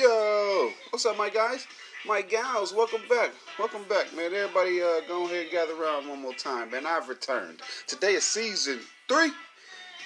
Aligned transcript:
Yo, 0.00 0.70
what's 0.88 1.04
up, 1.04 1.18
my 1.18 1.28
guys? 1.28 1.66
My 2.06 2.22
gals, 2.22 2.72
welcome 2.72 3.02
back. 3.06 3.32
Welcome 3.58 3.82
back, 3.86 4.06
man. 4.16 4.32
Everybody, 4.32 4.80
uh, 4.80 5.00
go 5.06 5.26
ahead 5.26 5.48
gather 5.50 5.74
around 5.74 6.08
one 6.08 6.22
more 6.22 6.32
time, 6.32 6.70
man. 6.70 6.86
I've 6.86 7.10
returned. 7.10 7.60
Today 7.86 8.14
is 8.14 8.24
season 8.24 8.80
three, 9.08 9.30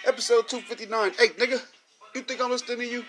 episode 0.04 0.48
259. 0.48 1.12
Hey, 1.16 1.28
nigga, 1.38 1.62
you 2.12 2.22
think 2.22 2.40
I'm 2.40 2.50
listening 2.50 2.78
to 2.78 2.86
you? 2.86 3.04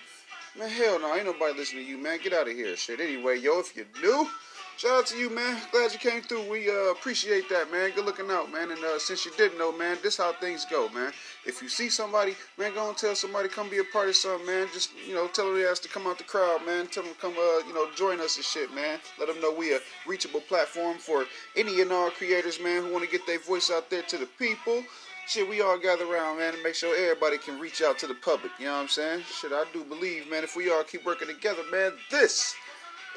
Man, 0.60 0.70
hell 0.70 0.99
no, 0.99 1.16
ain't 1.16 1.26
nobody 1.26 1.58
listening 1.58 1.85
to 1.85 1.90
you, 1.90 1.98
man. 1.98 2.20
Get 2.21 2.34
out 2.34 2.48
of 2.48 2.53
here, 2.53 2.76
shit. 2.76 2.99
Anyway, 2.99 3.40
yo, 3.40 3.62
if 3.62 3.76
you're 3.76 3.88
new, 4.04 4.29
shout 4.78 4.92
out 4.92 5.08
to 5.08 5.17
you, 5.17 5.31
man. 5.31 5.60
Glad 5.72 5.92
you 5.92 5.97
came 5.97 6.22
through. 6.22 6.47
We 6.52 6.70
uh, 6.70 6.92
appreciate 6.92 7.49
that, 7.49 7.72
man. 7.72 7.94
Good 7.96 8.06
looking 8.06 8.29
out, 8.29 8.52
man. 8.52 8.70
And 8.70 8.83
uh, 8.83 8.99
since 8.99 9.26
you 9.26 9.31
didn't 9.38 9.58
know, 9.58 9.76
man, 9.76 9.97
this 10.04 10.17
how 10.17 10.33
things 10.33 10.67
go, 10.70 10.88
man. 10.90 11.12
If 11.46 11.62
you 11.62 11.70
see 11.70 11.90
somebody, 11.90 12.36
man, 12.58 12.74
go 12.74 12.90
and 12.90 12.98
tell 12.98 13.16
somebody 13.16 13.50
come 13.50 13.70
be 13.70 13.78
a 13.78 13.84
part 13.84 14.10
of 14.10 14.16
something, 14.16 14.48
man. 14.48 14.68
Just 14.74 14.92
you 15.08 15.14
know, 15.14 15.28
tell 15.28 15.54
they 15.54 15.66
ask 15.66 15.84
to 15.84 15.90
come 15.90 16.08
out 16.08 16.18
the 16.18 16.23
crowd, 16.23 16.66
man. 16.66 16.88
Tell 16.88 17.03
them 17.03 17.13
come, 17.22 17.34
uh, 17.34 17.67
you 17.67 17.73
know, 17.73 17.88
join 17.95 18.20
us 18.20 18.38
and 18.38 18.45
shit, 18.45 18.73
man. 18.73 18.99
Let 19.20 19.27
them 19.27 19.40
know 19.41 19.53
we 19.53 19.73
a 19.73 19.80
reachable 20.08 20.41
platform 20.41 20.98
for 20.98 21.26
any 21.55 21.81
and 21.81 21.91
all 21.91 22.09
creators, 22.09 22.59
man, 22.59 22.84
who 22.84 22.91
want 22.91 23.05
to 23.05 23.12
get 23.12 23.26
their 23.27 23.39
voice 23.39 23.70
out 23.72 23.89
there 23.89 24.02
to 24.03 24.17
the 24.17 24.27
people. 24.39 24.84
Shit, 25.27 25.50
we 25.50 25.62
all 25.62 25.80
gather 25.80 26.05
around, 26.05 26.38
man, 26.38 26.53
and 26.53 26.63
make 26.63 26.76
sure 26.76 26.95
everybody 26.95 27.38
can 27.38 27.59
reach 27.59 27.81
out 27.81 27.98
to 28.00 28.08
the 28.08 28.14
public. 28.14 28.52
You 28.59 28.66
know 28.66 28.73
what 28.73 28.81
I'm 28.81 28.88
saying? 28.88 29.22
Shit, 29.22 29.52
I 29.52 29.66
do 29.73 29.84
believe, 29.84 30.30
man, 30.30 30.44
if 30.44 30.55
we 30.55 30.72
all 30.72 30.84
keep 30.84 31.05
working 31.05 31.27
together, 31.27 31.64
man, 31.72 31.94
this 32.12 32.55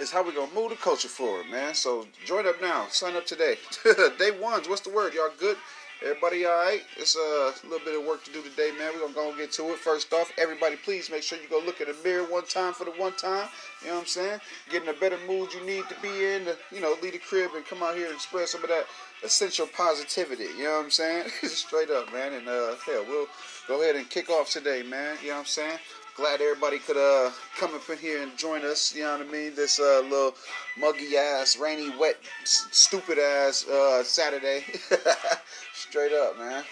is 0.01 0.11
how 0.11 0.23
we 0.23 0.33
gonna 0.33 0.53
move 0.55 0.71
the 0.71 0.77
culture 0.77 1.09
forward, 1.09 1.47
man. 1.51 1.75
So 1.75 2.07
join 2.25 2.47
up 2.47 2.61
now. 2.63 2.87
Sign 2.89 3.17
up 3.17 3.27
today. 3.27 3.57
Day 4.19 4.31
ones. 4.31 4.69
What's 4.69 4.83
the 4.83 4.91
word? 4.91 5.13
Y'all 5.15 5.31
good? 5.39 5.57
Everybody 6.01 6.45
all 6.45 6.57
right? 6.57 6.83
It's 6.97 7.17
a 7.17 7.53
little 7.65 7.85
bit 7.85 7.99
of 7.99 8.07
work 8.07 8.23
to 8.25 8.33
do 8.33 8.41
today, 8.43 8.71
man. 8.79 8.93
We're 8.95 9.01
going 9.01 9.15
to 9.15 9.15
go 9.15 9.29
and 9.31 9.39
get 9.39 9.51
to 9.53 9.65
it. 9.71 9.79
First 9.79 10.13
off, 10.13 10.31
everybody, 10.39 10.77
please 10.77 11.11
make 11.11 11.25
sure 11.25 11.39
you 11.39 11.49
go 11.49 11.61
look 11.65 11.81
in 11.81 11.89
the 11.89 11.97
mirror 12.05 12.23
one 12.23 12.45
time 12.45 12.73
for 12.73 12.85
the 12.85 12.93
one 12.93 13.15
time. 13.17 13.49
You 13.83 13.89
know 13.89 13.95
what 13.95 14.01
I'm 14.03 14.07
saying? 14.07 14.41
Get 14.71 14.85
in 14.85 14.89
a 14.91 14.93
better 14.93 15.19
mood 15.27 15.53
you 15.53 15.65
need 15.67 15.89
to 15.89 15.97
be 16.01 16.09
in 16.09 16.45
to, 16.45 16.57
you 16.71 16.81
know, 16.81 16.95
leave 17.03 17.15
the 17.15 17.19
crib 17.19 17.51
and 17.57 17.67
come 17.67 17.83
out 17.83 17.97
here 17.97 18.11
and 18.11 18.21
spread 18.21 18.47
some 18.47 18.63
of 18.63 18.69
that 18.69 18.87
essential 19.25 19.67
positivity. 19.67 20.47
You 20.57 20.65
know 20.65 20.77
what 20.77 20.85
I'm 20.85 20.91
saying? 20.91 21.29
Straight 21.43 21.91
up, 21.91 22.13
man. 22.13 22.33
And, 22.33 22.47
uh, 22.47 22.77
hell, 22.87 23.05
we'll 23.09 23.27
go 23.67 23.83
ahead 23.83 23.97
and 23.97 24.09
kick 24.09 24.31
off 24.31 24.51
today, 24.51 24.85
man. 24.85 25.17
You 25.21 25.29
know 25.29 25.35
what 25.35 25.41
I'm 25.41 25.47
saying? 25.47 25.79
Glad 26.19 26.41
everybody 26.41 26.81
could 26.81 26.97
uh 26.97 27.31
come 27.57 27.75
up 27.77 27.89
in 27.89 27.97
here 27.97 28.21
and 28.23 28.37
join 28.37 28.65
us. 28.65 28.93
You 28.95 29.05
know 29.05 29.19
what 29.19 29.29
I 29.29 29.31
mean? 29.31 29.55
This 29.55 29.79
uh 29.79 30.01
little 30.03 30.35
muggy 30.77 31.17
ass, 31.17 31.57
rainy, 31.57 31.97
wet, 31.97 32.17
s- 32.43 32.67
stupid 32.73 33.19
ass 33.21 33.67
uh 33.69 34.03
Saturday. 34.03 34.65
Straight 35.75 36.13
up, 36.13 36.37
man. 36.37 36.65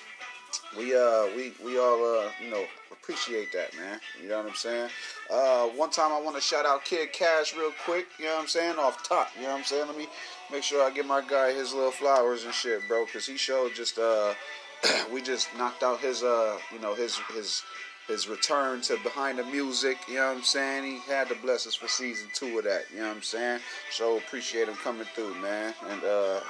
We 0.76 0.96
uh 0.96 1.26
we 1.36 1.52
we 1.64 1.78
all 1.78 2.18
uh 2.18 2.28
you 2.42 2.50
know 2.50 2.64
appreciate 2.90 3.52
that, 3.52 3.72
man. 3.76 4.00
You 4.20 4.30
know 4.30 4.38
what 4.38 4.46
I'm 4.48 4.54
saying? 4.56 4.90
Uh, 5.30 5.66
one 5.68 5.90
time 5.90 6.10
I 6.10 6.20
want 6.20 6.34
to 6.34 6.42
shout 6.42 6.66
out 6.66 6.84
Kid 6.84 7.12
Cash 7.12 7.54
real 7.54 7.72
quick. 7.84 8.06
You 8.18 8.24
know 8.24 8.34
what 8.34 8.42
I'm 8.42 8.48
saying? 8.48 8.76
Off 8.78 9.08
top. 9.08 9.28
You 9.36 9.42
know 9.42 9.50
what 9.50 9.58
I'm 9.58 9.64
saying? 9.64 9.86
Let 9.86 9.96
me 9.96 10.08
make 10.50 10.64
sure 10.64 10.84
I 10.84 10.90
give 10.90 11.06
my 11.06 11.22
guy 11.22 11.52
his 11.52 11.72
little 11.72 11.92
flowers 11.92 12.44
and 12.44 12.52
shit, 12.52 12.80
bro, 12.88 13.04
because 13.06 13.24
he 13.26 13.36
showed 13.36 13.76
just 13.76 13.96
uh 13.96 14.34
we 15.12 15.22
just 15.22 15.48
knocked 15.56 15.84
out 15.84 16.00
his 16.00 16.24
uh 16.24 16.58
you 16.72 16.80
know 16.80 16.96
his 16.96 17.16
his 17.32 17.62
his 18.06 18.28
return 18.28 18.80
to 18.82 18.96
behind 19.02 19.38
the 19.38 19.44
music, 19.44 19.98
you 20.08 20.14
know 20.14 20.28
what 20.28 20.36
I'm 20.36 20.42
saying? 20.42 20.84
He 20.84 20.98
had 21.10 21.28
to 21.28 21.34
bless 21.36 21.66
us 21.66 21.74
for 21.74 21.88
season 21.88 22.28
two 22.32 22.58
of 22.58 22.64
that, 22.64 22.84
you 22.92 23.00
know 23.00 23.08
what 23.08 23.16
I'm 23.16 23.22
saying? 23.22 23.60
So 23.90 24.18
appreciate 24.18 24.68
him 24.68 24.74
coming 24.76 25.06
through, 25.14 25.34
man. 25.36 25.74
And 25.88 26.04
uh 26.04 26.40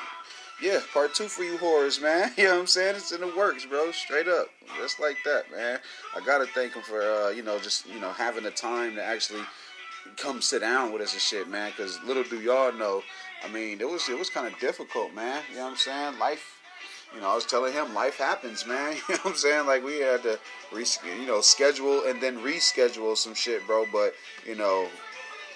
yeah, 0.60 0.80
part 0.92 1.14
two 1.14 1.28
for 1.28 1.42
you 1.42 1.58
whores, 1.58 2.00
man. 2.00 2.32
You 2.38 2.44
know 2.44 2.54
what 2.54 2.60
I'm 2.60 2.66
saying? 2.66 2.96
It's 2.96 3.12
in 3.12 3.20
the 3.20 3.32
works, 3.36 3.66
bro. 3.66 3.90
Straight 3.92 4.28
up. 4.28 4.46
Just 4.78 5.00
like 5.00 5.16
that, 5.24 5.50
man. 5.50 5.78
I 6.14 6.24
gotta 6.24 6.46
thank 6.46 6.74
him 6.74 6.82
for 6.82 7.00
uh, 7.00 7.30
you 7.30 7.42
know, 7.42 7.58
just, 7.58 7.86
you 7.88 8.00
know, 8.00 8.10
having 8.10 8.44
the 8.44 8.50
time 8.50 8.94
to 8.96 9.04
actually 9.04 9.42
come 10.16 10.40
sit 10.40 10.60
down 10.60 10.92
with 10.92 11.02
us 11.02 11.12
and 11.12 11.22
shit, 11.22 11.48
man. 11.48 11.72
Cause 11.77 11.98
little 12.04 12.22
do 12.24 12.40
y'all 12.40 12.72
know, 12.72 13.02
I 13.44 13.48
mean, 13.48 13.80
it 13.80 13.88
was 13.88 14.08
it 14.08 14.18
was 14.18 14.30
kind 14.30 14.46
of 14.46 14.58
difficult, 14.60 15.14
man. 15.14 15.42
You 15.50 15.56
know 15.56 15.64
what 15.64 15.70
I'm 15.72 15.77
saying? 15.77 16.18
Life 16.18 16.55
you 17.16 17.22
know, 17.22 17.30
I 17.30 17.34
was 17.34 17.46
telling 17.46 17.72
him 17.72 17.94
life 17.94 18.18
happens, 18.18 18.66
man. 18.66 18.96
You 19.08 19.14
know 19.14 19.20
what 19.22 19.30
I'm 19.32 19.36
saying? 19.36 19.66
Like 19.66 19.82
we 19.82 20.00
had 20.00 20.22
to, 20.24 20.38
res- 20.70 20.98
you 21.18 21.27
know, 21.27 21.40
schedule 21.40 22.04
and 22.06 22.22
then 22.22 22.38
reschedule 22.38 23.16
some 23.16 23.34
shit, 23.34 23.66
bro. 23.66 23.86
But 23.90 24.14
you 24.46 24.54
know, 24.54 24.88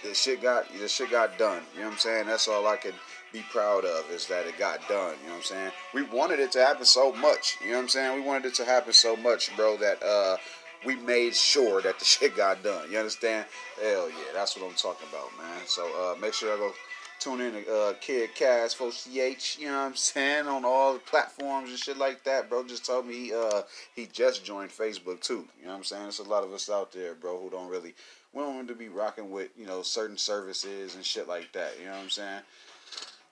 the 0.03 0.15
shit 0.15 0.41
got 0.41 0.73
the 0.73 0.89
shit 0.89 1.11
got 1.11 1.39
done. 1.39 1.63
You 1.75 1.81
know 1.81 1.87
what 1.87 1.93
I'm 1.93 1.99
saying? 1.99 2.27
That's 2.27 2.49
all 2.49 2.67
I 2.67 2.77
could 2.77 2.95
be 3.33 3.43
proud 3.53 3.85
of 3.85 4.11
is 4.11 4.27
that 4.29 4.47
it 4.47 4.59
got 4.59 4.81
done. 4.89 5.15
You 5.21 5.27
know 5.27 5.33
what 5.33 5.37
I'm 5.37 5.43
saying? 5.43 5.71
We 5.95 6.03
wanted 6.03 6.41
it 6.41 6.51
to 6.53 6.65
happen 6.65 6.87
so 6.87 7.13
much. 7.13 7.59
You 7.63 7.73
know 7.73 7.77
what 7.77 7.83
I'm 7.83 7.89
saying? 7.89 8.21
We 8.21 8.27
wanted 8.27 8.47
it 8.47 8.55
to 8.55 8.65
happen 8.65 8.95
so 8.95 9.15
much, 9.17 9.55
bro, 9.55 9.77
that 9.77 10.03
uh, 10.03 10.39
we 10.87 10.97
made 10.97 11.37
sure 11.37 11.83
that 11.83 11.99
the 11.99 12.05
shit 12.17 12.37
got 12.37 12.63
done. 12.63 12.91
You 12.91 12.99
understand? 12.99 13.45
Hell 13.81 14.09
yeah, 14.09 14.33
that's 14.33 14.57
what 14.57 14.67
I'm 14.67 14.75
talking 14.77 15.09
about, 15.11 15.29
man. 15.37 15.61
So 15.67 15.85
uh, 15.85 16.19
make 16.19 16.33
sure 16.33 16.55
I 16.55 16.57
go 16.57 16.73
tune 17.21 17.41
in 17.41 17.53
to 17.53 17.75
uh, 17.75 17.93
Kid 18.01 18.35
Cass 18.35 18.75
for 18.75 18.91
CH, 18.91 19.59
you 19.59 19.69
know 19.69 19.79
what 19.79 19.87
I'm 19.87 19.97
saying, 19.97 20.47
on 20.47 20.65
all 20.65 20.95
the 20.95 20.99
platforms 21.01 21.71
and 21.71 21.79
shit 21.79 21.99
like 21.99 22.25
that, 22.25 22.49
bro. 22.49 22.65
Just 22.65 22.87
told 22.87 23.07
me 23.07 23.27
he, 23.27 23.35
uh, 23.35 23.63
he 23.95 24.07
just 24.07 24.45
joined 24.45 24.71
Facebook 24.71 25.21
too. 25.21 25.47
You 25.59 25.67
know 25.67 25.73
what 25.73 25.77
I'm 25.77 25.85
saying? 25.85 26.03
There's 26.03 26.19
a 26.19 26.25
lot 26.25 26.45
of 26.45 26.53
us 26.53 26.71
out 26.71 26.93
there, 26.93 27.15
bro, 27.15 27.39
who 27.41 27.51
don't 27.51 27.69
really 27.69 27.95
we 28.33 28.43
don't 28.43 28.55
want 28.55 28.69
to 28.69 28.75
be 28.75 28.89
rocking 28.89 29.31
with, 29.31 29.51
you 29.59 29.67
know, 29.67 29.83
certain 29.83 30.17
services 30.17 30.95
and 30.95 31.05
shit 31.05 31.29
like 31.29 31.53
that. 31.53 31.73
You 31.79 31.87
know 31.87 31.93
what 31.93 32.03
I'm 32.03 32.11
saying? 32.11 32.41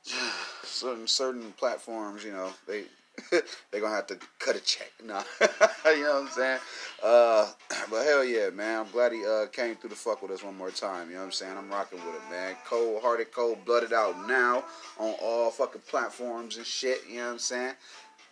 certain 0.64 1.06
certain 1.06 1.52
platforms, 1.56 2.24
you 2.24 2.32
know, 2.32 2.50
they 2.66 2.84
they're 3.70 3.80
gonna 3.80 3.94
have 3.94 4.06
to 4.08 4.18
cut 4.38 4.56
a 4.56 4.60
check. 4.60 4.90
No, 5.04 5.22
you 5.86 6.02
know 6.02 6.14
what 6.14 6.22
I'm 6.24 6.28
saying? 6.28 6.58
Uh, 7.02 7.50
but 7.90 8.04
hell 8.04 8.24
yeah, 8.24 8.50
man! 8.50 8.80
I'm 8.80 8.92
glad 8.92 9.12
he 9.12 9.24
uh, 9.24 9.46
came 9.46 9.76
through 9.76 9.90
the 9.90 9.96
fuck 9.96 10.20
with 10.22 10.32
us 10.32 10.42
one 10.42 10.56
more 10.56 10.70
time. 10.70 11.08
You 11.08 11.14
know 11.14 11.20
what 11.20 11.26
I'm 11.26 11.32
saying? 11.32 11.56
I'm 11.56 11.70
rocking 11.70 11.98
with 12.04 12.14
it, 12.14 12.30
man. 12.30 12.56
Cold 12.66 13.00
hearted, 13.00 13.32
cold 13.32 13.64
blooded 13.64 13.92
out 13.92 14.28
now 14.28 14.64
on 14.98 15.14
all 15.22 15.50
fucking 15.50 15.82
platforms 15.88 16.56
and 16.56 16.66
shit. 16.66 17.02
You 17.08 17.18
know 17.18 17.26
what 17.26 17.32
I'm 17.32 17.38
saying? 17.38 17.74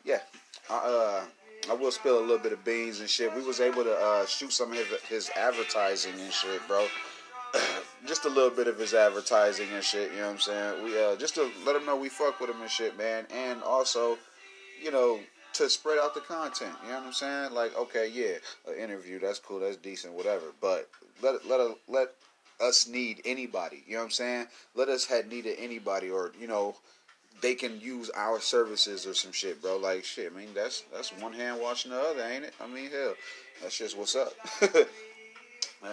Yeah, 0.04 0.20
I, 0.68 0.74
uh, 0.74 1.24
I 1.70 1.74
will 1.74 1.90
spill 1.90 2.18
a 2.18 2.20
little 2.20 2.38
bit 2.38 2.52
of 2.52 2.64
beans 2.64 3.00
and 3.00 3.08
shit. 3.08 3.34
We 3.34 3.42
was 3.42 3.60
able 3.60 3.84
to 3.84 3.94
uh, 3.94 4.26
shoot 4.26 4.52
some 4.52 4.72
of 4.72 4.78
his, 4.78 5.00
his 5.08 5.30
advertising 5.36 6.14
and 6.20 6.32
shit, 6.32 6.60
bro. 6.68 6.86
just 8.06 8.24
a 8.24 8.28
little 8.28 8.50
bit 8.50 8.68
of 8.68 8.78
his 8.78 8.94
advertising 8.94 9.68
and 9.74 9.82
shit. 9.82 10.12
You 10.12 10.18
know 10.18 10.26
what 10.26 10.32
I'm 10.34 10.40
saying? 10.40 10.84
We 10.84 11.00
uh, 11.00 11.16
just 11.16 11.34
to 11.36 11.50
let 11.64 11.76
him 11.76 11.86
know 11.86 11.96
we 11.96 12.08
fuck 12.08 12.40
with 12.40 12.50
him 12.50 12.60
and 12.60 12.70
shit, 12.70 12.96
man. 12.96 13.26
And 13.34 13.62
also 13.62 14.18
you 14.82 14.90
know, 14.90 15.20
to 15.54 15.70
spread 15.70 15.98
out 15.98 16.14
the 16.14 16.20
content. 16.20 16.74
You 16.82 16.90
know 16.90 16.98
what 16.98 17.06
I'm 17.06 17.12
saying? 17.12 17.52
Like, 17.52 17.76
okay, 17.76 18.10
yeah, 18.12 18.36
an 18.70 18.78
interview, 18.78 19.18
that's 19.18 19.38
cool, 19.38 19.60
that's 19.60 19.76
decent, 19.76 20.12
whatever. 20.12 20.46
But 20.60 20.88
let 21.22 21.46
let 21.46 21.60
let 21.88 22.08
us 22.60 22.86
need 22.86 23.22
anybody. 23.24 23.82
You 23.86 23.94
know 23.94 24.00
what 24.00 24.04
I'm 24.06 24.10
saying? 24.10 24.46
Let 24.74 24.88
us 24.88 25.06
had 25.06 25.28
needed 25.28 25.56
anybody, 25.58 26.10
or 26.10 26.32
you 26.38 26.46
know, 26.46 26.76
they 27.40 27.54
can 27.54 27.80
use 27.80 28.10
our 28.10 28.40
services 28.40 29.06
or 29.06 29.14
some 29.14 29.32
shit, 29.32 29.62
bro. 29.62 29.78
Like 29.78 30.04
shit. 30.04 30.32
I 30.32 30.36
mean, 30.38 30.48
that's 30.54 30.84
that's 30.92 31.10
one 31.20 31.32
hand 31.32 31.60
washing 31.60 31.90
the 31.90 32.00
other, 32.00 32.22
ain't 32.22 32.44
it? 32.44 32.54
I 32.62 32.66
mean, 32.66 32.90
hell, 32.90 33.14
that's 33.62 33.78
just 33.78 33.96
what's 33.96 34.14
up. 34.14 34.34
that 34.60 34.88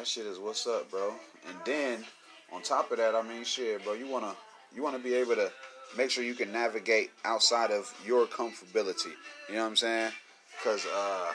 shit 0.08 0.26
is 0.26 0.40
what's 0.40 0.68
up, 0.68 0.92
bro. 0.92 1.14
And 1.48 1.58
then 1.66 2.04
on 2.52 2.62
top 2.62 2.92
of 2.92 2.98
that, 2.98 3.16
I 3.16 3.22
mean, 3.22 3.44
shit, 3.44 3.84
bro. 3.84 3.94
You 3.94 4.08
wanna 4.08 4.36
you 4.76 4.84
wanna 4.84 5.00
be 5.00 5.14
able 5.14 5.36
to 5.36 5.52
make 5.98 6.10
sure 6.10 6.24
you 6.24 6.36
can 6.36 6.52
navigate 6.52 7.12
outside 7.26 7.72
of 7.72 7.94
your 8.06 8.26
comfortability. 8.26 9.14
You 9.50 9.56
know 9.56 9.62
what 9.62 9.70
I'm 9.70 9.76
saying? 9.76 10.12
Because 10.58 10.86
uh, 10.86 11.32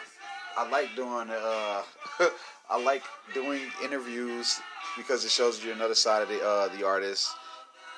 I 0.57 0.69
like 0.69 0.95
doing 0.97 1.29
uh, 1.31 1.83
I 2.71 2.83
like 2.83 3.03
doing 3.35 3.61
interviews 3.83 4.61
because 4.97 5.25
it 5.25 5.31
shows 5.31 5.65
you 5.65 5.73
another 5.73 5.95
side 5.95 6.23
of 6.23 6.29
the 6.29 6.41
uh, 6.45 6.69
the 6.77 6.87
artist, 6.87 7.29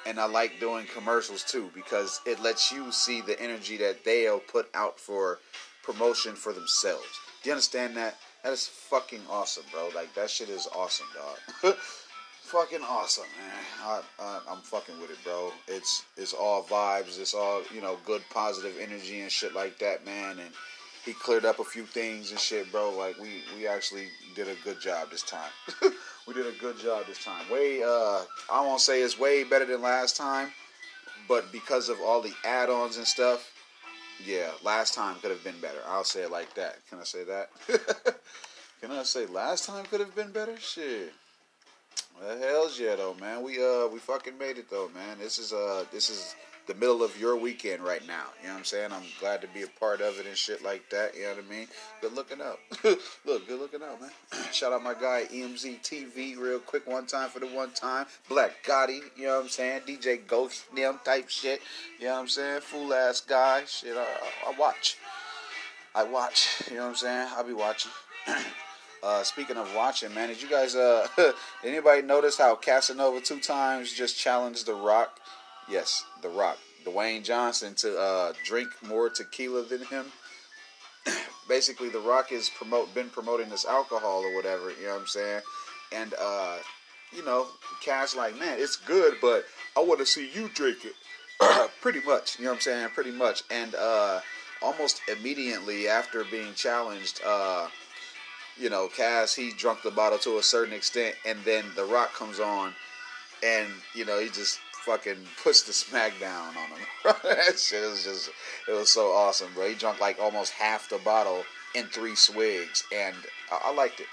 and 0.07 0.19
I 0.19 0.27
like 0.27 0.61
doing 0.61 0.87
commercials 0.95 1.45
too 1.45 1.71
because 1.75 2.21
it 2.27 2.41
lets 2.41 2.71
you 2.71 2.93
see 2.93 3.21
the 3.21 3.41
energy 3.41 3.77
that 3.79 4.05
they'll 4.05 4.41
put 4.41 4.69
out 4.75 4.99
for 4.99 5.39
promotion 5.83 6.35
for 6.35 6.53
themselves. 6.53 7.07
Do 7.43 7.49
you 7.49 7.55
understand 7.55 7.97
that? 7.97 8.17
That 8.45 8.53
is 8.53 8.67
fucking 8.67 9.21
awesome, 9.31 9.65
bro. 9.73 9.91
Like 9.95 10.15
that 10.15 10.31
shit 10.31 10.49
is 10.49 10.69
awesome, 10.75 11.07
dog. 11.15 11.75
fucking 12.51 12.83
awesome, 12.83 13.27
man. 13.39 13.65
I, 13.85 14.01
I, 14.19 14.41
I'm 14.51 14.59
fucking 14.59 15.01
with 15.01 15.11
it, 15.11 15.23
bro. 15.23 15.53
It's 15.69 16.05
it's 16.17 16.33
all 16.33 16.65
vibes. 16.65 17.21
It's 17.21 17.35
all 17.35 17.63
you 17.73 17.81
know, 17.81 17.97
good 18.05 18.23
positive 18.31 18.75
energy 18.81 19.21
and 19.21 19.31
shit 19.31 19.55
like 19.55 19.79
that, 19.79 20.05
man. 20.05 20.39
And 20.41 20.51
he 21.05 21.13
cleared 21.13 21.45
up 21.45 21.61
a 21.61 21.65
few 21.65 21.85
things 21.85 22.33
and 22.33 22.41
shit, 22.41 22.71
bro. 22.73 22.91
Like 22.91 23.19
we 23.19 23.43
we 23.57 23.69
actually 23.69 24.09
did 24.35 24.49
a 24.49 24.55
good 24.65 24.81
job 24.81 25.11
this 25.11 25.23
time. 25.23 25.51
we 26.27 26.35
did 26.35 26.47
a 26.47 26.59
good 26.59 26.79
job 26.79 27.07
this 27.07 27.25
time. 27.25 27.49
Way 27.51 27.83
uh, 27.85 28.23
I 28.51 28.61
won't 28.67 28.81
say 28.81 29.03
it's 29.03 29.19
way 29.19 29.45
better 29.45 29.65
than 29.65 29.81
last 29.81 30.17
time, 30.17 30.51
but 31.29 31.53
because 31.53 31.89
of 31.89 31.99
all 32.01 32.21
the 32.21 32.33
add-ons 32.45 32.97
and 32.97 33.07
stuff, 33.07 33.53
yeah, 34.27 34.51
last 34.65 34.95
time 34.95 35.17
could 35.23 35.31
have 35.31 35.45
been 35.45 35.61
better. 35.61 35.79
I'll 35.87 36.05
say 36.05 36.23
it 36.23 36.33
like 36.33 36.53
that. 36.55 36.79
Can 36.89 36.99
I 36.99 37.05
say 37.05 37.23
that? 37.25 37.51
Can 38.81 38.91
I 38.91 39.05
say 39.05 39.27
last 39.27 39.67
time 39.67 39.85
could 39.85 40.01
have 40.01 40.17
been 40.17 40.33
better? 40.33 40.57
Shit. 40.59 41.13
Well, 42.21 42.39
hell's 42.39 42.79
yeah, 42.79 42.97
though, 42.97 43.17
man. 43.19 43.43
We 43.43 43.65
uh 43.65 43.89
we 43.89 43.99
fucking 43.99 44.37
made 44.37 44.59
it 44.59 44.69
though, 44.69 44.91
man. 44.95 45.19
This 45.19 45.39
is 45.39 45.53
uh 45.53 45.85
this 45.91 46.11
is 46.11 46.35
the 46.67 46.75
middle 46.75 47.03
of 47.03 47.19
your 47.19 47.37
weekend 47.37 47.83
right 47.83 48.07
now. 48.07 48.25
You 48.43 48.49
know 48.49 48.55
what 48.55 48.59
I'm 48.59 48.65
saying? 48.65 48.93
I'm 48.93 49.03
glad 49.19 49.41
to 49.41 49.49
be 49.49 49.63
a 49.63 49.67
part 49.67 50.03
of 50.03 50.21
it 50.21 50.27
and 50.27 50.37
shit 50.37 50.63
like 50.63 50.89
that. 50.91 51.17
You 51.17 51.23
know 51.23 51.37
what 51.37 51.45
I 51.47 51.51
mean? 51.51 51.67
Good 52.03 52.13
looking 52.13 52.43
up. 52.43 52.59
Look, 53.25 53.49
good 53.49 53.59
looking 53.59 53.83
up, 53.83 54.01
man. 54.01 54.11
Shout 54.53 54.73
out 54.73 54.83
my 54.83 54.93
guy 54.93 55.25
EMZ 55.33 55.81
TV 55.81 56.37
real 56.37 56.59
quick 56.59 56.87
one 56.87 57.07
time 57.07 57.31
for 57.31 57.41
the 57.41 57.47
one 57.47 57.71
time. 57.71 58.05
Black 58.29 58.63
Gotti, 58.65 59.01
you 59.17 59.25
know 59.27 59.37
what 59.37 59.45
I'm 59.45 59.49
saying? 59.49 59.83
DJ 59.87 60.27
Ghost 60.27 60.65
them 60.75 61.01
type 61.05 61.31
shit. 61.31 61.63
You 61.99 62.07
know 62.07 62.15
what 62.15 62.21
I'm 62.21 62.29
saying? 62.29 62.61
Fool 62.61 62.93
ass 62.93 63.23
guy. 63.23 63.65
Shit, 63.67 63.97
I, 63.97 64.03
I, 64.03 64.53
I 64.53 64.59
watch. 64.59 64.99
I 65.95 66.05
watch. 66.05 66.63
You 66.69 66.77
know 66.77 66.83
what 66.83 66.89
I'm 66.91 66.97
saying? 66.97 67.29
I'll 67.35 67.45
be 67.45 67.55
watching. 67.55 67.93
Uh, 69.03 69.23
speaking 69.23 69.57
of 69.57 69.75
watching, 69.75 70.13
man, 70.15 70.29
did 70.29 70.43
you 70.43 70.49
guys 70.49 70.75
uh 70.75 71.07
anybody 71.65 72.03
notice 72.03 72.37
how 72.37 72.55
Casanova 72.55 73.21
two 73.21 73.41
times 73.41 73.93
just 73.93 74.19
challenged 74.19 74.67
The 74.67 74.75
Rock? 74.75 75.19
Yes, 75.69 76.05
The 76.23 76.29
Rock, 76.29 76.59
Dwayne 76.85 77.25
Johnson 77.25 77.75
to 77.77 77.99
uh, 77.99 78.33
drink 78.45 78.69
more 78.87 79.09
tequila 79.09 79.63
than 79.63 79.85
him. 79.85 80.07
Basically, 81.49 81.89
The 81.89 82.01
Rock 82.01 82.29
has 82.31 82.51
promote 82.51 82.95
been 82.95 83.09
promoting 83.09 83.49
this 83.49 83.65
alcohol 83.65 84.23
or 84.23 84.35
whatever. 84.35 84.71
You 84.71 84.87
know 84.87 84.95
what 84.95 85.01
I'm 85.01 85.07
saying? 85.07 85.41
And 85.93 86.15
uh, 86.21 86.59
you 87.13 87.25
know, 87.25 87.47
Cass 87.83 88.15
like, 88.15 88.39
man, 88.39 88.59
it's 88.59 88.77
good, 88.77 89.15
but 89.23 89.47
I 89.77 89.81
want 89.81 90.01
to 90.01 90.07
see 90.07 90.29
you 90.35 90.51
drink 90.55 90.79
it. 90.85 90.93
Pretty 91.81 92.01
much, 92.01 92.39
you 92.39 92.45
know 92.45 92.51
what 92.51 92.57
I'm 92.57 92.61
saying? 92.61 92.89
Pretty 92.91 93.13
much, 93.13 93.45
and 93.51 93.75
uh, 93.75 94.21
almost 94.61 95.01
immediately 95.09 95.89
after 95.89 96.25
being 96.25 96.53
challenged, 96.55 97.23
uh 97.27 97.69
you 98.59 98.71
know, 98.71 98.89
Cass 98.89 99.35
he 99.35 99.53
drunk 99.53 99.83
the 99.83 99.91
bottle 99.91 100.19
to 100.19 100.39
a 100.39 100.43
certain 100.43 100.75
extent, 100.75 101.15
and 101.25 101.39
then 101.45 101.65
The 101.77 101.85
Rock 101.85 102.13
comes 102.15 102.41
on, 102.41 102.75
and 103.43 103.69
you 103.95 104.05
know 104.05 104.19
he 104.19 104.29
just 104.29 104.59
fucking 104.85 105.19
puts 105.43 105.63
the 105.63 105.73
smack 105.73 106.19
down 106.19 106.49
on 106.49 106.71
him. 106.71 106.87
that 107.23 107.59
shit 107.59 107.89
was 107.89 108.05
just 108.05 108.31
it 108.69 108.73
was 108.73 108.91
so 108.91 109.13
awesome, 109.13 109.49
bro. 109.55 109.69
He 109.69 109.75
drunk 109.75 110.01
like 110.01 110.19
almost 110.21 110.53
half 110.53 110.89
the 110.89 110.99
bottle 110.99 111.45
in 111.75 111.87
three 111.87 112.15
swigs, 112.15 112.85
and 112.95 113.17
I, 113.51 113.61
I 113.67 113.75
liked 113.75 114.01
it. 114.01 114.07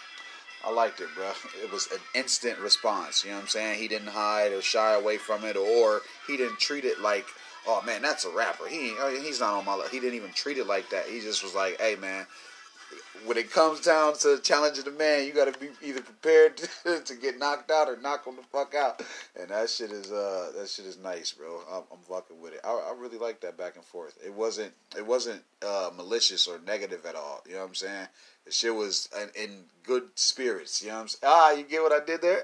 I 0.64 0.72
liked 0.72 1.00
it, 1.00 1.08
bro. 1.16 1.32
It 1.64 1.72
was 1.72 1.88
an 1.92 2.00
instant 2.14 2.60
response. 2.60 3.24
You 3.24 3.32
know 3.32 3.38
what 3.38 3.44
I'm 3.44 3.48
saying? 3.48 3.80
He 3.80 3.88
didn't 3.88 4.10
hide 4.10 4.52
or 4.52 4.62
shy 4.62 4.96
away 4.96 5.18
from 5.18 5.46
it, 5.46 5.56
or 5.56 6.02
he 6.28 6.36
didn't 6.36 6.60
treat 6.60 6.84
it 6.84 7.00
like, 7.00 7.26
oh 7.68 7.82
man, 7.86 8.02
that's 8.02 8.26
a 8.26 8.30
rapper. 8.30 8.68
He 8.68 8.94
oh, 8.98 9.18
he's 9.22 9.40
not 9.40 9.54
on 9.54 9.66
my. 9.66 9.88
He 9.92 10.00
didn't 10.00 10.16
even 10.16 10.32
treat 10.34 10.58
it 10.58 10.68
like 10.68 10.90
that. 10.90 11.06
He 11.06 11.22
just 11.22 11.44
was 11.44 11.56
like, 11.56 11.80
hey 11.80 11.96
man, 11.96 12.26
when 13.26 13.38
it 13.38 13.52
comes 13.52 13.82
down 13.82 14.18
to 14.20 14.40
challenging 14.42 14.86
the 14.86 14.92
man, 14.92 15.26
you 15.26 15.34
got 15.34 15.52
to 15.54 15.60
be 15.60 15.70
either 15.82 16.02
prepared 16.02 16.58
to, 16.84 17.02
to, 17.02 17.16
get 17.16 17.38
knocked 17.38 17.70
out 17.72 17.90
or 17.90 17.98
knock 17.98 18.26
him 18.26 18.36
the 18.36 18.44
fuck 18.44 18.74
out. 18.74 19.02
And 19.40 19.50
that 19.50 19.70
shit 19.70 19.92
is 19.92 20.12
uh 20.12 20.52
that 20.58 20.70
shit 20.70 20.86
is 20.86 20.98
nice, 20.98 21.32
bro. 21.32 21.62
I'm, 21.72 21.84
I'm 21.92 22.00
fucking 22.08 22.40
with 22.40 22.54
it. 22.54 22.62
I, 22.64 22.70
I, 22.70 22.94
really 22.98 23.18
like 23.18 23.42
that 23.42 23.58
back 23.58 23.76
and 23.76 23.84
forth. 23.84 24.18
It 24.26 24.34
wasn't 24.34 24.74
it 24.96 25.06
wasn't 25.06 25.42
uh, 25.66 25.90
malicious 25.96 26.48
or 26.48 26.60
negative 26.66 27.06
at 27.06 27.16
all. 27.16 27.44
You 27.48 27.54
know 27.54 27.62
what 27.62 27.70
I'm 27.70 27.76
saying? 27.76 28.08
The 28.46 28.52
shit 28.52 28.74
was 28.74 29.10
in, 29.22 29.44
in 29.44 29.64
good 29.84 30.04
spirits. 30.16 30.82
You 30.82 30.90
know 30.90 30.96
what 30.96 31.02
I'm 31.02 31.08
saying? 31.10 31.34
Ah, 31.34 31.52
you 31.52 31.64
get 31.64 31.82
what 31.82 31.92
I 31.92 32.06
did 32.06 32.22
there? 32.22 32.44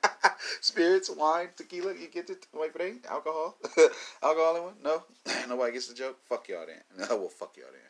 spirits, 0.60 1.10
wine, 1.10 1.48
tequila. 1.56 1.92
You 1.94 2.08
get 2.08 2.30
it? 2.30 2.46
Wait 2.54 2.72
for 2.72 2.78
that? 2.78 2.94
Alcohol? 3.10 3.56
Alcohol 4.22 4.56
in 4.56 4.62
one? 4.62 4.74
No, 4.82 5.02
nobody 5.48 5.72
gets 5.72 5.88
the 5.88 5.94
joke. 5.94 6.18
Fuck 6.28 6.48
y'all 6.48 6.66
then. 6.66 7.08
Well, 7.08 7.28
fuck 7.28 7.56
y'all 7.56 7.66
then. 7.70 7.80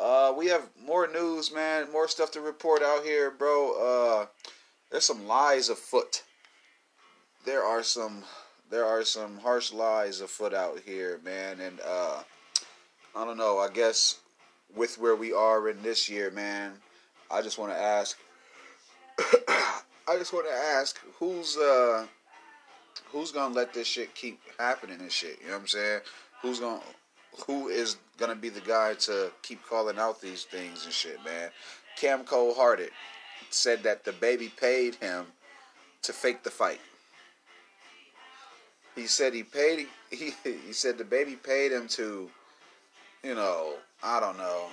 Uh, 0.00 0.32
we 0.34 0.46
have 0.46 0.66
more 0.86 1.06
news, 1.06 1.52
man. 1.52 1.92
More 1.92 2.08
stuff 2.08 2.30
to 2.32 2.40
report 2.40 2.82
out 2.82 3.04
here, 3.04 3.30
bro. 3.30 4.22
Uh, 4.22 4.26
there's 4.90 5.04
some 5.04 5.26
lies 5.26 5.68
afoot. 5.68 6.22
There 7.44 7.62
are 7.62 7.82
some, 7.82 8.24
there 8.70 8.86
are 8.86 9.04
some 9.04 9.38
harsh 9.38 9.74
lies 9.74 10.22
afoot 10.22 10.54
out 10.54 10.80
here, 10.86 11.20
man. 11.22 11.60
And 11.60 11.80
uh, 11.86 12.22
I 13.14 13.24
don't 13.26 13.36
know. 13.36 13.58
I 13.58 13.68
guess 13.68 14.20
with 14.74 14.96
where 14.96 15.16
we 15.16 15.34
are 15.34 15.68
in 15.68 15.82
this 15.82 16.08
year, 16.08 16.30
man, 16.30 16.72
I 17.30 17.42
just 17.42 17.58
want 17.58 17.72
to 17.72 17.78
ask. 17.78 18.18
I 20.08 20.16
just 20.16 20.32
want 20.32 20.46
to 20.46 20.54
ask 20.54 20.98
who's 21.18 21.56
uh 21.56 22.06
who's 23.12 23.32
gonna 23.32 23.54
let 23.54 23.74
this 23.74 23.86
shit 23.86 24.14
keep 24.14 24.40
happening 24.58 24.98
and 24.98 25.12
shit. 25.12 25.38
You 25.40 25.48
know 25.48 25.54
what 25.54 25.60
I'm 25.60 25.68
saying? 25.68 26.00
Who's 26.42 26.58
gonna 26.58 26.80
who 27.46 27.68
is 27.68 27.96
gonna 28.18 28.34
be 28.34 28.48
the 28.48 28.60
guy 28.60 28.94
to 28.94 29.30
keep 29.42 29.64
calling 29.66 29.98
out 29.98 30.20
these 30.20 30.44
things 30.44 30.84
and 30.84 30.92
shit, 30.92 31.22
man. 31.24 31.50
Cam 31.96 32.24
Cole 32.24 32.54
Hearted 32.54 32.90
said 33.50 33.82
that 33.82 34.04
DaBaby 34.04 34.56
paid 34.56 34.94
him 34.96 35.26
to 36.02 36.12
fake 36.12 36.42
the 36.42 36.50
fight. 36.50 36.80
He 38.94 39.06
said 39.06 39.34
he 39.34 39.42
paid 39.42 39.86
he 40.10 40.34
he 40.42 40.72
said 40.72 40.98
DaBaby 40.98 41.42
paid 41.42 41.72
him 41.72 41.88
to, 41.88 42.30
you 43.22 43.34
know, 43.34 43.74
I 44.02 44.20
don't 44.20 44.38
know. 44.38 44.66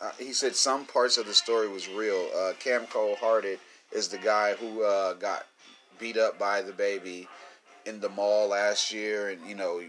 Uh, 0.00 0.10
he 0.18 0.32
said 0.32 0.56
some 0.56 0.84
parts 0.84 1.16
of 1.16 1.26
the 1.26 1.34
story 1.34 1.68
was 1.68 1.88
real. 1.88 2.28
Uh, 2.36 2.52
Cam 2.58 2.86
Cole 2.86 3.16
Hearted 3.20 3.58
is 3.92 4.08
the 4.08 4.18
guy 4.18 4.54
who 4.54 4.82
uh, 4.82 5.14
got 5.14 5.46
beat 5.98 6.16
up 6.16 6.38
by 6.38 6.62
DaBaby 6.62 7.28
in 7.86 8.00
the 8.00 8.08
mall 8.08 8.48
last 8.48 8.92
year, 8.92 9.28
and 9.28 9.46
you 9.46 9.54
know 9.54 9.80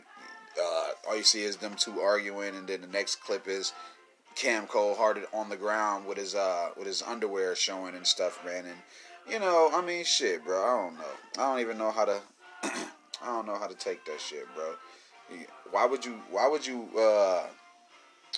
uh, 0.61 0.87
all 1.07 1.17
you 1.17 1.23
see 1.23 1.43
is 1.43 1.57
them 1.57 1.75
two 1.75 1.99
arguing, 1.99 2.55
and 2.55 2.67
then 2.67 2.81
the 2.81 2.87
next 2.87 3.17
clip 3.17 3.47
is 3.47 3.73
Cam 4.35 4.67
Cole 4.67 4.95
Hearted 4.95 5.25
on 5.33 5.49
the 5.49 5.57
ground 5.57 6.05
with 6.05 6.17
his 6.17 6.35
uh 6.35 6.69
with 6.77 6.87
his 6.87 7.01
underwear 7.01 7.55
showing 7.55 7.95
and 7.95 8.05
stuff, 8.05 8.43
man. 8.45 8.65
And 8.65 8.77
you 9.29 9.39
know, 9.39 9.69
I 9.73 9.81
mean, 9.81 10.03
shit, 10.03 10.43
bro. 10.43 10.61
I 10.61 10.83
don't 10.83 10.97
know. 10.97 11.43
I 11.43 11.51
don't 11.51 11.59
even 11.61 11.77
know 11.77 11.91
how 11.91 12.05
to. 12.05 12.21
I 12.63 13.27
don't 13.27 13.47
know 13.47 13.57
how 13.57 13.67
to 13.67 13.75
take 13.75 14.05
that 14.05 14.19
shit, 14.19 14.45
bro. 14.55 14.73
Why 15.71 15.85
would 15.85 16.05
you? 16.05 16.19
Why 16.29 16.47
would 16.47 16.65
you? 16.65 16.89
uh 16.99 17.45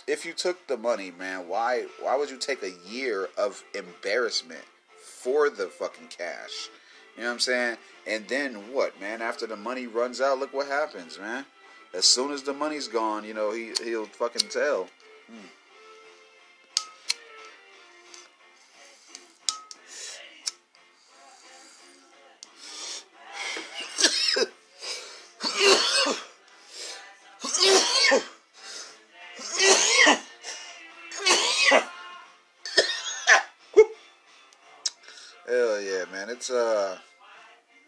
If 0.08 0.26
you 0.26 0.34
took 0.34 0.68
the 0.68 0.78
money, 0.78 1.12
man, 1.18 1.48
why? 1.48 1.88
Why 2.02 2.18
would 2.18 2.30
you 2.30 2.38
take 2.38 2.64
a 2.64 2.74
year 2.88 3.30
of 3.38 3.64
embarrassment 3.74 4.66
for 4.98 5.50
the 5.50 5.68
fucking 5.68 6.08
cash? 6.08 6.70
You 7.16 7.24
know 7.24 7.30
what 7.30 7.34
I'm 7.36 7.40
saying? 7.40 7.78
And 8.06 8.28
then 8.28 8.74
what, 8.74 9.00
man? 9.00 9.22
After 9.22 9.48
the 9.48 9.56
money 9.56 9.88
runs 9.88 10.20
out, 10.20 10.38
look 10.38 10.54
what 10.54 10.68
happens, 10.68 11.18
man 11.18 11.46
as 11.96 12.06
soon 12.06 12.32
as 12.32 12.44
the 12.44 12.54
money's 12.54 12.88
gone, 12.88 13.24
you 13.24 13.34
know, 13.34 13.52
he 13.52 13.72
he'll 13.84 14.06
fucking 14.06 14.50
tell. 14.50 14.88
Hmm. 15.28 15.48
Hell 35.48 35.80
yeah, 35.80 36.06
man! 36.12 36.30
It's 36.30 36.50
uh, 36.50 36.98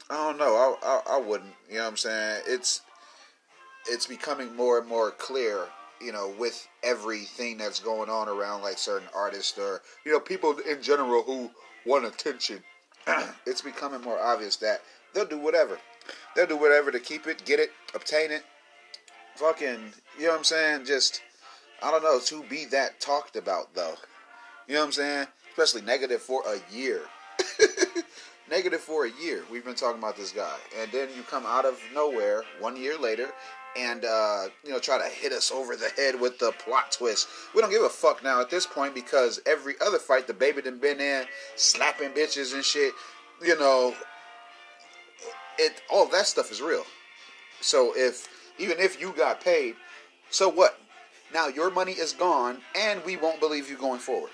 I 0.09 0.15
don't 0.15 0.37
know. 0.37 0.55
I, 0.55 0.87
I 0.87 1.15
I 1.15 1.19
wouldn't. 1.19 1.53
You 1.69 1.77
know 1.77 1.83
what 1.83 1.89
I'm 1.89 1.97
saying? 1.97 2.43
It's 2.47 2.81
it's 3.89 4.07
becoming 4.07 4.55
more 4.55 4.79
and 4.79 4.87
more 4.87 5.11
clear 5.11 5.67
you 6.01 6.11
know, 6.11 6.33
with 6.37 6.67
everything 6.83 7.57
that's 7.57 7.79
going 7.79 8.09
on 8.09 8.29
around 8.29 8.61
like 8.61 8.77
certain 8.77 9.07
artists 9.15 9.57
or, 9.57 9.81
you 10.05 10.11
know, 10.11 10.19
people 10.19 10.57
in 10.69 10.81
general 10.81 11.23
who 11.23 11.49
want 11.85 12.05
attention, 12.05 12.61
it's 13.45 13.61
becoming 13.61 14.01
more 14.01 14.19
obvious 14.19 14.57
that 14.57 14.81
they'll 15.13 15.25
do 15.25 15.39
whatever. 15.39 15.79
They'll 16.35 16.47
do 16.47 16.57
whatever 16.57 16.91
to 16.91 16.99
keep 16.99 17.27
it, 17.27 17.43
get 17.45 17.59
it, 17.59 17.71
obtain 17.95 18.31
it. 18.31 18.43
Fucking, 19.35 19.93
you 20.17 20.25
know 20.25 20.31
what 20.31 20.37
I'm 20.39 20.43
saying? 20.43 20.85
Just, 20.85 21.21
I 21.81 21.91
don't 21.91 22.03
know, 22.03 22.19
to 22.19 22.43
be 22.49 22.65
that 22.65 22.99
talked 22.99 23.35
about 23.35 23.73
though. 23.73 23.95
You 24.67 24.75
know 24.75 24.81
what 24.81 24.87
I'm 24.87 24.91
saying? 24.91 25.27
Especially 25.51 25.81
negative 25.81 26.21
for 26.21 26.43
a 26.47 26.73
year. 26.73 27.01
negative 28.49 28.81
for 28.81 29.05
a 29.05 29.11
year. 29.21 29.43
We've 29.51 29.65
been 29.65 29.75
talking 29.75 29.99
about 29.99 30.17
this 30.17 30.31
guy. 30.31 30.55
And 30.79 30.91
then 30.91 31.09
you 31.15 31.23
come 31.23 31.45
out 31.45 31.65
of 31.65 31.79
nowhere 31.93 32.43
one 32.59 32.75
year 32.75 32.97
later 32.97 33.29
and 33.75 34.05
uh, 34.05 34.45
you 34.63 34.71
know 34.71 34.79
try 34.79 34.97
to 34.97 35.13
hit 35.13 35.31
us 35.31 35.51
over 35.51 35.75
the 35.75 35.89
head 35.89 36.19
with 36.19 36.39
the 36.39 36.51
plot 36.63 36.91
twist. 36.91 37.27
We 37.53 37.61
don't 37.61 37.71
give 37.71 37.83
a 37.83 37.89
fuck 37.89 38.23
now 38.23 38.41
at 38.41 38.49
this 38.49 38.65
point 38.65 38.95
because 38.95 39.39
every 39.45 39.75
other 39.85 39.99
fight 39.99 40.27
DaBaby 40.27 40.63
done 40.63 40.79
been 40.79 40.99
in, 40.99 41.25
slapping 41.55 42.09
bitches 42.09 42.53
and 42.53 42.63
shit. 42.63 42.93
You 43.41 43.57
know, 43.59 43.93
it 45.57 45.81
all 45.91 46.07
that 46.07 46.27
stuff 46.27 46.51
is 46.51 46.61
real. 46.61 46.83
So 47.61 47.93
if 47.95 48.27
even 48.57 48.79
if 48.79 48.99
you 48.99 49.13
got 49.15 49.41
paid, 49.41 49.75
so 50.29 50.49
what? 50.49 50.79
Now 51.33 51.47
your 51.47 51.69
money 51.69 51.93
is 51.93 52.13
gone, 52.13 52.59
and 52.75 53.03
we 53.03 53.17
won't 53.17 53.39
believe 53.39 53.69
you 53.69 53.77
going 53.77 53.99
forward. 53.99 54.31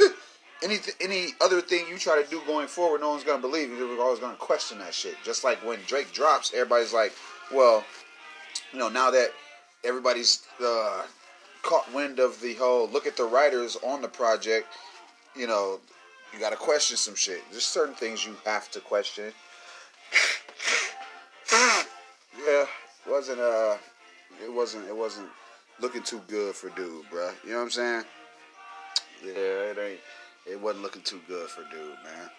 any 0.62 0.78
any 1.00 1.28
other 1.40 1.60
thing 1.60 1.86
you 1.88 1.98
try 1.98 2.20
to 2.22 2.28
do 2.28 2.40
going 2.46 2.68
forward, 2.68 3.00
no 3.00 3.10
one's 3.10 3.24
gonna 3.24 3.40
believe 3.40 3.70
you. 3.70 3.78
They're 3.78 4.04
always 4.04 4.20
gonna 4.20 4.36
question 4.36 4.78
that 4.78 4.94
shit. 4.94 5.16
Just 5.24 5.44
like 5.44 5.64
when 5.66 5.78
Drake 5.86 6.12
drops, 6.12 6.52
everybody's 6.52 6.92
like, 6.92 7.12
"Well, 7.52 7.84
you 8.72 8.78
know, 8.78 8.88
now 8.88 9.10
that 9.10 9.32
everybody's 9.84 10.42
uh, 10.64 11.02
caught 11.62 11.92
wind 11.94 12.18
of 12.18 12.40
the 12.40 12.54
whole 12.54 12.88
look 12.88 13.06
at 13.06 13.16
the 13.16 13.24
writers 13.24 13.76
on 13.82 14.02
the 14.02 14.08
project, 14.08 14.66
you 15.36 15.46
know, 15.46 15.80
you 16.32 16.40
got 16.40 16.50
to 16.50 16.56
question 16.56 16.96
some 16.96 17.14
shit. 17.14 17.42
There's 17.50 17.64
certain 17.64 17.94
things 17.94 18.24
you 18.24 18.34
have 18.44 18.70
to 18.72 18.80
question. 18.80 19.32
yeah, 21.52 22.64
wasn't 23.08 23.40
uh 23.40 23.76
it 24.42 24.52
wasn't 24.52 24.86
it 24.88 24.96
wasn't 24.96 25.28
looking 25.80 26.02
too 26.02 26.20
good 26.28 26.54
for 26.54 26.70
dude, 26.70 27.04
bruh. 27.10 27.32
You 27.44 27.50
know 27.50 27.58
what 27.58 27.64
I'm 27.64 27.70
saying? 27.70 28.04
Yeah, 29.24 29.32
it 29.32 29.78
ain't. 29.78 30.00
It 30.50 30.60
wasn't 30.60 30.82
looking 30.82 31.02
too 31.02 31.20
good 31.28 31.48
for 31.48 31.62
dude, 31.70 31.96
man. 32.04 32.30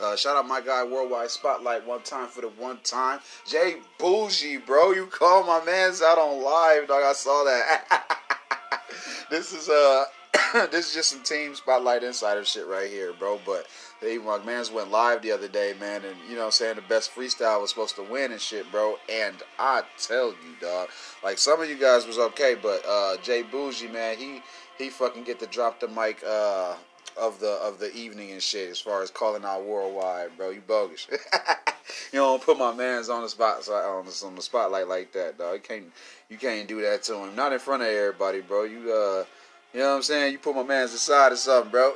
Uh, 0.00 0.14
shout 0.16 0.36
out 0.36 0.46
my 0.46 0.60
guy 0.60 0.84
Worldwide 0.84 1.30
Spotlight 1.30 1.86
one 1.86 2.02
time 2.02 2.28
for 2.28 2.40
the 2.40 2.48
one 2.48 2.78
time. 2.84 3.20
Jay 3.46 3.76
Bougie, 3.98 4.58
bro. 4.58 4.92
You 4.92 5.06
call 5.06 5.44
my 5.44 5.64
man's 5.64 6.02
out 6.02 6.18
on 6.18 6.42
live, 6.42 6.88
dog. 6.88 7.02
I 7.02 7.12
saw 7.12 7.44
that. 7.44 8.20
this 9.30 9.52
is 9.52 9.68
uh 9.68 10.04
this 10.70 10.88
is 10.88 10.94
just 10.94 11.10
some 11.10 11.22
team 11.22 11.54
spotlight 11.54 12.02
insider 12.02 12.44
shit 12.44 12.66
right 12.66 12.90
here, 12.90 13.12
bro. 13.12 13.40
But 13.44 13.66
they 14.00 14.18
my 14.18 14.38
man's 14.44 14.70
went 14.70 14.90
live 14.90 15.22
the 15.22 15.32
other 15.32 15.48
day, 15.48 15.74
man, 15.80 16.04
and 16.04 16.16
you 16.28 16.36
know 16.36 16.46
I'm 16.46 16.50
saying 16.50 16.76
the 16.76 16.82
best 16.82 17.14
freestyle 17.14 17.60
was 17.60 17.70
supposed 17.70 17.96
to 17.96 18.02
win 18.02 18.32
and 18.32 18.40
shit, 18.40 18.70
bro. 18.70 18.96
And 19.10 19.36
I 19.58 19.82
tell 19.98 20.28
you, 20.28 20.56
dog, 20.60 20.88
like 21.24 21.38
some 21.38 21.60
of 21.60 21.68
you 21.68 21.76
guys 21.76 22.06
was 22.06 22.18
okay, 22.18 22.54
but 22.60 22.84
uh 22.86 23.16
Jay 23.22 23.42
Bougie, 23.42 23.88
man, 23.88 24.16
he 24.16 24.42
he 24.78 24.90
fucking 24.90 25.24
get 25.24 25.40
to 25.40 25.46
drop 25.46 25.80
the 25.80 25.88
mic 25.88 26.22
uh 26.26 26.74
of 27.16 27.40
the 27.40 27.52
of 27.62 27.78
the 27.78 27.92
evening 27.94 28.32
and 28.32 28.42
shit 28.42 28.70
as 28.70 28.80
far 28.80 29.02
as 29.02 29.10
calling 29.10 29.44
out 29.44 29.64
worldwide, 29.64 30.36
bro. 30.36 30.50
You 30.50 30.62
bogus. 30.66 31.06
you 32.12 32.18
don't 32.18 32.42
put 32.42 32.58
my 32.58 32.74
man's 32.74 33.08
on 33.08 33.22
the 33.22 33.28
spot 33.28 33.68
on 33.68 34.06
the, 34.06 34.22
on 34.26 34.34
the 34.34 34.42
spotlight 34.42 34.88
like 34.88 35.12
that, 35.12 35.38
dog. 35.38 35.54
You 35.54 35.60
can't 35.60 35.92
you 36.28 36.36
can't 36.36 36.68
do 36.68 36.80
that 36.82 37.02
to 37.04 37.16
him. 37.16 37.34
Not 37.34 37.52
in 37.52 37.58
front 37.58 37.82
of 37.82 37.88
everybody, 37.88 38.40
bro. 38.40 38.64
You 38.64 38.92
uh 38.92 39.24
you 39.72 39.80
know 39.80 39.90
what 39.90 39.96
I'm 39.96 40.02
saying? 40.02 40.32
You 40.32 40.38
put 40.38 40.56
my 40.56 40.62
man's 40.62 40.94
aside 40.94 41.32
or 41.32 41.36
something, 41.36 41.70
bro. 41.70 41.92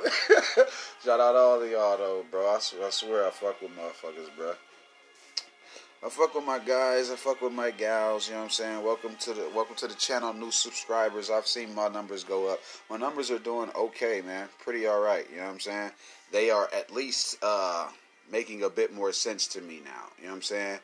Shout 1.03 1.19
out 1.19 1.35
all 1.35 1.61
of 1.61 1.69
y'all 1.69 1.97
though, 1.97 2.25
bro. 2.29 2.47
I 2.47 2.55
I 2.55 2.89
swear 2.89 3.27
I 3.27 3.31
fuck 3.31 3.61
with 3.61 3.71
motherfuckers, 3.71 4.35
bro. 4.37 4.53
I 6.05 6.09
fuck 6.09 6.35
with 6.35 6.43
my 6.43 6.59
guys. 6.59 7.09
I 7.09 7.15
fuck 7.15 7.41
with 7.41 7.53
my 7.53 7.71
gals. 7.71 8.27
You 8.27 8.33
know 8.33 8.39
what 8.39 8.45
I'm 8.45 8.49
saying? 8.49 8.83
Welcome 8.83 9.15
to 9.21 9.33
the 9.33 9.49
welcome 9.55 9.77
to 9.77 9.87
the 9.87 9.93
channel, 9.93 10.33
new 10.33 10.51
subscribers. 10.51 11.29
I've 11.29 11.47
seen 11.47 11.73
my 11.73 11.87
numbers 11.87 12.25
go 12.25 12.51
up. 12.51 12.59
My 12.89 12.97
numbers 12.97 13.31
are 13.31 13.39
doing 13.39 13.69
okay, 13.73 14.21
man. 14.25 14.49
Pretty 14.59 14.85
all 14.85 14.99
right. 14.99 15.25
You 15.31 15.37
know 15.37 15.43
what 15.43 15.51
I'm 15.53 15.59
saying? 15.61 15.91
They 16.33 16.49
are 16.49 16.67
at 16.75 16.91
least 16.91 17.37
uh, 17.41 17.87
making 18.29 18.63
a 18.63 18.69
bit 18.69 18.93
more 18.93 19.13
sense 19.13 19.47
to 19.49 19.61
me 19.61 19.79
now. 19.85 20.09
You 20.17 20.25
know 20.25 20.31
what 20.31 20.35
I'm 20.35 20.41
saying? 20.41 20.79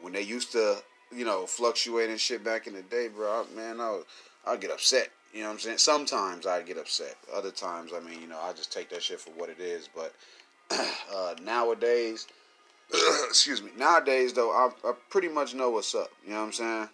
When 0.00 0.12
they 0.12 0.22
used 0.22 0.50
to, 0.52 0.82
you 1.14 1.24
know, 1.24 1.46
fluctuate 1.46 2.10
and 2.10 2.18
shit 2.18 2.42
back 2.42 2.66
in 2.66 2.74
the 2.74 2.82
day, 2.82 3.06
bro, 3.06 3.46
man, 3.54 3.80
I'll 3.80 4.02
I'll 4.44 4.58
get 4.58 4.72
upset. 4.72 5.10
You 5.32 5.42
know 5.42 5.46
what 5.46 5.52
I'm 5.52 5.60
saying? 5.60 5.78
Sometimes 5.78 6.46
I 6.46 6.62
get 6.62 6.78
upset. 6.78 7.14
Other 7.32 7.52
times, 7.52 7.92
I 7.94 8.00
mean, 8.00 8.20
you 8.20 8.26
know, 8.26 8.40
I 8.40 8.52
just 8.52 8.72
take 8.72 8.88
that 8.90 9.04
shit 9.04 9.20
for 9.20 9.30
what 9.30 9.50
it 9.50 9.60
is. 9.60 9.88
But 9.94 10.14
uh, 11.14 11.36
nowadays 11.44 12.26
excuse 13.28 13.62
me. 13.62 13.70
Nowadays, 13.76 14.32
though, 14.32 14.50
I, 14.50 14.70
I, 14.86 14.92
pretty 15.10 15.28
much 15.28 15.54
know 15.54 15.70
what's 15.70 15.94
up. 15.94 16.10
You 16.24 16.30
know 16.30 16.40
what 16.40 16.46
I'm 16.46 16.52
saying? 16.52 16.88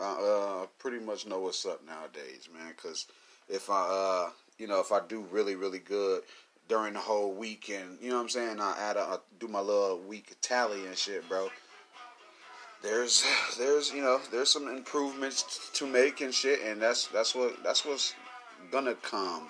I 0.00 0.62
uh, 0.62 0.66
pretty 0.78 1.04
much 1.04 1.26
know 1.26 1.40
what's 1.40 1.64
up 1.66 1.84
nowadays, 1.86 2.48
man. 2.54 2.72
Because 2.76 3.06
if 3.48 3.70
I, 3.70 3.82
uh, 3.88 4.30
you 4.58 4.66
know, 4.66 4.80
if 4.80 4.92
I 4.92 5.00
do 5.06 5.20
really, 5.30 5.54
really 5.54 5.78
good 5.78 6.22
during 6.68 6.94
the 6.94 7.00
whole 7.00 7.32
week, 7.32 7.70
and 7.70 7.98
you 8.00 8.10
know 8.10 8.16
what 8.16 8.22
I'm 8.22 8.28
saying, 8.28 8.60
I 8.60 8.74
add, 8.78 8.96
a, 8.96 9.00
I 9.00 9.16
do 9.38 9.48
my 9.48 9.60
little 9.60 9.98
week 10.00 10.34
tally 10.40 10.86
and 10.86 10.96
shit, 10.96 11.28
bro. 11.28 11.48
There's, 12.82 13.24
there's, 13.58 13.92
you 13.92 14.02
know, 14.02 14.20
there's 14.30 14.50
some 14.50 14.68
improvements 14.68 15.70
to 15.74 15.86
make 15.86 16.20
and 16.20 16.34
shit, 16.34 16.60
and 16.62 16.80
that's 16.80 17.06
that's 17.08 17.34
what 17.34 17.62
that's 17.62 17.84
what's 17.84 18.14
gonna 18.70 18.94
come 18.94 19.48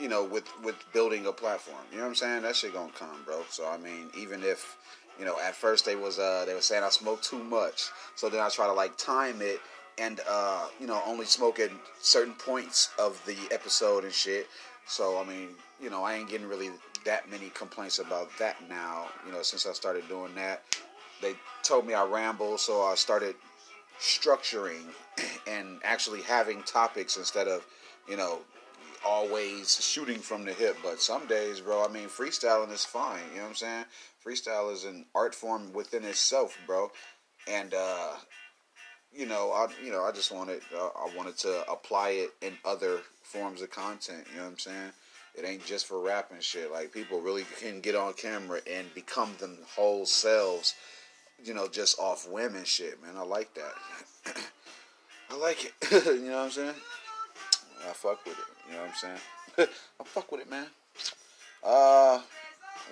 you 0.00 0.08
know, 0.08 0.24
with 0.24 0.48
with 0.64 0.76
building 0.92 1.26
a 1.26 1.32
platform. 1.32 1.82
You 1.90 1.98
know 1.98 2.04
what 2.04 2.10
I'm 2.10 2.14
saying? 2.14 2.42
That 2.42 2.56
shit 2.56 2.72
gonna 2.72 2.92
come, 2.92 3.22
bro. 3.24 3.42
So 3.50 3.68
I 3.68 3.76
mean, 3.76 4.10
even 4.16 4.42
if 4.42 4.76
you 5.18 5.24
know, 5.24 5.38
at 5.40 5.54
first 5.54 5.84
they 5.84 5.96
was 5.96 6.18
uh 6.18 6.44
they 6.46 6.54
were 6.54 6.60
saying 6.60 6.82
I 6.82 6.88
smoke 6.88 7.22
too 7.22 7.42
much, 7.42 7.90
so 8.16 8.28
then 8.28 8.40
I 8.40 8.48
try 8.48 8.66
to 8.66 8.72
like 8.72 8.96
time 8.96 9.42
it 9.42 9.60
and 9.98 10.20
uh 10.28 10.66
you 10.80 10.86
know 10.86 11.02
only 11.06 11.26
smoke 11.26 11.60
at 11.60 11.70
certain 12.00 12.34
points 12.34 12.90
of 12.98 13.20
the 13.26 13.36
episode 13.50 14.04
and 14.04 14.12
shit. 14.12 14.48
So 14.86 15.18
I 15.18 15.24
mean, 15.24 15.50
you 15.82 15.90
know, 15.90 16.02
I 16.02 16.14
ain't 16.14 16.30
getting 16.30 16.48
really 16.48 16.70
that 17.04 17.30
many 17.30 17.50
complaints 17.50 17.98
about 17.98 18.30
that 18.38 18.56
now. 18.68 19.06
You 19.26 19.32
know, 19.32 19.42
since 19.42 19.66
I 19.66 19.72
started 19.72 20.08
doing 20.08 20.34
that, 20.34 20.62
they 21.20 21.34
told 21.62 21.86
me 21.86 21.94
I 21.94 22.04
ramble, 22.04 22.58
so 22.58 22.82
I 22.82 22.94
started 22.94 23.34
structuring 24.00 24.84
and 25.46 25.78
actually 25.84 26.22
having 26.22 26.62
topics 26.62 27.18
instead 27.18 27.46
of 27.46 27.66
you 28.08 28.16
know 28.16 28.40
always 29.06 29.82
shooting 29.82 30.18
from 30.18 30.44
the 30.44 30.52
hip, 30.52 30.76
but 30.82 31.00
some 31.00 31.26
days, 31.26 31.60
bro, 31.60 31.84
I 31.84 31.88
mean, 31.88 32.08
freestyling 32.08 32.72
is 32.72 32.84
fine. 32.84 33.22
You 33.30 33.36
know 33.36 33.42
what 33.42 33.48
I'm 33.50 33.54
saying? 33.54 33.84
Freestyle 34.24 34.72
is 34.72 34.84
an 34.84 35.06
art 35.14 35.34
form 35.34 35.72
within 35.72 36.04
itself, 36.04 36.58
bro. 36.66 36.90
And 37.48 37.72
uh, 37.74 38.12
you 39.12 39.26
know, 39.26 39.52
I 39.52 39.68
you 39.82 39.90
know, 39.90 40.04
I 40.04 40.12
just 40.12 40.30
wanted 40.30 40.60
uh, 40.76 40.88
I 40.88 41.08
wanted 41.16 41.36
to 41.38 41.70
apply 41.70 42.10
it 42.10 42.30
in 42.42 42.54
other 42.64 43.00
forms 43.22 43.62
of 43.62 43.70
content. 43.70 44.26
You 44.30 44.38
know 44.38 44.44
what 44.44 44.52
I'm 44.52 44.58
saying? 44.58 44.92
It 45.36 45.44
ain't 45.44 45.64
just 45.64 45.86
for 45.86 46.00
rap 46.00 46.30
and 46.32 46.42
shit. 46.42 46.70
Like 46.70 46.92
people 46.92 47.20
really 47.20 47.44
can 47.60 47.80
get 47.80 47.94
on 47.94 48.12
camera 48.14 48.60
and 48.70 48.92
become 48.94 49.34
them 49.38 49.58
whole 49.74 50.04
selves. 50.04 50.74
You 51.42 51.54
know, 51.54 51.68
just 51.68 51.98
off 51.98 52.28
women 52.28 52.64
shit, 52.64 53.02
man. 53.02 53.16
I 53.16 53.22
like 53.22 53.54
that. 53.54 54.36
I 55.30 55.36
like 55.36 55.64
it. 55.64 55.72
you 56.04 56.28
know 56.28 56.36
what 56.36 56.44
I'm 56.44 56.50
saying? 56.50 56.74
I 57.88 57.92
fuck 57.92 58.24
with 58.26 58.38
it. 58.38 58.59
You 58.70 58.76
know 58.76 58.82
what 58.82 58.90
I'm 58.90 58.96
saying? 58.96 59.68
I 60.00 60.04
fuck 60.04 60.30
with 60.30 60.42
it, 60.42 60.50
man. 60.50 60.66
Uh, 61.64 62.20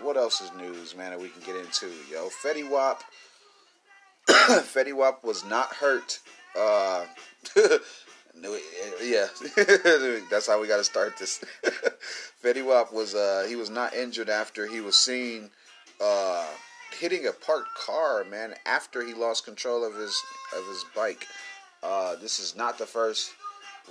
what 0.02 0.16
else 0.16 0.40
is 0.40 0.50
news, 0.58 0.96
man, 0.96 1.10
that 1.10 1.20
we 1.20 1.28
can 1.28 1.42
get 1.42 1.56
into? 1.56 1.86
Yo, 2.10 2.28
Fetty 2.44 2.68
Wap. 2.68 3.02
Fetty 4.28 4.92
Wap 4.92 5.24
was 5.24 5.44
not 5.44 5.68
hurt. 5.68 6.18
Uh, 6.58 7.04
yeah, 9.02 9.26
that's 10.30 10.48
how 10.48 10.60
we 10.60 10.66
got 10.66 10.78
to 10.78 10.84
start 10.84 11.16
this. 11.18 11.42
Fetty 12.42 12.64
Wap 12.64 12.92
was 12.92 13.14
uh, 13.14 13.46
he 13.48 13.56
was 13.56 13.70
not 13.70 13.94
injured 13.94 14.28
after 14.28 14.66
he 14.66 14.80
was 14.80 14.96
seen 14.96 15.50
uh, 16.00 16.46
hitting 16.98 17.26
a 17.26 17.32
parked 17.32 17.74
car, 17.74 18.24
man. 18.24 18.54
After 18.66 19.06
he 19.06 19.14
lost 19.14 19.44
control 19.44 19.84
of 19.84 19.94
his 19.94 20.20
of 20.56 20.66
his 20.66 20.84
bike. 20.94 21.26
Uh, 21.80 22.16
this 22.16 22.40
is 22.40 22.56
not 22.56 22.76
the 22.76 22.86
first 22.86 23.30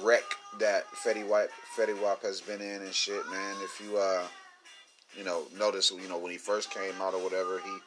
wreck 0.02 0.24
that 0.60 0.86
Fetty 1.06 1.28
Wap 1.28 1.48
Fetty 1.78 2.00
Wap 2.02 2.22
has 2.24 2.42
been 2.42 2.62
in 2.62 2.82
and 2.82 2.94
shit, 2.94 3.26
man. 3.30 3.56
If 3.64 3.82
you 3.84 3.98
uh, 3.98 4.26
you 5.18 5.24
know, 5.24 5.44
notice, 5.58 5.92
you 5.92 6.08
know, 6.08 6.18
when 6.18 6.32
he 6.32 6.38
first 6.38 6.72
came 6.72 6.94
out 7.02 7.14
or 7.14 7.24
whatever, 7.24 7.60
he 7.60 7.78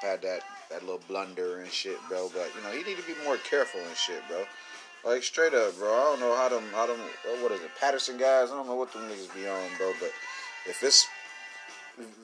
had 0.00 0.22
that 0.22 0.42
that 0.70 0.82
little 0.82 1.00
blunder 1.08 1.60
and 1.60 1.70
shit, 1.70 1.98
bro. 2.08 2.30
But 2.34 2.50
you 2.56 2.62
know, 2.62 2.70
he 2.70 2.88
need 2.88 2.98
to 2.98 3.06
be 3.06 3.14
more 3.24 3.36
careful 3.38 3.80
and 3.80 3.96
shit, 3.96 4.22
bro. 4.28 4.44
Like 5.04 5.22
straight 5.22 5.54
up, 5.54 5.76
bro. 5.78 5.92
I 5.92 6.04
don't 6.04 6.20
know 6.20 6.36
how 6.36 6.48
them, 6.48 6.64
how 6.72 6.86
them, 6.86 6.98
what 7.40 7.52
is 7.52 7.60
it, 7.60 7.70
Paterson 7.80 8.18
guys? 8.18 8.50
I 8.50 8.54
don't 8.54 8.66
know 8.66 8.74
what 8.74 8.92
them 8.92 9.02
niggas 9.02 9.34
be 9.34 9.46
on, 9.46 9.68
bro. 9.78 9.92
But 10.00 10.10
if 10.66 10.82
it's 10.82 11.06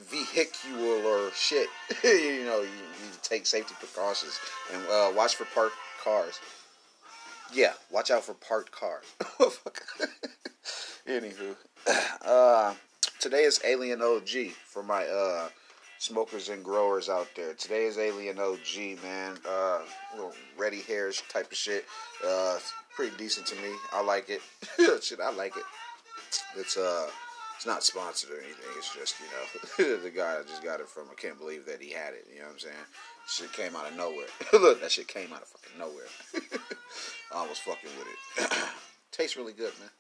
vehicular 0.09 1.03
or 1.05 1.31
shit, 1.35 1.69
you 2.05 2.45
know, 2.45 2.61
you 2.61 2.69
need 3.03 3.13
to 3.13 3.29
take 3.29 3.47
safety 3.47 3.75
precautions 3.79 4.39
and 4.73 4.83
uh, 4.91 5.13
watch 5.15 5.37
for 5.37 5.45
parked 5.47 5.77
cars. 6.03 6.41
Yeah, 7.53 7.73
watch 7.91 8.11
out 8.11 8.25
for 8.25 8.35
parked 8.35 8.73
cars. 8.73 9.05
Anywho, 11.07 11.57
uh, 12.25 12.75
today 13.21 13.43
is 13.43 13.61
Alien 13.65 14.01
OG 14.03 14.53
for 14.65 14.83
my 14.83 15.05
uh, 15.05 15.49
smokers 15.99 16.49
and 16.49 16.65
growers 16.65 17.09
out 17.09 17.29
there. 17.37 17.55
Today 17.55 17.85
is 17.85 17.99
Alien 17.99 18.39
OG, 18.39 19.03
man. 19.03 19.37
Uh, 19.49 19.81
little 20.15 20.33
ready 20.57 20.81
hairs 20.81 21.23
type 21.29 21.51
of 21.51 21.57
shit. 21.57 21.85
Uh, 22.27 22.59
pretty 22.97 23.17
decent 23.17 23.47
to 23.47 23.57
me. 23.57 23.71
I 23.93 24.03
like 24.03 24.31
it. 24.31 24.41
shit, 25.03 25.21
I 25.21 25.31
like 25.33 25.57
it. 25.57 25.65
It's 26.57 26.77
uh, 26.77 27.09
it's 27.57 27.67
not 27.67 27.83
sponsored 27.83 28.31
or 28.31 28.39
anything. 28.39 28.67
It's 28.77 28.95
just 28.95 29.17
you 29.21 29.87
know 29.87 29.97
the 30.03 30.11
guy 30.11 30.37
I 30.39 30.43
just 30.43 30.63
got 30.63 30.81
it 30.81 30.89
from. 30.89 31.05
I 31.11 31.15
can't 31.15 31.39
believe 31.39 31.67
that 31.67 31.81
he 31.81 31.93
had 31.93 32.15
it. 32.15 32.27
You 32.33 32.41
know 32.41 32.47
what 32.47 32.55
I'm 32.55 32.59
saying? 32.59 32.75
Shit 33.29 33.53
came 33.53 33.77
out 33.77 33.91
of 33.91 33.97
nowhere. 33.97 34.27
Look, 34.53 34.81
that 34.81 34.93
shit 34.93 35.09
came 35.09 35.33
out 35.33 35.43
of 35.43 35.49
fucking 35.49 35.79
nowhere. 35.79 36.07
I 37.35 37.47
was 37.47 37.59
fucking 37.59 37.91
with 37.99 38.53
it. 38.53 38.69
Tastes 39.13 39.37
really 39.37 39.53
good, 39.53 39.73
man. 39.81 39.91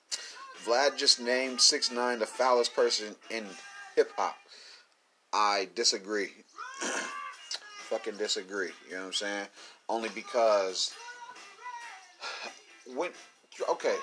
Vlad 0.64 0.96
just 0.96 1.20
named 1.20 1.60
six 1.60 1.90
nine 1.90 2.18
the 2.18 2.26
foulest 2.26 2.74
person 2.74 3.14
in 3.30 3.44
hip 3.96 4.10
hop. 4.16 4.36
I 5.32 5.68
disagree. 5.74 6.30
fucking 7.84 8.16
disagree. 8.16 8.70
You 8.88 8.94
know 8.94 9.00
what 9.00 9.06
I'm 9.06 9.12
saying? 9.12 9.46
Only 9.88 10.08
because 10.14 10.92
when 12.94 13.10
okay, 13.70 13.96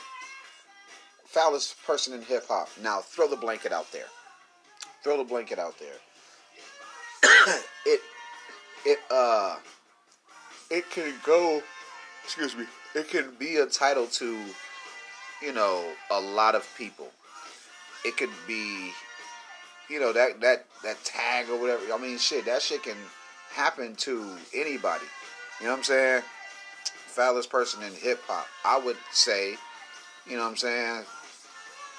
foulest 1.32 1.82
person 1.86 2.14
in 2.14 2.22
hip 2.22 2.48
hop. 2.48 2.70
Now 2.82 3.00
throw 3.00 3.28
the 3.28 3.36
blanket 3.36 3.72
out 3.72 3.92
there. 3.92 4.08
Throw 5.04 5.18
the 5.18 5.24
blanket 5.24 5.60
out 5.60 5.76
there. 5.80 5.98
it 7.86 8.02
it 8.86 9.00
uh 9.10 9.58
it 10.70 10.90
can 10.90 11.14
go 11.26 11.62
excuse 12.24 12.56
me 12.56 12.66
it 12.96 13.10
can 13.10 13.32
be 13.38 13.58
a 13.58 13.66
title 13.66 14.08
to 14.08 14.38
you 15.42 15.54
know 15.54 15.84
a 16.10 16.20
lot 16.20 16.56
of 16.56 16.68
people 16.78 17.08
it 18.04 18.18
could 18.18 18.32
be 18.48 18.92
you 19.90 20.00
know 20.00 20.12
that 20.12 20.42
that 20.42 20.66
that 20.84 21.04
tag 21.04 21.48
or 21.50 21.60
whatever 21.60 21.82
i 21.94 21.98
mean 21.98 22.18
shit 22.18 22.46
that 22.46 22.60
shit 22.60 22.82
can 22.82 22.98
happen 23.52 23.94
to 23.96 24.36
anybody 24.56 25.06
you 25.60 25.68
know 25.68 25.74
what 25.74 25.78
i'm 25.78 25.84
saying 25.84 26.24
foulest 27.12 27.50
person 27.50 27.84
in 27.84 27.94
hip 27.94 28.22
hop. 28.26 28.48
I 28.64 28.80
would 28.80 28.98
say, 29.12 29.56
you 30.26 30.38
know 30.38 30.44
what 30.44 30.52
I'm 30.52 30.58
saying? 30.58 31.04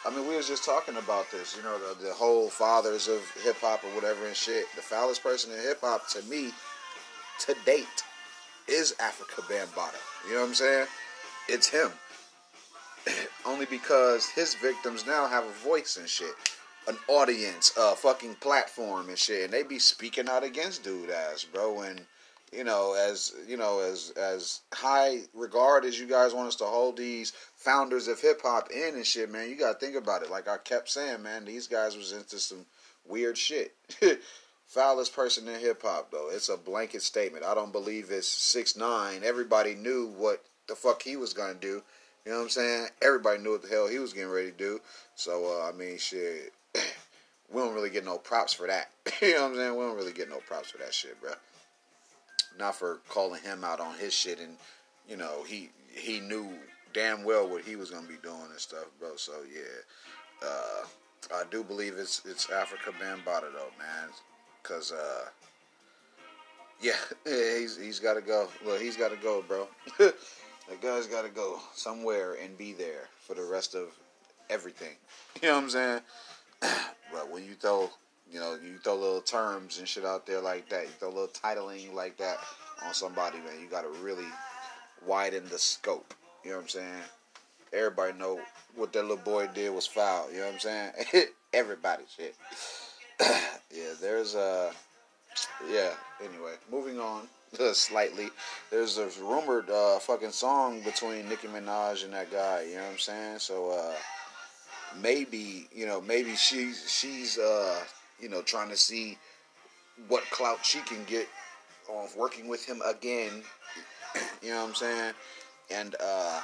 I 0.05 0.11
mean, 0.11 0.27
we 0.27 0.37
was 0.37 0.49
just 0.49 0.65
talking 0.65 0.97
about 0.97 1.31
this, 1.31 1.57
you 1.57 1.63
know, 1.63 1.79
the, 1.79 2.07
the 2.07 2.13
whole 2.13 2.51
fathers 2.51 3.07
of 3.07 3.21
hip 3.45 3.57
hop 3.61 3.85
or 3.85 3.95
whatever 3.95 4.27
and 4.27 4.35
shit. 4.35 4.67
The 4.75 4.83
foulest 4.83 5.23
person 5.23 5.53
in 5.53 5.61
hip 5.61 5.81
hop 5.81 6.09
to 6.09 6.23
me, 6.23 6.51
to 7.41 7.55
date, 7.65 8.03
is 8.67 8.95
Afrika 8.99 9.43
Bambaataa. 9.43 10.27
You 10.27 10.35
know 10.35 10.41
what 10.41 10.49
I'm 10.49 10.55
saying? 10.55 10.87
It's 11.49 11.69
him. 11.69 11.91
Only 13.47 13.67
because 13.67 14.29
his 14.29 14.55
victims 14.57 15.07
now 15.07 15.29
have 15.29 15.45
a 15.45 15.67
voice 15.67 15.97
and 15.97 16.09
shit, 16.09 16.35
an 16.89 16.97
audience, 17.07 17.73
a 17.79 17.95
fucking 17.95 18.35
platform 18.37 19.09
and 19.09 19.19
shit, 19.19 19.45
and 19.45 19.53
they 19.53 19.63
be 19.63 19.79
speaking 19.79 20.29
out 20.29 20.43
against 20.43 20.83
dude 20.83 21.11
ass, 21.11 21.45
bro. 21.45 21.83
And 21.83 22.01
you 22.53 22.65
know, 22.65 22.95
as 22.95 23.33
you 23.49 23.57
know, 23.57 23.81
as 23.81 24.11
as 24.11 24.61
high 24.75 25.21
regard 25.33 25.85
as 25.85 25.99
you 25.99 26.07
guys 26.07 26.35
want 26.35 26.49
us 26.49 26.57
to 26.57 26.65
hold 26.65 26.97
these 26.97 27.33
founders 27.57 28.09
of 28.09 28.21
hip 28.21 28.43
hop 28.43 28.71
in 28.71 28.95
and 28.95 29.07
shit, 29.07 29.31
man, 29.31 29.49
you 29.49 29.57
gotta 29.57 29.79
think 29.79 29.97
about 29.97 30.23
it. 30.23 30.31
Like 30.31 30.49
I 30.49 30.59
kept 30.59 30.91
saying, 30.91 31.23
man, 31.23 31.45
these 31.45 31.67
guys 31.67 31.97
was 31.97 32.13
into 32.13 32.39
some 32.39 32.67
weird 33.07 33.39
shit. 33.39 33.75
Foulest 34.67 35.15
person 35.15 35.49
in 35.49 35.61
hip 35.61 35.83
hop, 35.83 36.11
though. 36.11 36.31
It's 36.31 36.49
a 36.49 36.57
blanket 36.57 37.03
statement. 37.03 37.45
I 37.45 37.55
don't 37.55 37.73
believe 37.73 38.11
it's 38.11 38.29
six 38.29 38.77
nine. 38.77 39.23
Everybody 39.25 39.75
knew 39.75 40.13
what 40.17 40.45
the 40.69 40.75
fuck 40.75 41.03
he 41.03 41.17
was 41.17 41.33
gonna 41.33 41.55
do. 41.55 41.83
You 42.27 42.33
know 42.33 42.39
what 42.39 42.45
I'm 42.45 42.51
saying? 42.51 42.89
Everybody 43.01 43.43
knew 43.43 43.53
what 43.53 43.63
the 43.63 43.69
hell 43.69 43.89
he 43.89 43.99
was 43.99 44.13
getting 44.13 44.31
ready 44.31 44.51
to 44.51 44.57
do. 44.57 44.81
So 45.15 45.59
uh, 45.59 45.69
I 45.69 45.73
mean, 45.73 45.97
shit. 45.97 46.53
we 47.51 47.61
don't 47.61 47.75
really 47.75 47.91
get 47.91 48.05
no 48.05 48.19
props 48.19 48.53
for 48.53 48.67
that. 48.67 48.91
you 49.23 49.35
know 49.35 49.43
what 49.43 49.51
I'm 49.53 49.57
saying? 49.57 49.77
We 49.77 49.85
don't 49.85 49.97
really 49.97 50.13
get 50.13 50.29
no 50.29 50.39
props 50.47 50.71
for 50.71 50.79
that 50.79 50.93
shit, 50.93 51.19
bro 51.21 51.33
not 52.59 52.77
for 52.77 53.01
calling 53.09 53.43
him 53.43 53.65
out 53.65 53.81
on 53.81 53.97
his 53.97 54.13
shit 54.13 54.41
and 54.41 54.57
you 55.09 55.17
know 55.17 55.45
he 55.47 55.71
he 55.91 56.21
knew 56.21 56.49
damn 56.93 57.25
well 57.25 57.49
what 57.49 57.63
he 57.63 57.77
was 57.77 57.91
gonna 57.91 58.07
be 58.07 58.17
doing 58.23 58.49
and 58.51 58.59
stuff, 58.59 58.87
bro. 58.99 59.17
So 59.17 59.33
yeah, 59.53 60.47
uh, 60.49 60.87
I 61.35 61.45
do 61.51 61.63
believe 61.63 61.95
it's 61.97 62.23
it's 62.25 62.47
Afrika 62.47 62.93
Bambaataa 63.01 63.53
though, 63.53 63.73
man, 63.79 64.09
cause 64.63 64.93
uh, 64.93 65.29
yeah, 66.83 66.97
he's 67.25 67.77
he's 67.77 67.99
got 67.99 68.15
to 68.15 68.21
go. 68.21 68.49
Look, 68.65 68.81
he's 68.81 68.97
got 68.97 69.11
to 69.11 69.17
go, 69.17 69.43
bro. 69.43 69.69
that 69.99 70.81
guy's 70.81 71.07
got 71.07 71.23
to 71.23 71.31
go 71.31 71.61
somewhere 71.75 72.37
and 72.43 72.59
be 72.59 72.73
there 72.73 73.09
for 73.21 73.35
the 73.35 73.45
rest 73.45 73.75
of 73.75 73.89
everything. 74.51 74.97
You 75.41 75.49
know 75.49 75.55
what 75.55 75.65
I'm 75.65 75.71
saying? 75.71 76.01
but 76.61 77.31
when 77.31 77.45
you 77.45 77.55
throw 77.55 77.91
you 78.33 78.41
know, 78.41 78.57
you 78.65 78.79
throw 78.79 78.97
little 78.97 79.21
terms 79.21 79.79
and 79.79 79.87
shit 79.87 80.05
out 80.05 80.27
there 80.27 80.41
like 80.41 80.69
that. 80.71 80.85
You 80.85 80.91
throw 80.99 81.09
little 81.09 81.29
titling 81.29 81.93
like 81.93 82.17
that 82.17 82.39
on 82.85 82.95
somebody, 82.95 83.39
man. 83.39 83.61
You 83.61 83.69
got 83.69 83.83
to 83.83 84.03
really 84.03 84.27
widen 85.07 85.49
the 85.51 85.59
scope. 85.59 86.15
You 86.45 86.51
know 86.51 86.57
what 86.57 86.63
I'm 86.63 86.69
saying? 86.69 87.03
Everybody 87.73 88.19
know 88.19 88.41
what 88.75 88.93
that 88.95 89.03
little 89.03 89.17
boy 89.19 89.49
did 89.55 89.75
was 89.75 89.87
foul. 89.87 90.31
You 90.31 90.39
know 90.39 90.47
what 90.47 90.55
I'm 90.55 90.61
saying? 90.61 90.93
Everybody 91.53 92.05
shit. 92.17 92.35
yeah, 93.21 93.93
there's 94.01 94.35
a. 94.35 94.41
Uh, 94.41 94.73
yeah. 95.71 95.91
Anyway, 96.21 96.53
moving 96.71 96.99
on 96.99 97.29
slightly. 97.75 98.29
There's 98.71 98.99
a 98.99 99.09
rumored 99.21 99.69
uh, 99.71 99.99
fucking 99.99 100.31
song 100.31 100.81
between 100.83 101.29
Nicki 101.29 101.49
Minaj 101.49 102.05
and 102.05 102.13
that 102.15 102.31
guy. 102.31 102.67
You 102.69 102.77
know 102.77 102.83
what 102.83 102.93
I'm 102.93 102.99
saying? 102.99 103.39
So 103.39 103.71
uh, 103.71 103.95
maybe 105.01 105.69
you 105.73 105.87
know 105.87 106.01
maybe 106.01 106.35
she's 106.35 106.91
she's 106.91 107.39
uh, 107.39 107.81
you 108.23 108.29
know, 108.29 108.41
trying 108.41 108.71
to 108.71 108.77
see 108.77 109.19
what 110.09 110.23
clout 110.31 110.65
she 110.65 110.79
can 110.81 111.05
get 111.05 111.29
on 111.91 112.09
working 112.17 112.49
with 112.49 112.65
him 112.65 112.81
again. 112.87 113.43
you 114.43 114.51
know 114.51 114.63
what 114.63 114.69
I'm 114.69 114.75
saying? 114.75 115.13
And 115.71 115.97
uh, 116.01 116.41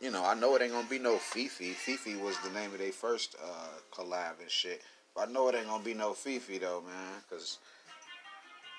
you 0.00 0.10
know, 0.10 0.24
I 0.24 0.34
know 0.34 0.56
it 0.56 0.62
ain't 0.62 0.72
gonna 0.72 0.88
be 0.88 0.98
no 0.98 1.16
FEFE. 1.16 1.74
FEFE 1.74 2.20
was 2.20 2.36
the 2.38 2.50
name 2.50 2.72
of 2.72 2.78
their 2.78 2.92
first 2.92 3.36
uh, 3.42 3.78
collab 3.92 4.40
and 4.40 4.50
shit. 4.50 4.82
But 5.14 5.28
I 5.28 5.32
know 5.32 5.48
it 5.48 5.54
ain't 5.54 5.66
gonna 5.66 5.84
be 5.84 5.94
no 5.94 6.12
FEFE 6.12 6.60
though, 6.60 6.82
man, 6.86 7.22
because 7.28 7.58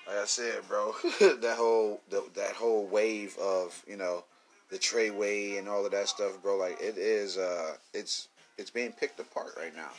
like 0.06 0.16
I 0.16 0.24
said, 0.24 0.66
bro, 0.66 0.94
that 1.20 1.56
whole 1.56 2.00
the, 2.10 2.24
that 2.34 2.52
whole 2.52 2.86
wave 2.86 3.36
of 3.38 3.82
you 3.86 3.96
know 3.96 4.24
the 4.70 4.78
Treyway 4.78 5.58
and 5.58 5.68
all 5.68 5.84
of 5.84 5.92
that 5.92 6.08
stuff, 6.08 6.40
bro. 6.42 6.56
Like 6.56 6.80
it 6.80 6.96
is, 6.96 7.36
uh, 7.36 7.74
it's 7.92 8.28
it's 8.58 8.70
being 8.70 8.92
picked 8.92 9.20
apart 9.20 9.54
right 9.56 9.74
now. 9.74 9.90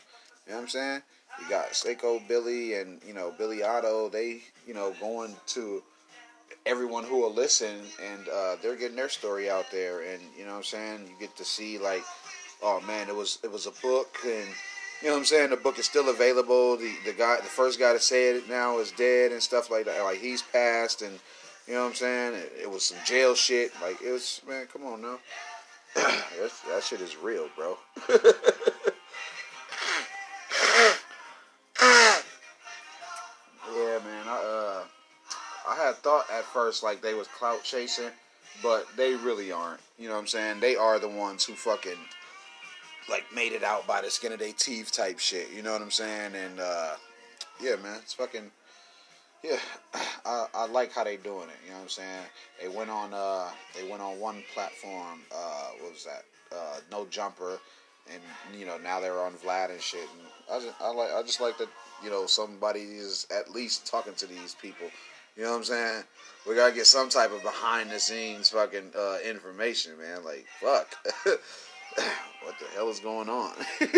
You 0.46 0.54
know 0.54 0.58
what 0.58 0.64
I'm 0.64 0.70
saying? 0.70 1.02
You 1.42 1.50
got 1.50 1.72
Seqo 1.72 2.26
Billy 2.28 2.76
and 2.76 3.02
you 3.06 3.14
know 3.14 3.34
Billy 3.38 3.64
Otto. 3.64 4.10
They 4.10 4.42
you 4.68 4.74
know 4.74 4.94
going 5.00 5.36
to 5.48 5.84
everyone 6.66 7.04
who 7.04 7.22
will 7.22 7.34
listen, 7.34 7.82
and 8.04 8.28
uh, 8.30 8.56
they're 8.62 8.76
getting 8.76 8.96
their 8.96 9.10
story 9.10 9.50
out 9.50 9.66
there. 9.72 10.02
And 10.02 10.22
you 10.38 10.46
know 10.46 10.52
what 10.52 10.58
I'm 10.58 10.64
saying. 10.64 11.00
You 11.08 11.14
get 11.20 11.36
to 11.38 11.46
see 11.46 11.78
like, 11.78 12.04
oh 12.62 12.82
man, 12.82 13.10
it 13.10 13.16
was 13.16 13.40
it 13.44 13.52
was 13.52 13.66
a 13.66 13.72
book, 13.82 14.18
and 14.26 14.48
you 15.02 15.08
know 15.08 15.14
what 15.14 15.20
I'm 15.20 15.26
saying. 15.26 15.50
The 15.50 15.58
book 15.58 15.80
is 15.80 15.86
still 15.86 16.10
available. 16.10 16.78
The 16.78 16.94
the 17.06 17.14
guy, 17.14 17.38
the 17.38 17.44
first 17.44 17.80
guy 17.80 17.94
to 17.94 18.00
say 18.00 18.30
it 18.30 18.50
now 18.50 18.80
is 18.80 18.92
dead 18.92 19.32
and 19.32 19.42
stuff 19.42 19.72
like 19.72 19.86
that. 19.86 20.04
Like 20.04 20.20
he's 20.20 20.42
passed, 20.42 21.02
and 21.02 21.20
you 21.68 21.74
know 21.74 21.84
what 21.84 21.90
I'm 21.90 21.96
saying. 21.96 22.34
It, 22.36 22.54
it 22.64 22.72
was 22.72 22.86
some 22.86 22.98
jail 23.06 23.36
shit. 23.36 23.72
Like 23.82 24.02
it 24.02 24.12
was 24.12 24.42
man. 24.48 24.68
Come 24.72 24.86
on 24.86 25.02
now. 25.02 25.20
that 25.96 26.84
shit 26.84 27.02
is 27.02 27.18
real, 27.18 27.50
bro. 27.58 27.78
at 36.42 36.48
first 36.48 36.84
like 36.84 37.02
they 37.02 37.14
was 37.14 37.28
clout 37.28 37.64
chasing, 37.64 38.10
but 38.64 38.86
they 38.98 39.14
really 39.16 39.52
aren't. 39.52 39.80
You 40.00 40.08
know 40.08 40.16
what 40.16 40.22
I'm 40.22 40.28
saying? 40.28 40.60
They 40.60 40.76
are 40.76 41.00
the 41.00 41.08
ones 41.08 41.46
who 41.46 41.54
fucking 41.54 41.98
like 43.10 43.26
made 43.34 43.52
it 43.52 43.64
out 43.64 43.86
by 43.88 44.02
the 44.02 44.10
skin 44.10 44.32
of 44.32 44.40
their 44.40 44.54
teeth 44.54 44.92
type 44.92 45.20
shit. 45.20 45.48
You 45.56 45.62
know 45.62 45.72
what 45.72 45.82
I'm 45.82 45.92
saying? 45.92 46.34
And 46.36 46.60
uh, 46.60 46.94
yeah, 47.62 47.76
man, 47.76 48.00
it's 48.02 48.14
fucking 48.14 48.52
yeah. 49.44 49.58
I, 50.26 50.48
I 50.54 50.66
like 50.68 50.92
how 50.92 51.04
they 51.04 51.18
doing 51.18 51.50
it. 51.50 51.60
You 51.64 51.72
know 51.72 51.78
what 51.78 51.84
I'm 51.84 51.90
saying? 51.90 52.26
They 52.62 52.68
went 52.68 52.90
on 52.90 53.14
uh 53.14 53.50
they 53.76 53.88
went 53.88 54.02
on 54.02 54.20
one 54.20 54.44
platform. 54.54 55.22
Uh, 55.34 55.70
what 55.80 55.94
was 55.94 56.06
that? 56.06 56.24
Uh, 56.56 56.80
no 56.92 57.06
jumper. 57.06 57.60
And 58.12 58.60
you 58.60 58.66
know 58.66 58.78
now 58.80 59.00
they're 59.00 59.22
on 59.22 59.34
Vlad 59.34 59.70
and 59.70 59.80
shit. 59.80 60.02
And 60.02 60.28
I 60.52 60.66
just 60.66 60.82
I 60.82 60.92
like 60.92 61.12
I 61.14 61.22
just 61.22 61.40
like 61.40 61.60
that 61.60 61.70
you 62.04 62.10
know 62.10 62.26
somebody 62.26 62.82
is 62.82 63.28
at 63.30 63.52
least 63.52 63.86
talking 63.86 64.16
to 64.16 64.26
these 64.26 64.56
people 64.60 64.88
you 65.36 65.44
know 65.44 65.52
what 65.52 65.58
I'm 65.58 65.64
saying? 65.64 66.04
We 66.48 66.56
gotta 66.56 66.74
get 66.74 66.88
some 66.88 67.10
type 67.10 67.32
of 67.32 67.44
behind 67.44 67.92
the 67.92 68.00
scenes 68.00 68.50
fucking 68.50 68.94
uh, 68.98 69.18
information, 69.28 69.98
man. 69.98 70.24
Like, 70.24 70.46
fuck. 70.60 70.96
what 72.44 72.58
the 72.60 72.66
hell 72.74 72.90
is 72.90 73.00
going 73.00 73.30
on? 73.30 73.54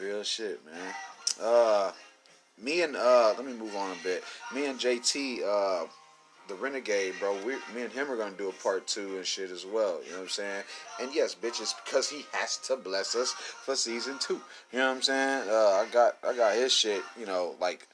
Real 0.00 0.22
shit, 0.24 0.60
man. 0.66 0.94
Uh, 1.40 1.92
me 2.60 2.82
and 2.82 2.96
uh, 2.96 3.34
let 3.36 3.46
me 3.46 3.52
move 3.52 3.76
on 3.76 3.92
a 3.92 4.02
bit. 4.02 4.24
Me 4.52 4.66
and 4.66 4.80
JT, 4.80 5.42
uh, 5.44 5.86
the 6.48 6.54
Renegade, 6.54 7.14
bro. 7.20 7.36
We, 7.44 7.54
me 7.74 7.82
and 7.82 7.92
him 7.92 8.10
are 8.10 8.16
gonna 8.16 8.36
do 8.36 8.48
a 8.48 8.52
part 8.52 8.86
two 8.88 9.16
and 9.16 9.26
shit 9.26 9.50
as 9.50 9.64
well. 9.64 10.00
You 10.04 10.10
know 10.10 10.16
what 10.16 10.22
I'm 10.24 10.28
saying? 10.28 10.64
And 11.00 11.14
yes, 11.14 11.36
bitches, 11.40 11.74
because 11.84 12.08
he 12.08 12.24
has 12.32 12.56
to 12.66 12.76
bless 12.76 13.14
us 13.14 13.32
for 13.32 13.76
season 13.76 14.18
two. 14.18 14.40
You 14.72 14.80
know 14.80 14.88
what 14.88 14.96
I'm 14.96 15.02
saying? 15.02 15.48
Uh, 15.48 15.52
I 15.52 15.86
got, 15.92 16.16
I 16.26 16.34
got 16.34 16.54
his 16.56 16.72
shit. 16.72 17.02
You 17.18 17.26
know, 17.26 17.54
like 17.60 17.86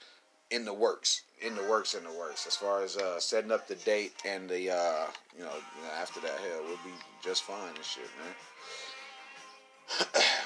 in 0.51 0.65
the 0.65 0.75
works 0.75 1.23
in 1.45 1.55
the 1.55 1.63
works, 1.65 1.95
in 1.95 2.03
the 2.05 2.13
works. 2.13 2.47
As 2.47 2.57
far 2.57 2.83
as 2.83 2.97
uh, 2.97 3.21
setting 3.21 3.53
up 3.53 3.69
the 3.69 3.75
date 3.77 4.15
and 4.25 4.49
the, 4.49 4.71
uh, 4.71 5.07
you, 5.37 5.45
know, 5.45 5.51
after 6.01 6.21
that, 6.21 6.39
hell, 6.39 6.63
we'll 6.67 6.77
be 6.77 6.95
just 7.23 7.43
fine 7.43 7.75
and 7.75 7.85
shit, 7.85 8.09
man. 8.19 8.35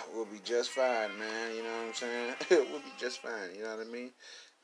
we'll 0.14 0.24
be 0.24 0.40
just 0.44 0.70
fine, 0.70 1.16
man. 1.18 1.54
You 1.54 1.62
know 1.62 1.70
what 1.70 1.86
I'm 1.86 1.94
saying? 1.94 2.34
we'll 2.50 2.80
be 2.80 2.92
just 2.98 3.22
fine. 3.22 3.54
You 3.56 3.62
know 3.62 3.76
what 3.76 3.86
I 3.86 3.90
mean? 3.90 4.10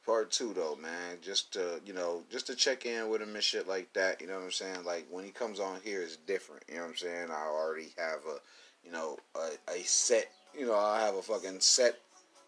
Part 0.04 0.32
two, 0.32 0.52
though, 0.52 0.76
man. 0.80 1.18
Just 1.22 1.52
to, 1.52 1.80
you 1.86 1.94
know, 1.94 2.24
just 2.30 2.48
to 2.48 2.56
check 2.56 2.84
in 2.84 3.08
with 3.08 3.22
him 3.22 3.34
and 3.34 3.44
shit 3.44 3.68
like 3.68 3.92
that. 3.92 4.20
You 4.20 4.26
know 4.26 4.34
what 4.34 4.44
I'm 4.44 4.50
saying? 4.50 4.84
Like 4.84 5.06
when 5.10 5.24
he 5.24 5.30
comes 5.30 5.60
on 5.60 5.78
here, 5.84 6.02
it's 6.02 6.16
different. 6.16 6.64
You 6.68 6.76
know 6.76 6.82
what 6.82 6.88
I'm 6.90 6.96
saying? 6.96 7.30
I 7.30 7.46
already 7.46 7.94
have 7.96 8.20
a, 8.28 8.38
you 8.84 8.92
know, 8.92 9.18
a, 9.36 9.72
a 9.72 9.82
set. 9.84 10.30
You 10.58 10.66
know, 10.66 10.76
I 10.76 11.00
have 11.00 11.14
a 11.14 11.22
fucking 11.22 11.60
set 11.60 11.98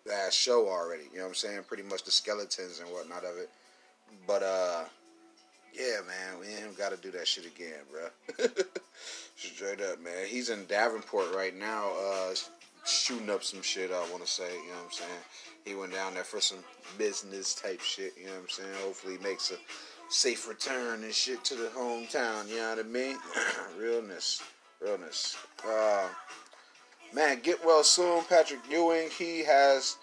that 0.07 0.33
show 0.33 0.69
already. 0.69 1.05
You 1.13 1.19
know 1.19 1.25
what 1.25 1.29
I'm 1.31 1.35
saying? 1.35 1.61
Pretty 1.69 1.83
much 1.83 2.05
the 2.05 2.11
skeletons 2.11 2.81
and 2.81 2.89
whatnot 2.91 3.25
of 3.25 3.39
it. 3.39 3.51
But 4.27 4.43
uh, 4.43 4.85
yeah, 5.73 6.01
man, 6.07 6.41
we 6.41 6.47
ain't 6.47 6.77
got 6.79 6.91
to 6.91 6.97
do 6.97 7.11
that 7.17 7.29
shit 7.29 7.47
again, 7.47 7.81
bro. 7.91 8.47
Straight 9.37 9.81
up, 9.81 10.01
man. 10.01 10.27
He's 10.27 10.51
in 10.51 10.65
Davenport 10.67 11.35
right 11.35 11.55
now, 11.55 11.91
uh, 11.91 12.35
shooting 12.87 13.31
up 13.31 13.45
some 13.45 13.63
shit. 13.63 13.91
I 13.91 14.11
want 14.11 14.25
to 14.25 14.31
say, 14.31 14.51
you 14.51 14.71
know 14.71 14.77
what 14.77 14.85
I'm 14.87 14.93
saying. 14.93 15.21
He 15.65 15.75
went 15.75 15.93
down 15.93 16.15
there 16.15 16.25
for 16.25 16.41
some 16.41 16.59
business 16.97 17.55
type 17.55 17.81
shit. 17.81 18.13
You 18.19 18.27
know 18.27 18.33
what 18.33 18.43
I'm 18.43 18.49
saying. 18.49 18.69
Hopefully, 18.83 19.17
he 19.19 19.23
makes 19.23 19.51
a 19.51 19.57
safe 20.09 20.49
return 20.49 21.03
and 21.05 21.13
shit 21.13 21.45
to 21.45 21.55
the 21.55 21.69
hometown. 21.77 22.49
You 22.49 22.57
know 22.57 22.71
what 22.71 22.79
I 22.79 22.89
mean? 22.89 23.19
realness, 23.79 24.43
realness. 24.81 25.37
Uh, 25.67 26.09
man, 27.17 27.41
get 27.41 27.65
well 27.65 27.83
soon, 27.83 28.23
Patrick 28.25 28.61
Ewing. 28.71 29.09
He 29.09 29.43
has 29.43 29.97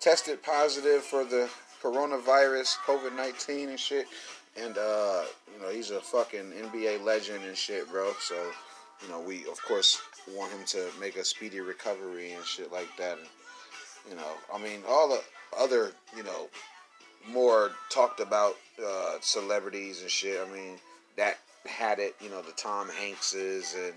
tested 0.00 0.42
positive 0.42 1.02
for 1.02 1.24
the 1.24 1.48
coronavirus, 1.82 2.76
COVID 2.86 3.16
19 3.16 3.70
and 3.70 3.80
shit. 3.80 4.06
and 4.56 4.76
uh, 4.76 5.22
you 5.52 5.62
know 5.62 5.70
he's 5.72 5.90
a 5.90 6.00
fucking 6.00 6.52
NBA 6.52 7.02
legend 7.02 7.44
and 7.44 7.56
shit, 7.56 7.90
bro. 7.90 8.12
So 8.20 8.36
you 9.02 9.08
know 9.08 9.20
we 9.20 9.46
of 9.50 9.60
course 9.66 10.00
want 10.36 10.52
him 10.52 10.64
to 10.66 10.88
make 11.00 11.16
a 11.16 11.24
speedy 11.24 11.60
recovery 11.60 12.32
and 12.32 12.44
shit 12.44 12.70
like 12.70 12.94
that. 12.98 13.18
And, 13.18 13.28
you 14.10 14.16
know, 14.16 14.32
I 14.54 14.58
mean, 14.58 14.80
all 14.86 15.08
the 15.08 15.22
other 15.58 15.92
you 16.14 16.22
know 16.22 16.48
more 17.30 17.70
talked 17.90 18.20
about 18.20 18.56
uh, 18.84 19.16
celebrities 19.22 20.02
and 20.02 20.10
shit. 20.10 20.38
I 20.46 20.52
mean, 20.52 20.76
that 21.16 21.38
had 21.64 21.98
it. 21.98 22.14
You 22.20 22.28
know, 22.28 22.42
the 22.42 22.52
Tom 22.52 22.88
Hankses 22.88 23.74
and 23.74 23.94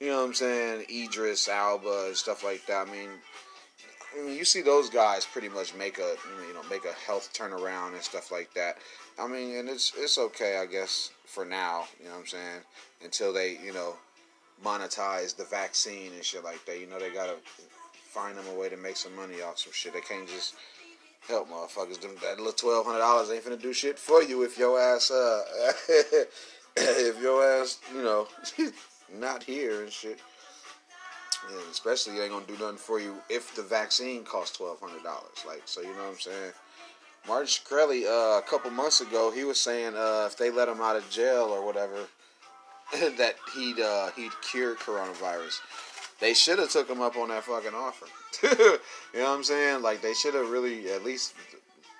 you 0.00 0.08
know 0.08 0.18
what 0.18 0.26
I'm 0.26 0.34
saying, 0.34 0.86
Idris 0.90 1.48
Elba 1.48 2.06
and 2.08 2.16
stuff 2.16 2.44
like 2.44 2.66
that. 2.66 2.86
I 2.88 2.90
mean, 2.90 3.08
I 4.16 4.24
mean, 4.24 4.36
you 4.36 4.44
see 4.44 4.62
those 4.62 4.90
guys 4.90 5.26
pretty 5.26 5.48
much 5.48 5.74
make 5.74 5.98
a 5.98 6.16
you 6.48 6.54
know 6.54 6.62
make 6.70 6.84
a 6.84 6.92
health 6.92 7.30
turnaround 7.34 7.94
and 7.94 8.02
stuff 8.02 8.30
like 8.30 8.52
that. 8.54 8.76
I 9.18 9.26
mean, 9.26 9.56
and 9.56 9.68
it's 9.68 9.92
it's 9.96 10.18
okay, 10.18 10.58
I 10.58 10.66
guess, 10.66 11.10
for 11.24 11.44
now. 11.44 11.84
You 11.98 12.06
know 12.06 12.12
what 12.12 12.20
I'm 12.20 12.26
saying? 12.26 12.60
Until 13.04 13.32
they 13.32 13.58
you 13.64 13.72
know 13.72 13.96
monetize 14.64 15.36
the 15.36 15.44
vaccine 15.44 16.12
and 16.14 16.24
shit 16.24 16.44
like 16.44 16.64
that. 16.66 16.78
You 16.78 16.86
know, 16.86 16.98
they 16.98 17.10
gotta 17.10 17.36
find 17.92 18.36
them 18.36 18.46
a 18.54 18.58
way 18.58 18.68
to 18.68 18.76
make 18.76 18.96
some 18.96 19.14
money 19.16 19.42
off 19.42 19.58
some 19.58 19.72
shit. 19.72 19.94
They 19.94 20.00
can't 20.00 20.28
just 20.28 20.54
help 21.28 21.50
motherfuckers. 21.50 22.00
Them 22.00 22.12
that 22.22 22.38
little 22.38 22.52
twelve 22.52 22.86
hundred 22.86 23.00
dollars 23.00 23.30
ain't 23.30 23.44
finna 23.44 23.60
do 23.60 23.72
shit 23.72 23.98
for 23.98 24.22
you 24.22 24.42
if 24.42 24.58
your 24.58 24.78
ass 24.78 25.10
uh 25.10 25.42
if 26.76 27.20
your 27.20 27.44
ass 27.44 27.78
you 27.94 28.02
know 28.02 28.28
not 29.12 29.42
here 29.42 29.82
and 29.82 29.92
shit. 29.92 30.20
And 31.48 31.58
especially 31.70 32.16
it 32.16 32.22
ain't 32.22 32.32
gonna 32.32 32.46
do 32.46 32.56
nothing 32.62 32.78
for 32.78 32.98
you 32.98 33.16
if 33.28 33.54
the 33.54 33.62
vaccine 33.62 34.24
costs 34.24 34.56
twelve 34.56 34.80
hundred 34.80 35.02
dollars. 35.02 35.44
Like 35.46 35.62
so, 35.64 35.80
you 35.80 35.88
know 35.88 36.02
what 36.02 36.12
I'm 36.12 36.20
saying. 36.20 36.52
Martin 37.26 37.46
Shkreli, 37.46 38.04
uh, 38.04 38.38
a 38.38 38.42
couple 38.42 38.70
months 38.70 39.00
ago, 39.00 39.32
he 39.32 39.44
was 39.44 39.58
saying 39.58 39.94
uh, 39.96 40.24
if 40.26 40.36
they 40.36 40.50
let 40.50 40.68
him 40.68 40.80
out 40.80 40.96
of 40.96 41.08
jail 41.10 41.48
or 41.50 41.64
whatever, 41.64 42.06
that 43.18 43.34
he'd 43.54 43.80
uh, 43.80 44.10
he'd 44.16 44.32
cure 44.42 44.76
coronavirus. 44.76 45.58
They 46.20 46.34
should 46.34 46.58
have 46.58 46.70
took 46.70 46.88
him 46.88 47.00
up 47.00 47.16
on 47.16 47.28
that 47.28 47.44
fucking 47.44 47.74
offer. 47.74 48.06
you 48.42 48.78
know 49.20 49.24
what 49.24 49.36
I'm 49.36 49.44
saying? 49.44 49.82
Like 49.82 50.02
they 50.02 50.14
should 50.14 50.34
have 50.34 50.48
really 50.48 50.90
at 50.90 51.04
least 51.04 51.34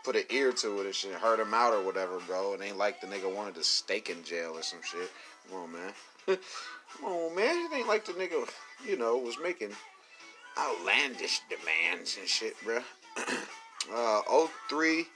put 0.04 0.16
an 0.16 0.22
ear 0.30 0.52
to 0.52 0.80
it 0.80 0.86
and 0.86 0.94
shit, 0.94 1.12
heard 1.12 1.40
him 1.40 1.52
out 1.52 1.74
or 1.74 1.82
whatever, 1.82 2.20
bro. 2.26 2.54
It 2.54 2.62
ain't 2.62 2.78
like 2.78 3.00
the 3.00 3.08
nigga 3.08 3.34
wanted 3.34 3.56
to 3.56 3.64
stake 3.64 4.08
in 4.08 4.22
jail 4.22 4.52
or 4.54 4.62
some 4.62 4.78
shit. 4.82 5.10
Come 5.50 5.62
on, 5.62 5.72
man. 5.72 5.92
Come 6.96 7.12
on, 7.12 7.34
man. 7.34 7.66
It 7.66 7.76
ain't 7.76 7.88
like 7.88 8.04
the 8.04 8.12
nigga, 8.12 8.48
you 8.86 8.96
know, 8.96 9.16
was 9.18 9.36
making 9.42 9.70
outlandish 10.58 11.40
demands 11.48 12.16
and 12.18 12.28
shit, 12.28 12.54
bro. 12.64 12.80
uh, 13.94 14.22
03, 14.68 15.06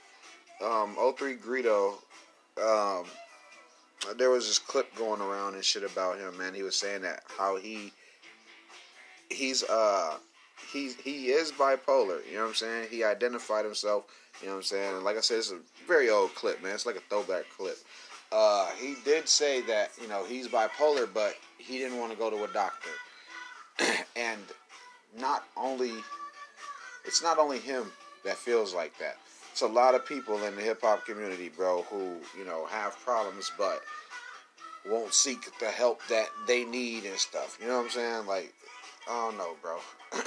um, 0.63 0.95
03 1.17 1.35
Greedo, 1.37 1.95
um, 2.61 3.05
there 4.17 4.29
was 4.29 4.47
this 4.47 4.59
clip 4.59 4.93
going 4.95 5.21
around 5.21 5.55
and 5.55 5.63
shit 5.63 5.83
about 5.83 6.17
him, 6.17 6.37
man. 6.37 6.53
He 6.53 6.63
was 6.63 6.75
saying 6.75 7.01
that 7.03 7.23
how 7.37 7.57
he 7.57 7.93
he's 9.29 9.63
uh 9.63 10.17
he's 10.71 10.95
he 10.95 11.27
is 11.27 11.51
bipolar. 11.51 12.19
You 12.27 12.35
know 12.35 12.41
what 12.41 12.49
I'm 12.49 12.55
saying? 12.55 12.87
He 12.89 13.03
identified 13.03 13.65
himself. 13.65 14.05
You 14.41 14.47
know 14.47 14.53
what 14.53 14.57
I'm 14.59 14.63
saying? 14.63 14.95
And 14.95 15.03
like 15.03 15.17
I 15.17 15.21
said, 15.21 15.37
it's 15.37 15.51
a 15.51 15.59
very 15.87 16.09
old 16.09 16.33
clip, 16.35 16.63
man. 16.63 16.73
It's 16.73 16.85
like 16.85 16.95
a 16.95 17.01
throwback 17.09 17.45
clip. 17.55 17.77
Uh, 18.31 18.69
he 18.79 18.95
did 19.03 19.27
say 19.27 19.61
that 19.61 19.91
you 20.01 20.07
know 20.07 20.23
he's 20.23 20.47
bipolar, 20.47 21.07
but 21.13 21.35
he 21.57 21.77
didn't 21.77 21.99
want 21.99 22.11
to 22.11 22.17
go 22.17 22.29
to 22.29 22.43
a 22.43 22.47
doctor. 22.49 22.89
and 24.15 24.41
not 25.19 25.45
only 25.57 25.91
it's 27.05 27.21
not 27.21 27.37
only 27.37 27.59
him 27.59 27.91
that 28.23 28.37
feels 28.37 28.73
like 28.73 28.97
that. 28.99 29.17
It's 29.51 29.61
a 29.61 29.67
lot 29.67 29.95
of 29.95 30.05
people 30.05 30.41
in 30.43 30.55
the 30.55 30.61
hip 30.61 30.81
hop 30.81 31.05
community, 31.05 31.49
bro, 31.49 31.83
who 31.83 32.15
you 32.37 32.45
know 32.45 32.65
have 32.67 32.97
problems, 32.99 33.51
but 33.57 33.81
won't 34.89 35.13
seek 35.13 35.39
the 35.59 35.69
help 35.69 36.01
that 36.09 36.27
they 36.47 36.63
need 36.63 37.05
and 37.05 37.17
stuff. 37.17 37.57
You 37.61 37.67
know 37.67 37.77
what 37.77 37.85
I'm 37.85 37.89
saying? 37.89 38.27
Like 38.27 38.53
I 39.09 39.29
don't 39.29 39.37
know, 39.37 39.55
bro. 39.61 39.77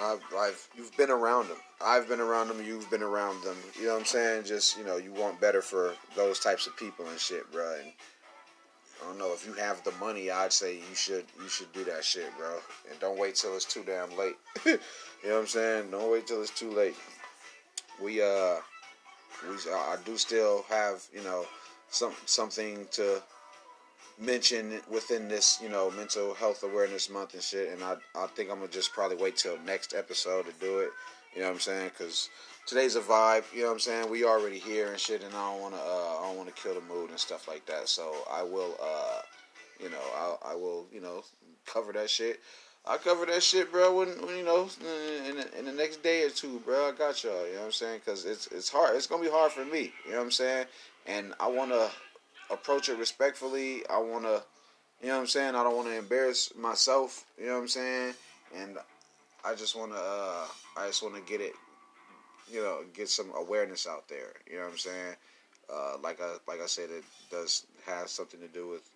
I've, 0.00 0.22
I've, 0.36 0.68
you've 0.76 0.96
been 0.96 1.10
around 1.10 1.48
them. 1.48 1.56
I've 1.84 2.08
been 2.08 2.20
around 2.20 2.48
them. 2.48 2.62
You've 2.64 2.90
been 2.90 3.02
around 3.02 3.42
them. 3.42 3.56
You 3.78 3.86
know 3.86 3.92
what 3.94 4.00
I'm 4.00 4.06
saying? 4.06 4.44
Just 4.44 4.78
you 4.78 4.84
know, 4.84 4.96
you 4.96 5.12
want 5.12 5.40
better 5.40 5.62
for 5.62 5.94
those 6.14 6.40
types 6.40 6.66
of 6.66 6.76
people 6.76 7.06
and 7.06 7.18
shit, 7.18 7.50
bro. 7.52 7.74
And 7.82 7.92
I 9.02 9.06
don't 9.06 9.18
know 9.18 9.32
if 9.32 9.46
you 9.46 9.52
have 9.54 9.82
the 9.84 9.92
money. 9.92 10.30
I'd 10.30 10.52
say 10.52 10.76
you 10.76 10.94
should 10.94 11.24
you 11.42 11.48
should 11.48 11.72
do 11.72 11.84
that 11.84 12.04
shit, 12.04 12.30
bro. 12.38 12.58
And 12.90 12.98
don't 13.00 13.18
wait 13.18 13.36
till 13.36 13.54
it's 13.54 13.64
too 13.64 13.84
damn 13.84 14.16
late. 14.16 14.36
you 14.64 14.78
know 15.24 15.34
what 15.34 15.40
I'm 15.40 15.46
saying? 15.46 15.90
Don't 15.90 16.10
wait 16.10 16.26
till 16.26 16.42
it's 16.42 16.58
too 16.58 16.70
late. 16.70 16.96
We 18.02 18.22
uh, 18.22 18.56
we 19.48 19.56
I 19.70 19.96
do 20.04 20.16
still 20.16 20.64
have 20.68 21.04
you 21.12 21.22
know 21.22 21.44
some 21.90 22.12
something 22.24 22.86
to 22.92 23.22
mention 24.18 24.80
within 24.90 25.28
this, 25.28 25.60
you 25.62 25.68
know, 25.68 25.90
mental 25.90 26.34
health 26.34 26.62
awareness 26.62 27.10
month 27.10 27.34
and 27.34 27.42
shit. 27.42 27.72
And 27.72 27.82
I, 27.82 27.96
I 28.14 28.26
think 28.28 28.50
I'm 28.50 28.58
gonna 28.58 28.70
just 28.70 28.92
probably 28.92 29.16
wait 29.16 29.36
till 29.36 29.58
next 29.60 29.94
episode 29.94 30.46
to 30.46 30.52
do 30.60 30.78
it. 30.80 30.90
You 31.34 31.42
know 31.42 31.48
what 31.48 31.54
I'm 31.54 31.60
saying? 31.60 31.90
Because 31.90 32.30
today's 32.66 32.96
a 32.96 33.00
vibe. 33.00 33.44
You 33.52 33.62
know 33.62 33.66
what 33.66 33.74
I'm 33.74 33.80
saying? 33.80 34.10
We 34.10 34.24
already 34.24 34.58
here 34.58 34.90
and 34.90 34.98
shit, 34.98 35.22
and 35.22 35.34
I 35.34 35.52
don't 35.52 35.60
wanna, 35.60 35.76
uh, 35.76 36.18
I 36.18 36.22
don't 36.22 36.36
wanna 36.36 36.52
kill 36.52 36.74
the 36.74 36.80
mood 36.80 37.10
and 37.10 37.18
stuff 37.18 37.46
like 37.46 37.66
that. 37.66 37.88
So 37.88 38.14
I 38.30 38.42
will, 38.42 38.76
uh, 38.82 39.20
you 39.82 39.90
know, 39.90 40.02
I, 40.14 40.52
I 40.52 40.54
will, 40.54 40.86
you 40.92 41.00
know, 41.00 41.22
cover 41.66 41.92
that 41.92 42.08
shit. 42.08 42.40
I 42.88 42.98
cover 42.98 43.26
that 43.26 43.42
shit, 43.42 43.72
bro. 43.72 43.98
When, 43.98 44.08
when 44.24 44.36
you 44.36 44.44
know, 44.44 44.68
in 45.28 45.36
the, 45.36 45.58
in 45.58 45.64
the 45.64 45.72
next 45.72 46.02
day 46.04 46.22
or 46.22 46.30
two, 46.30 46.60
bro. 46.60 46.88
I 46.88 46.92
got 46.92 47.22
y'all. 47.24 47.46
You 47.46 47.54
know 47.54 47.58
what 47.60 47.66
I'm 47.66 47.72
saying? 47.72 48.00
Because 48.04 48.24
it's 48.24 48.46
it's 48.46 48.70
hard. 48.70 48.94
It's 48.94 49.08
gonna 49.08 49.24
be 49.24 49.28
hard 49.28 49.50
for 49.50 49.64
me. 49.64 49.92
You 50.04 50.12
know 50.12 50.18
what 50.18 50.24
I'm 50.24 50.30
saying? 50.30 50.66
And 51.06 51.34
I 51.40 51.48
wanna 51.48 51.90
approach 52.50 52.88
it 52.88 52.98
respectfully. 52.98 53.82
I 53.88 53.98
want 53.98 54.24
to, 54.24 54.42
you 55.02 55.08
know 55.08 55.14
what 55.14 55.20
I'm 55.20 55.26
saying? 55.26 55.54
I 55.54 55.62
don't 55.62 55.76
want 55.76 55.88
to 55.88 55.96
embarrass 55.96 56.52
myself, 56.56 57.24
you 57.38 57.46
know 57.46 57.54
what 57.54 57.60
I'm 57.60 57.68
saying? 57.68 58.14
And 58.56 58.78
I 59.44 59.54
just 59.54 59.76
want 59.76 59.92
to, 59.92 59.98
uh, 59.98 60.46
I 60.76 60.86
just 60.86 61.02
want 61.02 61.14
to 61.14 61.20
get 61.20 61.40
it, 61.40 61.52
you 62.50 62.60
know, 62.60 62.80
get 62.94 63.08
some 63.08 63.30
awareness 63.36 63.86
out 63.86 64.08
there, 64.08 64.32
you 64.50 64.56
know 64.56 64.64
what 64.64 64.72
I'm 64.72 64.78
saying? 64.78 65.14
Uh, 65.72 65.96
like 66.02 66.20
I, 66.20 66.36
like 66.46 66.60
I 66.62 66.66
said, 66.66 66.90
it 66.90 67.04
does 67.30 67.66
have 67.86 68.08
something 68.08 68.40
to 68.40 68.48
do 68.48 68.68
with, 68.68 68.88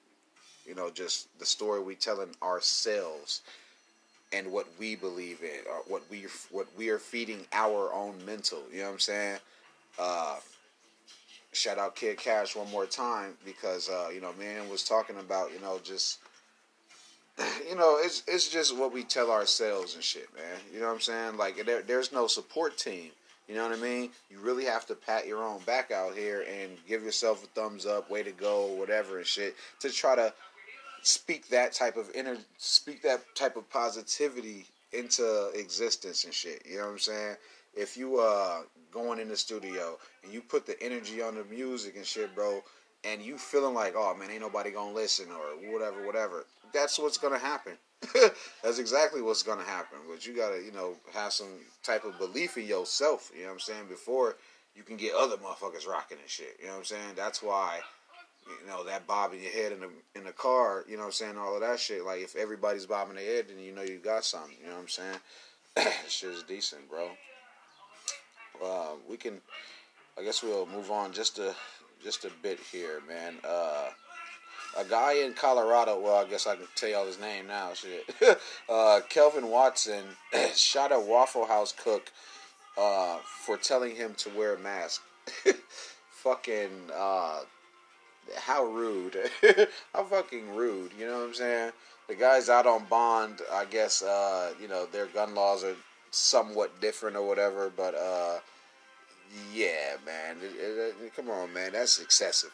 you 0.67 0.75
know, 0.75 0.91
just 0.91 1.27
the 1.39 1.47
story 1.47 1.83
we 1.83 1.95
telling 1.95 2.31
ourselves 2.43 3.43
and 4.33 4.53
what 4.53 4.69
we 4.79 4.95
believe 4.95 5.43
in, 5.43 5.67
or 5.69 5.83
what 5.89 6.03
we, 6.09 6.27
what 6.53 6.69
we 6.79 6.89
are 6.89 6.99
feeding 6.99 7.45
our 7.53 7.93
own 7.93 8.15
mental, 8.25 8.63
you 8.73 8.79
know 8.79 8.87
what 8.87 8.93
I'm 8.93 8.99
saying? 9.01 9.39
Uh, 9.99 10.39
shout 11.53 11.79
out 11.79 11.97
Kid 11.97 12.19
Cash 12.19 12.55
one 12.57 12.71
more 12.71 12.87
time 12.87 13.35
because 13.45 13.89
uh, 13.89 14.09
you 14.13 14.21
know, 14.21 14.33
man 14.39 14.69
was 14.69 14.85
talking 14.85 15.17
about 15.17 15.53
you 15.53 15.61
know 15.61 15.79
just 15.83 16.19
you 17.69 17.77
know 17.77 17.99
it's 18.01 18.23
it's 18.27 18.49
just 18.49 18.77
what 18.77 18.93
we 18.93 19.05
tell 19.05 19.31
ourselves 19.31 19.95
and 19.95 20.05
shit, 20.05 20.29
man. 20.35 20.59
You 20.73 20.81
know 20.81 20.87
what 20.87 20.95
I'm 20.95 21.01
saying? 21.01 21.37
Like 21.37 21.65
there, 21.65 21.83
there's 21.83 22.13
no 22.13 22.27
support 22.27 22.79
team. 22.79 23.11
You 23.49 23.57
know 23.57 23.69
what 23.69 23.77
I 23.77 23.81
mean? 23.81 24.11
You 24.31 24.39
really 24.39 24.65
have 24.65 24.87
to 24.87 24.95
pat 24.95 25.27
your 25.27 25.43
own 25.43 25.59
back 25.67 25.91
out 25.91 26.15
here 26.15 26.43
and 26.49 26.71
give 26.87 27.03
yourself 27.03 27.43
a 27.43 27.49
thumbs 27.49 27.85
up, 27.85 28.09
way 28.09 28.23
to 28.23 28.31
go, 28.31 28.67
whatever 28.67 29.19
and 29.19 29.27
shit 29.27 29.57
to 29.81 29.91
try 29.91 30.15
to 30.15 30.33
speak 31.03 31.49
that 31.49 31.73
type 31.73 31.97
of 31.97 32.11
inner 32.15 32.37
speak 32.59 33.03
that 33.03 33.23
type 33.35 33.57
of 33.57 33.69
positivity 33.71 34.67
into 34.93 35.51
existence 35.55 36.25
and 36.25 36.33
shit. 36.33 36.63
You 36.65 36.79
know 36.79 36.85
what 36.85 36.93
I'm 36.93 36.99
saying? 36.99 37.37
if 37.75 37.97
you 37.97 38.19
uh 38.21 38.63
going 38.93 39.19
in 39.19 39.29
the 39.29 39.37
studio 39.37 39.99
and 40.23 40.33
you 40.33 40.41
put 40.41 40.67
the 40.67 40.81
energy 40.83 41.23
on 41.23 41.35
the 41.35 41.45
music 41.45 41.97
and 41.97 42.05
shit, 42.05 42.35
bro, 42.35 42.63
and 43.05 43.23
you 43.23 43.39
feeling 43.39 43.75
like, 43.75 43.95
oh 43.97 44.15
man, 44.15 44.31
ain't 44.31 44.41
nobody 44.41 44.71
gonna 44.71 44.95
listen 44.95 45.27
or 45.31 45.73
whatever, 45.73 46.07
whatever. 46.07 46.47
That's 46.73 46.99
what's 46.99 47.19
gonna 47.19 47.39
happen. 47.39 47.73
That's 48.63 48.79
exactly 48.79 49.23
what's 49.23 49.43
gonna 49.43 49.65
happen. 49.65 49.99
But 50.09 50.27
you 50.27 50.35
gotta, 50.35 50.63
you 50.63 50.73
know, 50.73 50.95
have 51.13 51.33
some 51.33 51.49
type 51.83 52.05
of 52.05 52.19
belief 52.19 52.57
in 52.57 52.67
yourself. 52.67 53.31
You 53.35 53.43
know 53.43 53.49
what 53.49 53.55
I'm 53.55 53.61
saying? 53.61 53.87
Before 53.89 54.37
you 54.75 54.83
can 54.83 54.97
get 54.97 55.15
other 55.15 55.37
motherfuckers 55.37 55.89
rocking 55.89 56.19
and 56.21 56.29
shit. 56.29 56.57
You 56.61 56.67
know 56.67 56.73
what 56.73 56.79
I'm 56.79 56.85
saying? 56.85 57.13
That's 57.17 57.43
why, 57.43 57.81
you 58.47 58.69
know, 58.69 58.85
that 58.85 59.07
bobbing 59.07 59.43
your 59.43 59.51
head 59.51 59.73
in 59.73 59.81
the 59.81 59.91
in 60.15 60.25
the 60.25 60.33
car. 60.33 60.85
You 60.89 60.97
know 60.97 61.03
what 61.03 61.07
I'm 61.07 61.13
saying? 61.13 61.39
All 61.39 61.55
of 61.55 61.61
that 61.63 61.81
shit. 61.81 62.05
Like 62.05 62.21
if 62.21 62.37
everybody's 62.37 62.87
bobbing 62.87 63.17
their 63.17 63.25
head, 63.25 63.47
then 63.49 63.59
you 63.63 63.73
know 63.73 63.83
you 63.83 63.99
got 63.99 64.25
something. 64.25 64.57
You 64.61 64.69
know 64.69 64.77
what 64.77 64.83
I'm 64.83 64.89
saying? 64.89 65.19
Shit's 66.09 66.43
decent, 66.43 66.89
bro 66.89 67.11
uh, 68.65 68.95
we 69.09 69.17
can. 69.17 69.41
I 70.19 70.23
guess 70.23 70.43
we'll 70.43 70.67
move 70.67 70.91
on 70.91 71.13
just 71.13 71.39
a 71.39 71.55
just 72.03 72.25
a 72.25 72.31
bit 72.43 72.59
here, 72.73 73.01
man. 73.09 73.35
Uh, 73.45 73.91
a 74.79 74.85
guy 74.85 75.15
in 75.15 75.35
Colorado. 75.35 75.99
Well, 75.99 76.17
I 76.17 76.29
guess 76.29 76.47
I 76.47 76.57
can 76.57 76.67
tell 76.75 76.89
y'all 76.89 77.07
his 77.07 77.21
name 77.21 77.47
now. 77.47 77.73
Shit. 77.75 78.15
uh, 78.69 79.01
Kelvin 79.09 79.49
Watson 79.49 80.05
shot 80.55 80.93
a 80.93 81.01
Waffle 81.01 81.47
House 81.47 81.73
cook 81.73 82.13
uh, 82.79 83.19
for 83.45 83.57
telling 83.57 83.97
him 83.97 84.15
to 84.19 84.31
wear 84.31 84.55
a 84.55 84.59
mask. 84.59 85.03
fucking. 86.11 86.71
Uh, 86.95 87.41
how 88.37 88.65
rude. 88.65 89.17
how 89.95 90.05
fucking 90.05 90.55
rude. 90.55 90.93
You 90.99 91.07
know 91.07 91.19
what 91.19 91.29
I'm 91.29 91.35
saying? 91.35 91.73
The 92.09 92.15
guy's 92.15 92.49
out 92.49 92.67
on 92.67 92.85
bond. 92.89 93.41
I 93.53 93.65
guess, 93.65 94.03
uh, 94.03 94.53
you 94.61 94.69
know, 94.69 94.87
their 94.87 95.07
gun 95.07 95.35
laws 95.35 95.65
are 95.65 95.77
somewhat 96.11 96.81
different 96.81 97.17
or 97.17 97.27
whatever, 97.27 97.71
but 97.75 97.95
uh, 97.95 98.39
yeah, 99.53 99.97
man. 100.05 100.37
It, 100.43 100.57
it, 100.61 100.95
it, 101.05 101.17
come 101.17 101.31
on, 101.31 101.53
man. 101.53 101.73
That's 101.73 102.01
excessive. 102.01 102.51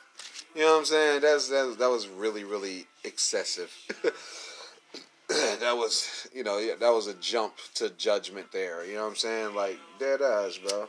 You 0.55 0.62
know 0.62 0.73
what 0.73 0.79
I'm 0.81 0.85
saying? 0.85 1.21
That's 1.21 1.49
that, 1.49 1.77
that 1.79 1.90
was 1.90 2.09
really 2.09 2.45
really 2.45 2.87
excessive. 3.05 3.73
that 5.29 5.77
was 5.77 6.29
you 6.35 6.45
know 6.45 6.61
that 6.77 6.90
was 6.90 7.07
a 7.07 7.14
jump 7.14 7.55
to 7.75 7.90
judgment 7.90 8.53
there. 8.53 8.85
You 8.85 8.95
know 8.95 9.03
what 9.03 9.11
I'm 9.11 9.16
saying? 9.16 9.55
Like 9.55 9.79
dead 9.99 10.23
ass, 10.23 10.59
bro. 10.59 10.88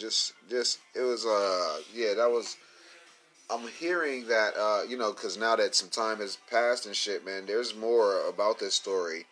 Just 0.00 0.32
just 0.48 0.78
it 0.94 1.02
was 1.02 1.26
uh 1.26 1.80
yeah, 1.94 2.14
that 2.14 2.30
was 2.30 2.56
I'm 3.50 3.68
hearing 3.68 4.26
that 4.28 4.56
uh 4.56 4.82
you 4.88 4.96
know 4.96 5.12
cuz 5.12 5.36
now 5.36 5.56
that 5.56 5.74
some 5.74 5.90
time 5.90 6.18
has 6.18 6.38
passed 6.50 6.86
and 6.86 6.96
shit, 6.96 7.24
man, 7.24 7.46
there's 7.46 7.74
more 7.74 8.26
about 8.26 8.58
this 8.58 8.74
story. 8.74 9.26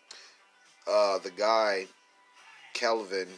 Uh 0.86 1.18
the 1.18 1.30
guy 1.30 1.88
Kelvin, 2.74 3.28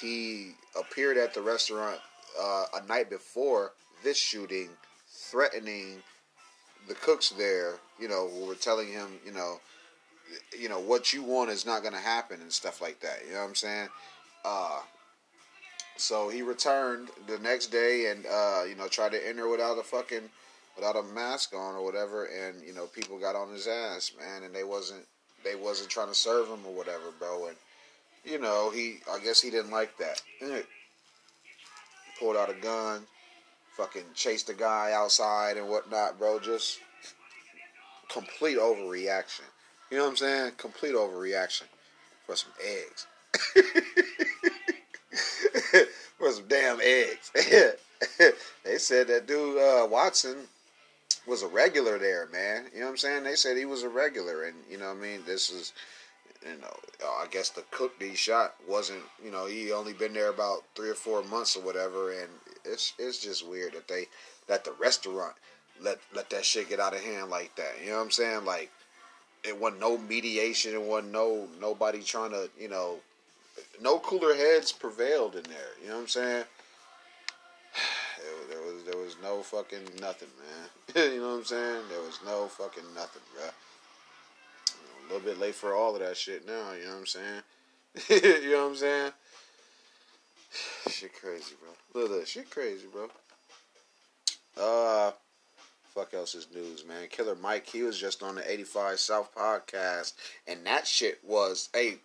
he 0.00 0.52
appeared 0.78 1.18
at 1.18 1.34
the 1.34 1.42
restaurant 1.42 1.98
uh, 2.40 2.64
a 2.74 2.86
night 2.86 3.10
before 3.10 3.72
this 4.02 4.16
shooting 4.16 4.70
threatening 5.08 6.02
the 6.88 6.94
cooks 6.94 7.30
there, 7.30 7.74
you 7.98 8.08
know, 8.08 8.28
who 8.28 8.46
were 8.46 8.54
telling 8.54 8.88
him, 8.88 9.18
you 9.24 9.32
know, 9.32 9.60
you 10.58 10.68
know 10.68 10.80
what 10.80 11.12
you 11.12 11.22
want 11.22 11.50
is 11.50 11.66
not 11.66 11.82
going 11.82 11.94
to 11.94 12.00
happen 12.00 12.40
and 12.40 12.52
stuff 12.52 12.80
like 12.80 13.00
that. 13.00 13.20
You 13.26 13.34
know 13.34 13.40
what 13.40 13.48
I'm 13.48 13.54
saying? 13.54 13.88
Uh, 14.44 14.80
so 15.96 16.28
he 16.28 16.42
returned 16.42 17.08
the 17.26 17.38
next 17.38 17.68
day 17.68 18.10
and 18.10 18.26
uh, 18.26 18.64
you 18.68 18.74
know 18.74 18.88
tried 18.88 19.12
to 19.12 19.28
enter 19.28 19.48
without 19.48 19.78
a 19.78 19.82
fucking 19.82 20.30
without 20.76 20.96
a 20.96 21.02
mask 21.02 21.54
on 21.54 21.74
or 21.74 21.84
whatever, 21.84 22.26
and 22.26 22.62
you 22.62 22.74
know 22.74 22.86
people 22.86 23.18
got 23.18 23.34
on 23.34 23.50
his 23.50 23.66
ass, 23.66 24.12
man, 24.18 24.42
and 24.42 24.54
they 24.54 24.64
wasn't 24.64 25.04
they 25.44 25.54
wasn't 25.54 25.88
trying 25.88 26.08
to 26.08 26.14
serve 26.14 26.48
him 26.48 26.60
or 26.66 26.74
whatever, 26.74 27.10
bro, 27.18 27.46
and 27.46 27.56
you 28.24 28.38
know 28.38 28.70
he 28.70 28.98
I 29.10 29.18
guess 29.20 29.40
he 29.40 29.50
didn't 29.50 29.70
like 29.70 29.96
that. 29.98 30.22
Pulled 32.18 32.36
out 32.36 32.50
a 32.50 32.54
gun, 32.54 33.02
fucking 33.76 34.04
chased 34.14 34.46
the 34.46 34.54
guy 34.54 34.92
outside 34.94 35.56
and 35.56 35.68
whatnot, 35.68 36.18
bro. 36.18 36.38
Just 36.38 36.78
complete 38.08 38.58
overreaction. 38.58 39.42
You 39.90 39.98
know 39.98 40.04
what 40.04 40.10
I'm 40.10 40.16
saying? 40.16 40.52
Complete 40.56 40.94
overreaction 40.94 41.64
for 42.26 42.36
some 42.36 42.52
eggs. 42.64 43.06
for 46.26 46.32
some 46.32 46.48
damn 46.48 46.80
eggs. 46.80 47.30
they 48.64 48.78
said 48.78 49.08
that 49.08 49.26
dude 49.26 49.58
uh, 49.58 49.86
Watson 49.86 50.36
was 51.26 51.42
a 51.42 51.48
regular 51.48 51.98
there, 51.98 52.28
man. 52.32 52.64
You 52.72 52.80
know 52.80 52.86
what 52.86 52.90
I'm 52.92 52.96
saying? 52.96 53.24
They 53.24 53.34
said 53.34 53.56
he 53.56 53.64
was 53.64 53.82
a 53.82 53.88
regular, 53.88 54.44
and 54.44 54.56
you 54.70 54.78
know 54.78 54.88
what 54.88 54.98
I 54.98 55.00
mean. 55.00 55.20
This 55.26 55.50
is, 55.50 55.72
you 56.42 56.60
know, 56.60 56.76
I 57.04 57.26
guess 57.30 57.50
the 57.50 57.64
cook 57.70 57.92
he 58.00 58.14
shot 58.14 58.54
wasn't, 58.68 59.02
you 59.24 59.30
know, 59.30 59.46
he 59.46 59.72
only 59.72 59.92
been 59.92 60.12
there 60.12 60.30
about 60.30 60.64
three 60.74 60.90
or 60.90 60.94
four 60.94 61.22
months 61.22 61.56
or 61.56 61.60
whatever, 61.60 62.12
and 62.12 62.28
it's 62.64 62.94
it's 62.98 63.22
just 63.22 63.46
weird 63.46 63.74
that 63.74 63.88
they 63.88 64.06
that 64.48 64.64
the 64.64 64.72
restaurant 64.80 65.34
let 65.80 65.98
let 66.14 66.30
that 66.30 66.44
shit 66.44 66.68
get 66.68 66.80
out 66.80 66.94
of 66.94 67.02
hand 67.02 67.30
like 67.30 67.54
that. 67.56 67.74
You 67.82 67.90
know 67.90 67.98
what 67.98 68.04
I'm 68.04 68.10
saying? 68.10 68.44
Like 68.44 68.70
it 69.44 69.58
wasn't 69.58 69.80
no 69.80 69.96
mediation. 69.96 70.74
It 70.74 70.82
wasn't 70.82 71.12
no 71.12 71.46
nobody 71.60 72.02
trying 72.02 72.30
to, 72.30 72.50
you 72.58 72.68
know, 72.68 72.98
no 73.80 73.98
cooler 73.98 74.34
heads 74.34 74.72
prevailed 74.72 75.36
in 75.36 75.42
there. 75.44 75.72
You 75.82 75.88
know 75.88 75.94
what 75.96 76.02
I'm 76.02 76.08
saying? 76.08 76.44
There, 78.48 78.60
was 78.60 78.84
there 78.84 78.96
was 78.96 79.16
no 79.22 79.42
fucking 79.42 80.00
nothing, 80.00 80.28
man. 80.38 81.04
you 81.12 81.20
know 81.20 81.30
what 81.30 81.38
I'm 81.38 81.44
saying? 81.44 81.82
There 81.90 82.00
was 82.00 82.18
no 82.24 82.46
fucking 82.46 82.94
nothing, 82.94 83.22
bro. 83.34 83.44
a 83.44 85.12
little 85.12 85.28
bit 85.28 85.38
late 85.38 85.54
for 85.54 85.74
all 85.74 85.94
of 85.94 86.00
that 86.00 86.16
shit 86.16 86.46
now. 86.46 86.72
You 86.72 86.86
know 86.86 86.92
what 86.92 86.98
I'm 86.98 87.06
saying? 87.06 87.42
you 88.42 88.50
know 88.50 88.64
what 88.64 88.70
I'm 88.70 88.76
saying? 88.76 89.12
shit 90.88 91.12
crazy, 91.20 91.54
bro. 91.60 91.70
Look 92.02 92.10
at 92.10 92.20
that 92.20 92.28
shit 92.28 92.50
crazy, 92.50 92.86
bro. 92.90 93.08
Uh 94.56 95.12
fuck 95.96 96.12
else 96.12 96.34
is 96.34 96.48
news, 96.54 96.84
man. 96.86 97.08
Killer 97.08 97.34
Mike, 97.34 97.66
he 97.66 97.82
was 97.82 97.98
just 97.98 98.22
on 98.22 98.34
the 98.34 98.52
85 98.52 99.00
South 99.00 99.34
podcast, 99.34 100.12
and 100.46 100.66
that 100.66 100.86
shit 100.86 101.20
was, 101.24 101.70
hey, 101.72 101.96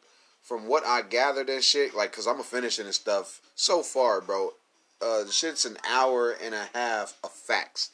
from 0.42 0.68
what 0.68 0.86
I 0.86 1.02
gathered 1.02 1.50
and 1.50 1.64
shit, 1.64 1.96
like, 1.96 2.12
cause 2.12 2.28
I'm 2.28 2.42
finishing 2.44 2.86
this 2.86 2.96
stuff 2.96 3.42
so 3.56 3.82
far, 3.84 4.22
bro. 4.22 4.54
Uh, 5.02 5.24
the 5.24 5.32
shit's 5.32 5.66
an 5.66 5.78
hour 5.90 6.36
and 6.44 6.54
a 6.54 6.68
half 6.74 7.18
of 7.24 7.32
facts. 7.32 7.92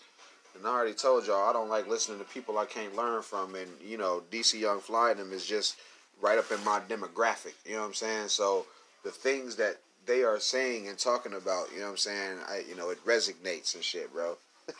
And 0.56 0.66
I 0.66 0.70
already 0.70 0.94
told 0.94 1.28
y'all 1.28 1.50
I 1.50 1.54
don't 1.54 1.70
like 1.70 1.88
listening 1.88 2.20
to 2.20 2.26
people 2.26 2.58
I 2.58 2.66
can't 2.66 2.96
learn 2.96 3.22
from, 3.22 3.56
and 3.56 3.70
you 3.86 3.98
know, 3.98 4.24
DC 4.32 4.60
Young 4.60 4.80
Fly 4.80 5.14
them 5.14 5.32
is 5.32 5.46
just 5.46 5.78
right 6.20 6.38
up 6.38 6.52
in 6.52 6.64
my 6.64 6.80
demographic. 6.80 7.54
You 7.66 7.74
know 7.74 7.82
what 7.82 7.88
I'm 7.88 7.94
saying? 7.94 8.30
So 8.30 8.66
the 9.04 9.12
things 9.12 9.56
that 9.58 9.78
they 10.06 10.24
are 10.24 10.40
saying 10.40 10.88
and 10.88 10.98
talking 10.98 11.34
about, 11.34 11.68
you 11.72 11.80
know 11.80 11.86
what 11.86 11.92
I'm 11.92 11.98
saying? 11.98 12.38
I, 12.50 12.64
you 12.68 12.76
know, 12.76 12.90
it 12.90 13.06
resonates 13.06 13.76
and 13.76 13.84
shit, 13.84 14.12
bro. 14.12 14.38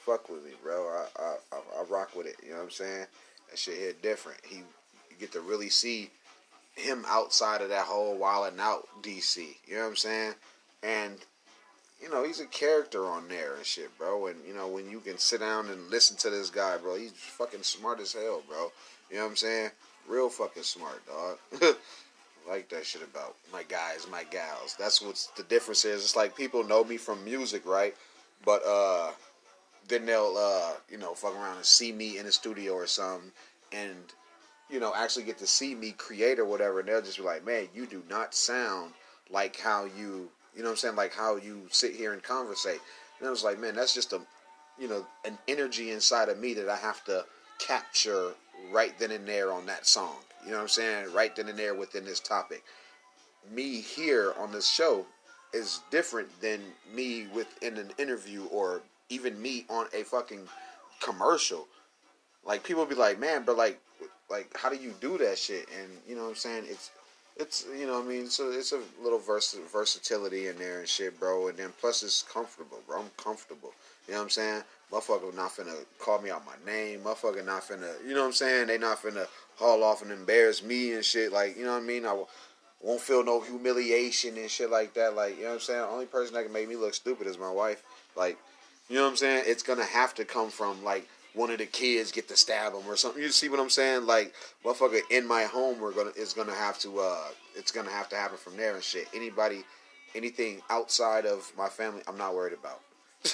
fuck 0.00 0.28
with 0.28 0.44
me, 0.44 0.52
bro. 0.62 1.04
I, 1.18 1.22
I, 1.22 1.36
I, 1.78 1.84
rock 1.88 2.16
with 2.16 2.26
it. 2.26 2.36
You 2.42 2.50
know 2.50 2.56
what 2.56 2.64
I'm 2.64 2.70
saying? 2.70 3.06
That 3.48 3.58
shit 3.58 3.78
hit 3.78 4.02
different. 4.02 4.38
He 4.44 4.62
get 5.20 5.32
to 5.32 5.40
really 5.40 5.68
see 5.68 6.10
him 6.74 7.04
outside 7.08 7.60
of 7.60 7.68
that 7.68 7.84
whole 7.84 8.16
wild 8.16 8.52
and 8.52 8.60
out 8.60 8.88
DC. 9.02 9.36
You 9.66 9.76
know 9.76 9.82
what 9.82 9.88
I'm 9.88 9.96
saying? 9.96 10.34
And 10.82 11.16
you 12.00 12.10
know 12.10 12.24
he's 12.24 12.40
a 12.40 12.46
character 12.46 13.04
on 13.06 13.28
there 13.28 13.56
and 13.56 13.66
shit, 13.66 13.96
bro. 13.98 14.26
And 14.26 14.36
you 14.46 14.54
know 14.54 14.68
when 14.68 14.90
you 14.90 15.00
can 15.00 15.18
sit 15.18 15.40
down 15.40 15.68
and 15.68 15.90
listen 15.90 16.16
to 16.18 16.30
this 16.30 16.50
guy, 16.50 16.76
bro, 16.78 16.96
he's 16.96 17.12
fucking 17.12 17.62
smart 17.62 18.00
as 18.00 18.12
hell, 18.12 18.42
bro. 18.48 18.72
You 19.10 19.16
know 19.16 19.24
what 19.24 19.30
I'm 19.30 19.36
saying? 19.36 19.70
Real 20.08 20.28
fucking 20.28 20.62
smart, 20.62 21.02
dog. 21.06 21.76
like 22.48 22.68
that 22.70 22.86
shit 22.86 23.02
about 23.02 23.36
my 23.52 23.62
guys, 23.64 24.06
my 24.10 24.24
gals. 24.24 24.74
That's 24.78 25.02
what's 25.02 25.26
the 25.36 25.42
difference 25.44 25.84
is. 25.84 26.02
It's 26.02 26.16
like 26.16 26.36
people 26.36 26.64
know 26.64 26.84
me 26.84 26.96
from 26.96 27.24
music, 27.24 27.66
right? 27.66 27.94
But 28.44 28.62
uh, 28.66 29.10
then 29.88 30.06
they'll 30.06 30.36
uh, 30.38 30.72
you 30.90 30.98
know 30.98 31.14
fuck 31.14 31.34
around 31.34 31.56
and 31.56 31.66
see 31.66 31.92
me 31.92 32.18
in 32.18 32.26
the 32.26 32.32
studio 32.32 32.72
or 32.72 32.86
something, 32.86 33.32
and 33.72 33.96
you 34.70 34.80
know 34.80 34.92
actually 34.94 35.24
get 35.24 35.38
to 35.38 35.46
see 35.46 35.74
me 35.74 35.92
create 35.92 36.38
or 36.38 36.44
whatever, 36.44 36.80
and 36.80 36.88
they'll 36.88 37.02
just 37.02 37.18
be 37.18 37.24
like, 37.24 37.44
man, 37.44 37.68
you 37.74 37.86
do 37.86 38.02
not 38.08 38.34
sound 38.34 38.92
like 39.30 39.58
how 39.58 39.84
you 39.84 40.28
you 40.54 40.62
know 40.62 40.68
what 40.68 40.70
I'm 40.72 40.76
saying, 40.76 40.96
like 40.96 41.14
how 41.14 41.36
you 41.36 41.62
sit 41.70 41.94
here 41.94 42.12
and 42.12 42.22
conversate. 42.22 42.80
And 43.18 43.28
I 43.28 43.30
was 43.30 43.44
like, 43.44 43.60
man, 43.60 43.74
that's 43.74 43.94
just 43.94 44.12
a 44.12 44.20
you 44.78 44.88
know 44.88 45.06
an 45.24 45.38
energy 45.48 45.90
inside 45.90 46.28
of 46.28 46.38
me 46.38 46.54
that 46.54 46.68
I 46.68 46.76
have 46.76 47.04
to 47.04 47.24
capture 47.58 48.32
right 48.72 48.98
then 48.98 49.10
and 49.10 49.26
there 49.26 49.52
on 49.52 49.66
that 49.66 49.86
song. 49.86 50.16
You 50.44 50.52
know 50.52 50.56
what 50.56 50.62
I'm 50.62 50.68
saying? 50.68 51.12
Right 51.12 51.34
then 51.34 51.48
and 51.48 51.58
there 51.58 51.74
within 51.74 52.04
this 52.04 52.20
topic. 52.20 52.62
Me 53.50 53.80
here 53.80 54.34
on 54.38 54.52
this 54.52 54.68
show 54.68 55.06
is 55.52 55.80
different 55.90 56.28
than 56.40 56.60
me 56.94 57.26
within 57.34 57.76
an 57.76 57.90
interview 57.98 58.44
or 58.46 58.82
even 59.08 59.40
me 59.40 59.66
on 59.68 59.86
a 59.92 60.02
fucking 60.04 60.48
commercial. 61.00 61.66
Like 62.44 62.62
people 62.62 62.86
be 62.86 62.94
like, 62.94 63.18
man, 63.18 63.42
but 63.44 63.56
like, 63.56 63.80
like 64.30 64.50
how 64.56 64.68
do 64.70 64.76
you 64.76 64.94
do 65.00 65.18
that 65.18 65.38
shit? 65.38 65.66
And 65.78 65.88
you 66.08 66.14
know 66.14 66.22
what 66.22 66.30
I'm 66.30 66.36
saying? 66.36 66.64
It's, 66.68 66.90
it's 67.36 67.66
you 67.78 67.86
know 67.86 68.00
I 68.00 68.04
mean. 68.04 68.28
So 68.28 68.50
it's 68.50 68.72
a 68.72 68.80
little 69.02 69.18
vers- 69.18 69.58
versatility 69.72 70.48
in 70.48 70.58
there 70.58 70.80
and 70.80 70.88
shit, 70.88 71.18
bro. 71.18 71.48
And 71.48 71.58
then 71.58 71.72
plus 71.80 72.02
it's 72.02 72.22
comfortable, 72.22 72.78
bro. 72.86 73.00
I'm 73.00 73.10
comfortable. 73.16 73.72
You 74.06 74.14
know 74.14 74.20
what 74.20 74.24
I'm 74.24 74.30
saying? 74.30 74.62
Motherfucker 74.90 75.34
not 75.34 75.52
finna 75.52 75.74
call 75.98 76.20
me 76.20 76.30
out 76.30 76.42
my 76.44 76.70
name. 76.70 77.00
Motherfucker 77.00 77.44
not 77.44 77.62
finna, 77.62 77.92
you 78.04 78.12
know 78.12 78.20
what 78.22 78.26
I'm 78.26 78.32
saying? 78.32 78.66
They 78.66 78.76
not 78.76 79.00
finna 79.00 79.26
haul 79.56 79.84
off 79.84 80.02
and 80.02 80.10
embarrass 80.10 80.64
me 80.64 80.94
and 80.94 81.04
shit. 81.04 81.32
Like, 81.32 81.56
you 81.56 81.64
know 81.64 81.74
what 81.74 81.82
I 81.82 81.86
mean? 81.86 82.04
I 82.04 82.20
won't 82.82 83.00
feel 83.00 83.22
no 83.22 83.40
humiliation 83.40 84.36
and 84.36 84.50
shit 84.50 84.68
like 84.68 84.94
that. 84.94 85.14
Like, 85.14 85.36
you 85.36 85.42
know 85.42 85.50
what 85.50 85.54
I'm 85.54 85.60
saying? 85.60 85.80
The 85.80 85.88
only 85.88 86.06
person 86.06 86.34
that 86.34 86.42
can 86.42 86.52
make 86.52 86.68
me 86.68 86.74
look 86.74 86.94
stupid 86.94 87.28
is 87.28 87.38
my 87.38 87.50
wife. 87.50 87.84
Like, 88.16 88.36
you 88.88 88.96
know 88.96 89.04
what 89.04 89.10
I'm 89.10 89.16
saying? 89.16 89.44
It's 89.46 89.62
gonna 89.62 89.84
have 89.84 90.14
to 90.16 90.24
come 90.24 90.50
from 90.50 90.82
like 90.82 91.08
one 91.34 91.50
of 91.50 91.58
the 91.58 91.66
kids 91.66 92.12
get 92.12 92.28
to 92.28 92.36
stab 92.36 92.72
him 92.72 92.82
or 92.86 92.96
something. 92.96 93.22
You 93.22 93.30
see 93.30 93.48
what 93.48 93.60
I'm 93.60 93.70
saying? 93.70 94.06
Like, 94.06 94.34
motherfucker 94.64 95.00
in 95.10 95.26
my 95.26 95.44
home, 95.44 95.80
we're 95.80 95.92
gonna 95.92 96.10
is 96.16 96.32
gonna 96.32 96.54
have 96.54 96.78
to 96.80 96.98
uh, 97.00 97.28
it's 97.54 97.72
gonna 97.72 97.90
have 97.90 98.08
to 98.10 98.16
happen 98.16 98.36
from 98.36 98.56
there 98.56 98.74
and 98.74 98.82
shit. 98.82 99.08
Anybody, 99.14 99.64
anything 100.14 100.60
outside 100.70 101.26
of 101.26 101.50
my 101.56 101.68
family, 101.68 102.02
I'm 102.08 102.18
not 102.18 102.34
worried 102.34 102.54
about. 102.54 102.80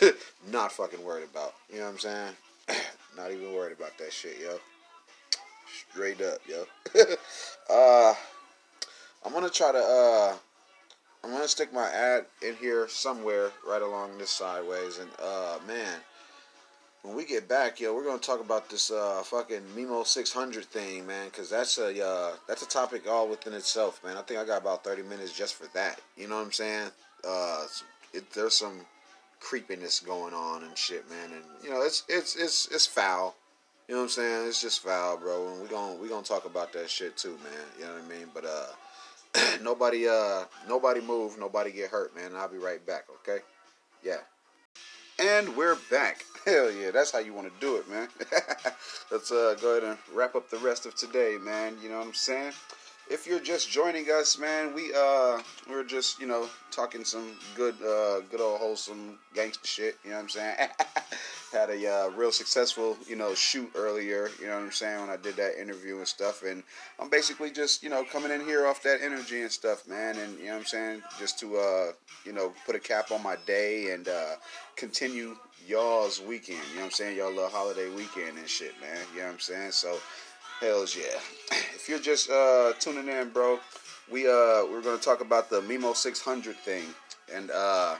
not 0.51 0.73
fucking 0.73 1.03
worried 1.05 1.29
about. 1.31 1.55
You 1.71 1.79
know 1.79 1.85
what 1.85 1.93
I'm 1.93 1.99
saying? 1.99 2.33
not 3.17 3.31
even 3.33 3.53
worried 3.53 3.77
about 3.77 3.97
that 3.99 4.13
shit, 4.13 4.39
yo. 4.41 4.59
Straight 5.91 6.21
up, 6.21 6.39
yo. 6.49 6.65
uh, 7.71 8.15
I'm 9.25 9.33
gonna 9.33 9.51
try 9.51 9.73
to 9.73 9.79
uh, 9.79 10.37
I'm 11.25 11.31
gonna 11.31 11.49
stick 11.49 11.73
my 11.73 11.89
ad 11.89 12.27
in 12.43 12.55
here 12.57 12.87
somewhere 12.89 13.51
right 13.67 13.83
along 13.83 14.19
this 14.19 14.31
sideways, 14.31 14.99
and 14.99 15.11
uh, 15.23 15.59
man, 15.67 15.99
when 17.07 17.17
we 17.17 17.25
get 17.25 17.49
back, 17.49 17.81
yo, 17.81 17.95
we're 17.95 18.05
gonna 18.05 18.19
talk 18.19 18.41
about 18.41 18.69
this 18.69 18.91
uh 18.91 19.23
fucking 19.25 19.63
Memo 19.75 20.03
600 20.03 20.65
thing, 20.65 21.07
man, 21.07 21.27
because 21.27 21.49
that's 21.49 21.79
a 21.79 22.05
uh, 22.05 22.33
that's 22.49 22.63
a 22.63 22.69
topic 22.69 23.09
all 23.09 23.29
within 23.29 23.53
itself, 23.53 24.03
man. 24.05 24.17
I 24.17 24.23
think 24.23 24.41
I 24.41 24.45
got 24.45 24.61
about 24.61 24.85
30 24.85 25.03
minutes 25.05 25.33
just 25.33 25.55
for 25.55 25.67
that. 25.75 26.01
You 26.17 26.29
know 26.29 26.37
what 26.37 26.45
I'm 26.45 26.53
saying? 26.53 26.91
uh, 27.27 27.67
it, 28.13 28.31
there's 28.33 28.55
some 28.55 28.81
creepiness 29.41 30.01
going 30.01 30.35
on 30.35 30.65
and 30.65 30.77
shit, 30.77 31.09
man. 31.11 31.33
And 31.33 31.45
you 31.63 31.71
know, 31.71 31.83
it's 31.83 32.05
it's 32.09 32.37
it's 32.37 32.69
it's 32.69 32.87
foul. 32.87 33.37
You 33.89 33.95
know 33.95 34.01
what 34.01 34.05
I'm 34.07 34.11
saying? 34.11 34.49
It's 34.49 34.61
just 34.61 34.81
foul, 34.81 35.17
bro. 35.17 35.49
And 35.53 35.63
we 35.63 35.69
going 35.69 36.01
we 36.01 36.09
gonna 36.09 36.23
talk 36.23 36.45
about 36.45 36.73
that 36.73 36.91
shit 36.91 37.17
too, 37.17 37.39
man. 37.43 37.67
You 37.79 37.85
know 37.87 37.93
what 37.95 38.03
I 38.05 38.09
mean? 38.09 38.29
But 38.35 38.45
uh, 38.45 39.57
nobody 39.63 40.09
uh 40.09 40.45
nobody 40.69 41.01
move, 41.01 41.39
nobody 41.39 41.73
get 41.73 41.91
hurt, 41.91 42.15
man. 42.15 42.33
I'll 42.35 42.49
be 42.49 42.59
right 42.59 42.85
back. 42.85 43.05
Okay? 43.23 43.43
Yeah. 44.03 44.19
And 45.19 45.57
we're 45.57 45.79
back. 45.91 46.27
Hell 46.45 46.71
yeah, 46.71 46.91
that's 46.91 47.11
how 47.11 47.21
you 47.21 47.33
want 47.33 47.49
to 47.49 47.61
do 47.61 47.77
it, 47.77 47.89
man. 47.89 48.09
Let's 49.11 49.33
uh, 49.33 49.57
go 49.61 49.71
ahead 49.71 49.89
and 49.89 49.99
wrap 50.15 50.35
up 50.35 50.51
the 50.51 50.59
rest 50.59 50.85
of 50.85 50.95
today, 50.95 51.39
man. 51.41 51.77
You 51.83 51.89
know 51.89 51.99
what 51.99 52.09
I'm 52.09 52.15
saying? 52.15 52.53
If 53.09 53.27
you're 53.27 53.41
just 53.41 53.71
joining 53.71 54.11
us, 54.11 54.39
man, 54.39 54.75
we 54.75 54.93
uh 54.95 55.41
we're 55.69 55.85
just 55.85 56.21
you 56.21 56.27
know 56.27 56.49
talking 56.71 57.05
some 57.05 57.33
good 57.55 57.75
uh 57.83 58.21
good 58.31 58.41
old 58.41 58.61
wholesome 58.61 59.19
gangster 59.35 59.67
shit. 59.67 59.99
You 60.05 60.11
know 60.11 60.17
what 60.17 60.23
I'm 60.23 60.29
saying? 60.29 60.57
Had 61.53 61.71
a 61.71 61.89
uh, 61.91 62.09
real 62.11 62.33
successful 62.33 62.97
you 63.09 63.17
know 63.17 63.35
shoot 63.35 63.71
earlier. 63.75 64.31
You 64.41 64.49
know 64.49 64.57
what 64.57 64.65
I'm 64.65 64.73
saying 64.73 65.01
when 65.01 65.11
I 65.11 65.17
did 65.17 65.37
that 65.37 65.61
interview 65.61 65.99
and 65.99 66.09
stuff, 66.09 66.43
and 66.43 66.63
I'm 66.99 67.09
basically 67.09 67.51
just 67.51 67.83
you 67.83 67.91
know 67.91 68.05
coming 68.05 68.33
in 68.33 68.41
here 68.45 68.67
off 68.67 68.83
that 68.83 69.01
energy 69.03 69.43
and 69.43 69.53
stuff, 69.53 69.87
man. 69.89 70.17
And 70.19 70.39
you 70.39 70.47
know 70.47 70.53
what 70.53 70.59
I'm 70.61 70.67
saying 70.67 71.03
just 71.19 71.39
to 71.41 71.57
uh 71.57 71.93
you 72.25 72.33
know 72.33 72.53
put 72.67 72.75
a 72.75 72.81
cap 72.81 73.13
on 73.13 73.23
my 73.23 73.37
day 73.47 73.93
and 73.93 74.09
uh 74.09 74.35
continue 74.75 75.37
y'all's 75.67 76.21
weekend. 76.21 76.59
You 76.71 76.77
know 76.77 76.81
what 76.81 76.87
I'm 76.87 76.91
saying? 76.93 77.17
Y'all 77.17 77.31
little 77.31 77.49
holiday 77.49 77.89
weekend 77.91 78.39
and 78.39 78.49
shit, 78.49 78.73
man. 78.81 78.99
You 79.13 79.21
know 79.21 79.27
what 79.27 79.35
I'm 79.35 79.41
saying? 79.41 79.73
So 79.73 79.99
Hells 80.61 80.97
yeah. 80.97 81.21
If 81.75 81.87
you're 81.87 81.99
just 81.99 82.31
uh, 82.31 82.73
tuning 82.81 83.09
in, 83.09 83.29
bro, 83.29 83.59
we 84.11 84.27
uh 84.27 84.65
we're 84.71 84.81
gonna 84.83 84.97
talk 84.97 85.21
about 85.21 85.51
the 85.51 85.61
Memo 85.61 85.93
600 85.93 86.57
thing, 86.57 86.85
and 87.33 87.51
uh, 87.51 87.97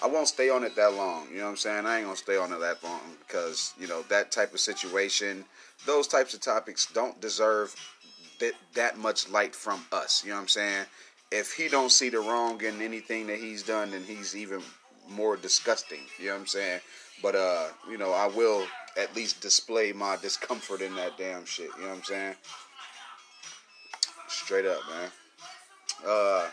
I 0.00 0.06
won't 0.06 0.28
stay 0.28 0.50
on 0.50 0.62
it 0.62 0.76
that 0.76 0.94
long. 0.94 1.26
You 1.30 1.38
know 1.38 1.44
what 1.44 1.50
I'm 1.50 1.56
saying? 1.56 1.86
I 1.86 1.96
ain't 1.96 2.04
gonna 2.04 2.16
stay 2.16 2.36
on 2.36 2.52
it 2.52 2.60
that 2.60 2.82
long 2.84 3.00
because 3.26 3.74
you 3.78 3.88
know 3.88 4.02
that 4.02 4.30
type 4.30 4.54
of 4.54 4.60
situation, 4.60 5.44
those 5.84 6.06
types 6.06 6.32
of 6.32 6.40
topics 6.40 6.86
don't 6.86 7.20
deserve 7.20 7.74
that 8.38 8.52
that 8.74 8.96
much 8.96 9.28
light 9.28 9.54
from 9.54 9.84
us. 9.90 10.22
You 10.22 10.30
know 10.30 10.36
what 10.36 10.42
I'm 10.42 10.48
saying? 10.48 10.84
If 11.32 11.54
he 11.54 11.68
don't 11.68 11.90
see 11.90 12.08
the 12.08 12.20
wrong 12.20 12.62
in 12.62 12.80
anything 12.80 13.26
that 13.26 13.38
he's 13.38 13.64
done, 13.64 13.90
then 13.90 14.04
he's 14.04 14.36
even 14.36 14.62
more 15.08 15.36
disgusting. 15.36 16.02
You 16.20 16.26
know 16.26 16.34
what 16.34 16.40
I'm 16.42 16.46
saying? 16.46 16.80
But 17.20 17.34
uh, 17.34 17.68
you 17.90 17.98
know, 17.98 18.12
I 18.12 18.28
will 18.28 18.64
at 18.96 19.14
least 19.14 19.40
display 19.40 19.92
my 19.92 20.16
discomfort 20.16 20.80
in 20.80 20.94
that 20.96 21.16
damn 21.18 21.44
shit. 21.44 21.70
You 21.76 21.82
know 21.82 21.88
what 21.88 21.96
I'm 21.98 22.04
saying? 22.04 22.34
Straight 24.28 24.66
up, 24.66 24.80
man. 24.90 25.10
Uh, 26.06 26.46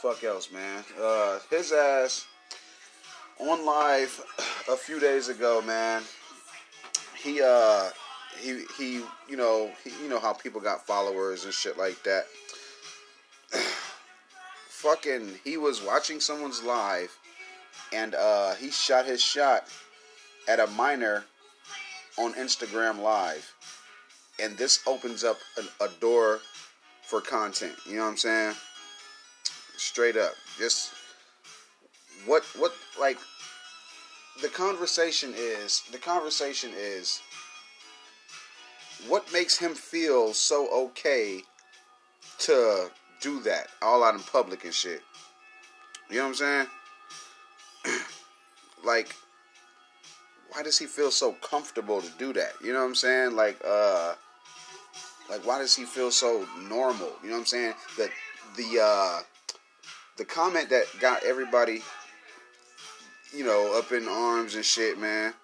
fuck 0.00 0.24
else, 0.24 0.50
man. 0.50 0.84
Uh, 1.00 1.38
his 1.50 1.72
ass 1.72 2.26
on 3.38 3.64
live 3.64 4.22
a 4.70 4.76
few 4.76 5.00
days 5.00 5.28
ago, 5.28 5.62
man. 5.62 6.02
He 7.22 7.40
uh, 7.42 7.90
he 8.38 8.64
he, 8.78 9.02
you 9.28 9.36
know, 9.36 9.70
he, 9.84 9.90
you 10.02 10.08
know 10.08 10.20
how 10.20 10.32
people 10.32 10.60
got 10.60 10.86
followers 10.86 11.44
and 11.44 11.52
shit 11.52 11.76
like 11.78 12.02
that. 12.04 12.26
Fucking, 14.68 15.32
he 15.44 15.56
was 15.58 15.82
watching 15.82 16.20
someone's 16.20 16.62
live, 16.62 17.14
and 17.92 18.14
uh, 18.14 18.54
he 18.54 18.70
shot 18.70 19.04
his 19.04 19.20
shot 19.22 19.64
at 20.48 20.58
a 20.58 20.66
minor 20.68 21.24
on 22.20 22.34
Instagram 22.34 23.00
Live, 23.00 23.54
and 24.38 24.56
this 24.58 24.80
opens 24.86 25.24
up 25.24 25.38
a, 25.58 25.84
a 25.84 25.88
door 26.00 26.40
for 27.02 27.20
content. 27.20 27.74
You 27.86 27.96
know 27.96 28.02
what 28.02 28.10
I'm 28.10 28.16
saying? 28.16 28.54
Straight 29.76 30.16
up, 30.16 30.34
just 30.58 30.92
what 32.26 32.44
what 32.58 32.72
like 33.00 33.18
the 34.42 34.48
conversation 34.48 35.32
is 35.34 35.82
the 35.90 35.98
conversation 35.98 36.70
is 36.76 37.20
what 39.08 39.32
makes 39.32 39.58
him 39.58 39.74
feel 39.74 40.34
so 40.34 40.68
okay 40.86 41.40
to 42.38 42.90
do 43.22 43.40
that 43.40 43.68
all 43.80 44.04
out 44.04 44.14
in 44.14 44.20
public 44.20 44.64
and 44.64 44.74
shit. 44.74 45.00
You 46.10 46.16
know 46.16 46.22
what 46.24 46.28
I'm 46.28 46.34
saying? 46.34 46.66
like 48.84 49.14
why 50.52 50.62
does 50.62 50.78
he 50.78 50.86
feel 50.86 51.10
so 51.10 51.32
comfortable 51.34 52.00
to 52.00 52.10
do 52.18 52.32
that? 52.32 52.52
You 52.62 52.72
know 52.72 52.80
what 52.80 52.86
I'm 52.86 52.94
saying? 52.94 53.36
Like, 53.36 53.60
uh, 53.66 54.14
like 55.28 55.46
why 55.46 55.58
does 55.58 55.76
he 55.76 55.84
feel 55.84 56.10
so 56.10 56.46
normal? 56.68 57.12
You 57.22 57.28
know 57.28 57.34
what 57.34 57.40
I'm 57.40 57.46
saying? 57.46 57.74
That 57.98 58.10
the 58.56 58.80
uh, 58.82 59.20
the 60.16 60.24
comment 60.24 60.70
that 60.70 60.84
got 61.00 61.22
everybody, 61.22 61.82
you 63.34 63.44
know, 63.44 63.78
up 63.78 63.92
in 63.92 64.08
arms 64.08 64.56
and 64.56 64.64
shit, 64.64 64.98
man, 64.98 65.34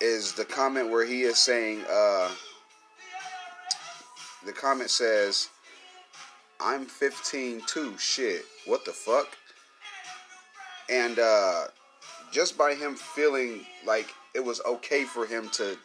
is 0.00 0.32
the 0.32 0.44
comment 0.44 0.90
where 0.90 1.04
he 1.04 1.22
is 1.22 1.38
saying, 1.38 1.82
uh, 1.90 2.30
the 4.44 4.52
comment 4.52 4.90
says, 4.90 5.48
"I'm 6.60 6.86
15 6.86 7.62
too." 7.66 7.98
Shit, 7.98 8.44
what 8.66 8.84
the 8.84 8.92
fuck? 8.92 9.36
And 10.88 11.18
uh, 11.18 11.64
just 12.32 12.58
by 12.58 12.74
him 12.74 12.94
feeling 12.94 13.66
like 13.86 14.12
it 14.34 14.44
was 14.44 14.60
okay 14.66 15.04
for 15.04 15.26
him 15.26 15.48
to 15.50 15.76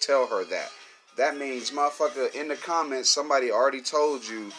tell 0.00 0.26
her 0.26 0.44
that. 0.44 0.70
That 1.16 1.36
means, 1.36 1.70
motherfucker, 1.70 2.34
in 2.34 2.48
the 2.48 2.56
comments, 2.56 3.08
somebody 3.08 3.50
already 3.50 3.80
told 3.80 4.26
you, 4.26 4.50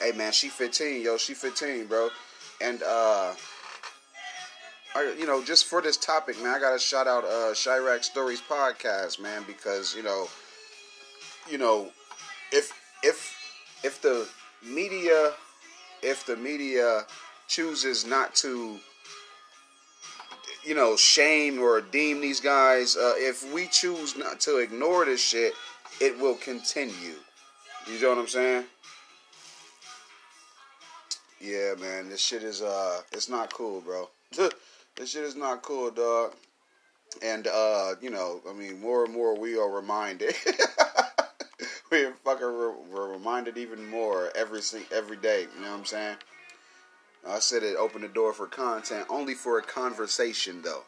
hey 0.00 0.12
man, 0.12 0.32
she 0.32 0.48
15, 0.48 1.02
yo, 1.02 1.16
she 1.16 1.34
15, 1.34 1.86
bro. 1.86 2.08
And, 2.60 2.82
uh, 2.82 3.34
I, 4.94 5.14
you 5.18 5.26
know, 5.26 5.42
just 5.42 5.66
for 5.66 5.80
this 5.80 5.96
topic, 5.96 6.36
man, 6.42 6.54
I 6.54 6.58
gotta 6.58 6.78
shout 6.78 7.06
out 7.06 7.24
uh 7.24 7.54
Chiraq 7.54 8.02
Stories 8.02 8.40
podcast, 8.40 9.20
man, 9.20 9.44
because 9.46 9.94
you 9.94 10.02
know, 10.02 10.26
you 11.48 11.58
know, 11.58 11.90
if 12.50 12.72
if 13.04 13.36
if 13.84 14.02
the 14.02 14.28
media, 14.66 15.32
if 16.02 16.26
the 16.26 16.36
media 16.36 17.02
chooses 17.46 18.04
not 18.04 18.34
to 18.36 18.80
you 20.64 20.74
know, 20.74 20.96
shame 20.96 21.58
or 21.58 21.80
deem 21.80 22.20
these 22.20 22.40
guys. 22.40 22.96
Uh, 22.96 23.14
if 23.16 23.52
we 23.52 23.66
choose 23.66 24.16
not 24.16 24.40
to 24.40 24.58
ignore 24.58 25.04
this 25.04 25.20
shit, 25.20 25.54
it 26.00 26.18
will 26.18 26.36
continue. 26.36 27.14
You 27.86 28.00
know 28.00 28.10
what 28.10 28.18
I'm 28.18 28.28
saying? 28.28 28.64
Yeah, 31.40 31.74
man, 31.80 32.10
this 32.10 32.20
shit 32.20 32.42
is 32.42 32.60
uh, 32.60 33.00
it's 33.12 33.28
not 33.28 33.52
cool, 33.52 33.80
bro. 33.80 34.10
this 34.96 35.10
shit 35.10 35.24
is 35.24 35.36
not 35.36 35.62
cool, 35.62 35.90
dog. 35.90 36.34
And 37.22 37.46
uh, 37.46 37.94
you 38.00 38.10
know, 38.10 38.40
I 38.48 38.52
mean, 38.52 38.80
more 38.80 39.04
and 39.04 39.12
more 39.12 39.38
we 39.38 39.58
are 39.58 39.70
reminded. 39.70 40.34
we're 41.90 42.12
fucking 42.24 42.74
we're 42.92 43.12
reminded 43.12 43.56
even 43.56 43.88
more 43.88 44.30
every 44.36 44.60
every 44.92 45.16
day. 45.16 45.46
You 45.54 45.62
know 45.62 45.70
what 45.70 45.78
I'm 45.78 45.84
saying? 45.86 46.16
I 47.28 47.38
said 47.38 47.62
it 47.62 47.76
opened 47.76 48.04
the 48.04 48.08
door 48.08 48.32
for 48.32 48.46
content, 48.46 49.06
only 49.10 49.34
for 49.34 49.58
a 49.58 49.62
conversation 49.62 50.62
though. 50.62 50.84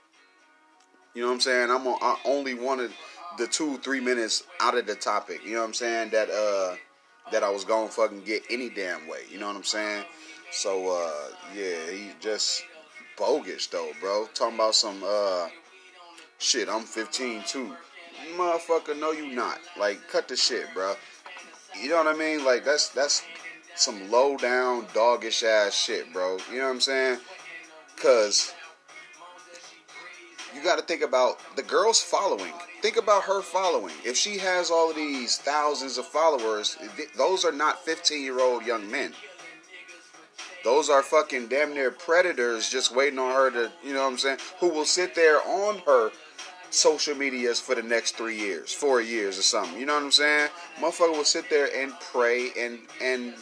You 1.15 1.23
know 1.23 1.29
what 1.29 1.35
I'm 1.35 1.41
saying? 1.41 1.71
I'm 1.71 1.87
on, 1.87 1.99
I 2.01 2.17
only 2.25 2.55
wanted 2.55 2.91
the 3.39 3.47
two 3.47 3.79
three 3.79 4.01
minutes 4.01 4.45
out 4.61 4.77
of 4.77 4.87
the 4.87 4.95
topic. 4.95 5.45
You 5.45 5.55
know 5.55 5.61
what 5.61 5.69
I'm 5.69 5.75
saying? 5.75 6.11
That 6.11 6.31
uh 6.31 6.77
that 7.31 7.43
I 7.43 7.51
was 7.51 7.65
gonna 7.65 7.89
fucking 7.89 8.23
get 8.23 8.43
any 8.51 8.71
damn 8.71 9.07
way. 9.07 9.21
You 9.31 9.39
know 9.39 9.47
what 9.47 9.57
I'm 9.57 9.65
saying? 9.65 10.05
So 10.51 10.91
uh 10.91 11.35
yeah, 11.55 11.91
he 11.91 12.11
just 12.21 12.65
bogus 13.17 13.67
though, 13.67 13.91
bro. 14.01 14.27
Talking 14.35 14.57
about 14.57 14.75
some 14.75 15.03
uh 15.05 15.49
shit. 16.39 16.69
I'm 16.69 16.83
15 16.83 17.45
too. 17.45 17.75
Motherfucker, 18.37 18.99
no, 18.99 19.13
you 19.13 19.35
not. 19.35 19.59
Like, 19.79 20.07
cut 20.09 20.29
the 20.29 20.37
shit, 20.37 20.67
bro. 20.75 20.95
You 21.81 21.91
know 21.91 21.97
what 21.97 22.07
I 22.07 22.19
mean? 22.19 22.45
Like 22.45 22.65
that's 22.65 22.89
that's 22.91 23.23
some 23.75 24.11
low 24.11 24.37
down, 24.37 24.87
doggish 24.95 25.43
ass 25.43 25.75
shit, 25.75 26.13
bro. 26.13 26.39
You 26.51 26.59
know 26.59 26.65
what 26.65 26.75
I'm 26.75 26.81
saying? 26.81 27.19
Because 27.95 28.53
you 30.55 30.63
got 30.63 30.79
to 30.79 30.85
think 30.85 31.03
about 31.03 31.39
the 31.57 31.63
girl's 31.63 32.03
following. 32.03 32.53
Think 32.83 32.97
about 32.97 33.25
her 33.25 33.43
following. 33.43 33.95
If 34.05 34.17
she 34.17 34.39
has 34.39 34.71
all 34.71 34.91
of 34.91 34.97
these 34.97 35.39
thousands 35.39 35.99
of 35.99 36.07
followers, 36.07 36.77
those 37.17 37.45
are 37.45 37.53
not 37.53 37.85
15 37.85 38.23
year 38.23 38.41
old 38.41 38.67
young 38.67 38.91
men. 38.91 39.13
Those 40.65 40.91
are 40.91 41.03
fucking 41.03 41.49
damn 41.49 41.75
near 41.75 41.91
predators 41.91 42.69
just 42.69 42.95
waiting 42.95 43.19
on 43.19 43.35
her 43.35 43.51
to, 43.51 43.73
you 43.85 43.95
know 43.95 44.03
what 44.03 44.13
I'm 44.13 44.19
saying, 44.19 44.39
who 44.61 44.69
will 44.69 44.85
sit 44.85 45.15
there 45.15 45.41
on 45.43 45.79
her 45.87 46.13
social 46.71 47.17
medias 47.17 47.61
for 47.61 47.75
the 47.75 47.83
next 47.83 48.17
three 48.17 48.39
years, 48.39 48.73
four 48.73 49.01
years 49.01 49.39
or 49.39 49.43
something. 49.43 49.79
You 49.79 49.87
know 49.87 49.95
what 49.95 50.05
I'm 50.05 50.13
saying? 50.13 50.51
Motherfucker 50.79 51.17
will 51.17 51.25
sit 51.25 51.51
there 51.51 51.69
and 51.75 51.93
pray 52.13 52.51
and 52.59 52.79
and 53.01 53.35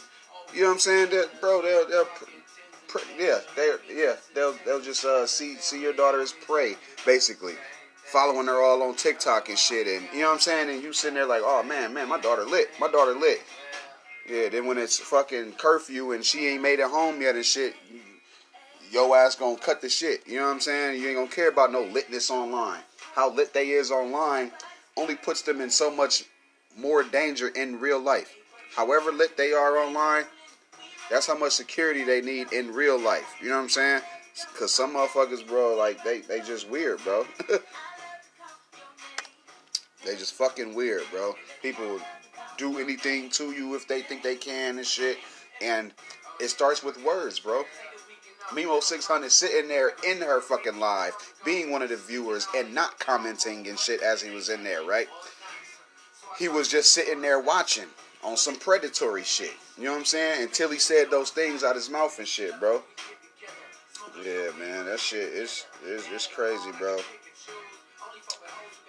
you 0.53 0.61
know 0.61 0.67
what 0.67 0.73
I'm 0.73 0.79
saying? 0.79 1.09
That 1.11 1.29
bro, 1.39 1.61
they'll, 1.61 1.87
they'll 1.87 2.07
yeah, 3.17 3.39
they 3.55 3.71
yeah, 3.93 4.15
they'll 4.35 4.55
they'll 4.65 4.81
just 4.81 5.05
uh, 5.05 5.25
see 5.25 5.55
see 5.55 5.81
your 5.81 5.93
daughter 5.93 6.21
as 6.21 6.33
prey, 6.33 6.75
basically, 7.05 7.53
following 8.05 8.47
her 8.47 8.61
all 8.61 8.83
on 8.83 8.95
TikTok 8.95 9.49
and 9.49 9.57
shit, 9.57 9.87
and 9.87 10.07
you 10.13 10.21
know 10.21 10.27
what 10.27 10.33
I'm 10.33 10.39
saying? 10.39 10.69
And 10.69 10.83
you 10.83 10.93
sitting 10.93 11.15
there 11.15 11.25
like, 11.25 11.41
oh 11.43 11.63
man, 11.63 11.93
man, 11.93 12.09
my 12.09 12.19
daughter 12.19 12.43
lit, 12.43 12.69
my 12.79 12.89
daughter 12.89 13.13
lit. 13.13 13.41
Yeah, 14.29 14.49
then 14.49 14.67
when 14.67 14.77
it's 14.77 14.99
fucking 14.99 15.53
curfew 15.53 16.11
and 16.11 16.23
she 16.23 16.47
ain't 16.47 16.61
made 16.61 16.79
it 16.79 16.89
home 16.89 17.21
yet 17.21 17.35
and 17.35 17.45
shit, 17.45 17.75
yo 18.91 19.13
ass 19.13 19.35
gonna 19.35 19.57
cut 19.57 19.81
the 19.81 19.89
shit. 19.89 20.27
You 20.27 20.39
know 20.39 20.47
what 20.47 20.53
I'm 20.53 20.59
saying? 20.59 21.01
You 21.01 21.07
ain't 21.07 21.17
gonna 21.17 21.29
care 21.29 21.49
about 21.49 21.71
no 21.71 21.83
litness 21.83 22.29
online. 22.29 22.81
How 23.13 23.33
lit 23.33 23.53
they 23.53 23.69
is 23.69 23.91
online 23.91 24.51
only 24.97 25.15
puts 25.15 25.41
them 25.41 25.61
in 25.61 25.69
so 25.69 25.89
much 25.89 26.25
more 26.77 27.03
danger 27.03 27.47
in 27.47 27.79
real 27.79 27.99
life. 27.99 28.35
However 28.75 29.11
lit 29.11 29.37
they 29.37 29.53
are 29.53 29.77
online, 29.77 30.25
that's 31.11 31.27
how 31.27 31.37
much 31.37 31.51
security 31.51 32.03
they 32.03 32.21
need 32.21 32.53
in 32.53 32.73
real 32.73 32.99
life. 32.99 33.35
You 33.41 33.49
know 33.49 33.57
what 33.57 33.63
I'm 33.63 33.69
saying? 33.69 34.01
Cause 34.57 34.73
some 34.73 34.95
motherfuckers, 34.95 35.45
bro, 35.45 35.75
like 35.75 36.01
they 36.05 36.21
they 36.21 36.39
just 36.39 36.69
weird, 36.69 37.03
bro. 37.03 37.25
they 40.05 40.15
just 40.15 40.33
fucking 40.35 40.73
weird, 40.73 41.03
bro. 41.11 41.35
People 41.61 41.99
do 42.57 42.79
anything 42.79 43.29
to 43.31 43.51
you 43.51 43.75
if 43.75 43.87
they 43.87 44.01
think 44.01 44.23
they 44.23 44.37
can 44.37 44.77
and 44.77 44.87
shit. 44.87 45.17
And 45.61 45.93
it 46.39 46.47
starts 46.47 46.81
with 46.81 47.03
words, 47.03 47.39
bro. 47.39 47.65
Memo 48.53 48.79
600 48.79 49.31
sitting 49.31 49.67
there 49.67 49.91
in 50.07 50.19
her 50.19 50.41
fucking 50.41 50.79
live, 50.79 51.13
being 51.45 51.71
one 51.71 51.81
of 51.81 51.89
the 51.89 51.97
viewers 51.97 52.47
and 52.55 52.73
not 52.73 52.99
commenting 52.99 53.67
and 53.67 53.77
shit 53.77 54.01
as 54.01 54.21
he 54.21 54.29
was 54.29 54.49
in 54.49 54.63
there, 54.63 54.83
right? 54.83 55.07
He 56.39 56.47
was 56.47 56.67
just 56.67 56.93
sitting 56.93 57.21
there 57.21 57.39
watching 57.39 57.87
on 58.23 58.37
some 58.37 58.55
predatory 58.55 59.23
shit. 59.23 59.53
You 59.77 59.85
know 59.85 59.91
what 59.91 59.99
I'm 59.99 60.05
saying? 60.05 60.43
Until 60.43 60.69
he 60.69 60.79
said 60.79 61.09
those 61.09 61.31
things 61.31 61.63
out 61.63 61.75
his 61.75 61.89
mouth 61.89 62.17
and 62.19 62.27
shit, 62.27 62.59
bro. 62.59 62.81
Yeah, 64.23 64.49
man, 64.59 64.85
that 64.85 64.99
shit 64.99 65.29
is 65.33 65.65
is 65.85 66.05
it's 66.11 66.27
crazy, 66.27 66.71
bro. 66.77 66.97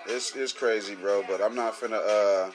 It's 0.07 0.35
it's 0.37 0.53
crazy, 0.53 0.95
bro. 0.95 1.25
But 1.29 1.41
I'm 1.41 1.55
not 1.55 1.75
finna 1.75 2.01
uh, 2.05 2.51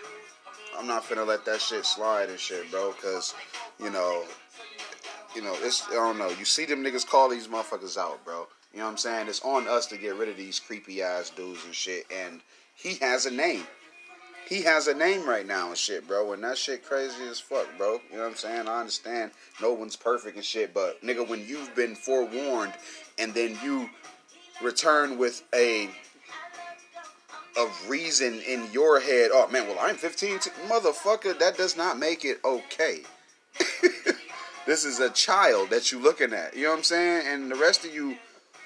I'm 0.78 0.88
not 0.88 1.04
finna 1.04 1.26
let 1.26 1.46
that 1.46 1.62
shit 1.62 1.86
slide 1.86 2.30
and 2.30 2.40
shit, 2.40 2.70
bro. 2.70 2.94
Cause 3.02 3.34
you 3.80 3.90
know, 3.90 4.26
you 5.36 5.42
know, 5.42 5.56
it's 5.62 5.88
I 5.90 5.94
don't 5.94 6.18
know. 6.18 6.30
You 6.30 6.46
see 6.46 6.66
them 6.66 6.84
niggas 6.84 7.08
call 7.08 7.30
these 7.30 7.48
motherfuckers 7.48 7.98
out, 7.98 8.24
bro. 8.24 8.48
You 8.74 8.80
know 8.80 8.86
what 8.86 8.92
I'm 8.92 8.98
saying? 8.98 9.28
It's 9.28 9.42
on 9.42 9.68
us 9.68 9.88
to 9.88 9.98
get 9.98 10.16
rid 10.16 10.30
of 10.30 10.38
these 10.38 10.60
creepy 10.60 11.02
ass 11.02 11.32
dudes 11.32 11.66
and 11.66 11.74
shit. 11.74 12.06
And 12.14 12.42
he 12.76 12.96
has 12.96 13.26
a 13.26 13.32
name. 13.32 13.64
He 14.48 14.62
has 14.64 14.88
a 14.88 14.94
name 14.94 15.28
right 15.28 15.46
now 15.46 15.68
and 15.70 15.78
shit, 15.78 16.08
bro. 16.08 16.32
And 16.32 16.44
that 16.44 16.58
shit 16.58 16.86
crazy 16.86 17.24
as 17.30 17.40
fuck, 17.40 17.68
bro. 17.78 18.00
You 18.10 18.18
know 18.18 18.24
what 18.24 18.30
I'm 18.30 18.36
saying? 18.36 18.68
I 18.68 18.80
understand 18.80 19.32
no 19.62 19.74
one's 19.74 19.98
perfect 19.98 20.38
and 20.38 20.46
shit, 20.46 20.74
but 20.74 21.02
nigga, 21.04 21.28
when 21.28 21.46
you've 21.46 21.76
been 21.76 21.96
forewarned 21.96 22.74
and 23.20 23.34
then 23.34 23.58
you 23.62 23.90
return 24.62 25.18
with 25.18 25.44
a 25.54 25.90
of 27.58 27.90
reason 27.90 28.40
in 28.48 28.72
your 28.72 29.00
head, 29.00 29.32
oh 29.34 29.48
man, 29.50 29.68
well 29.68 29.80
I'm 29.82 29.96
15, 29.96 30.40
t- 30.40 30.50
motherfucker, 30.68 31.38
that 31.40 31.58
does 31.58 31.76
not 31.76 32.00
make 32.00 32.24
it 32.24 32.40
okay. 32.46 33.02
this 34.66 34.86
is 34.86 35.00
a 35.00 35.10
child 35.10 35.72
that 35.72 35.92
you 35.92 36.00
looking 36.00 36.34
at. 36.34 36.56
You 36.56 36.64
know 36.64 36.70
what 36.70 36.78
I'm 36.78 36.84
saying? 36.84 37.28
And 37.28 37.52
the 37.52 37.56
rest 37.56 37.84
of 37.84 37.94
you 37.94 38.16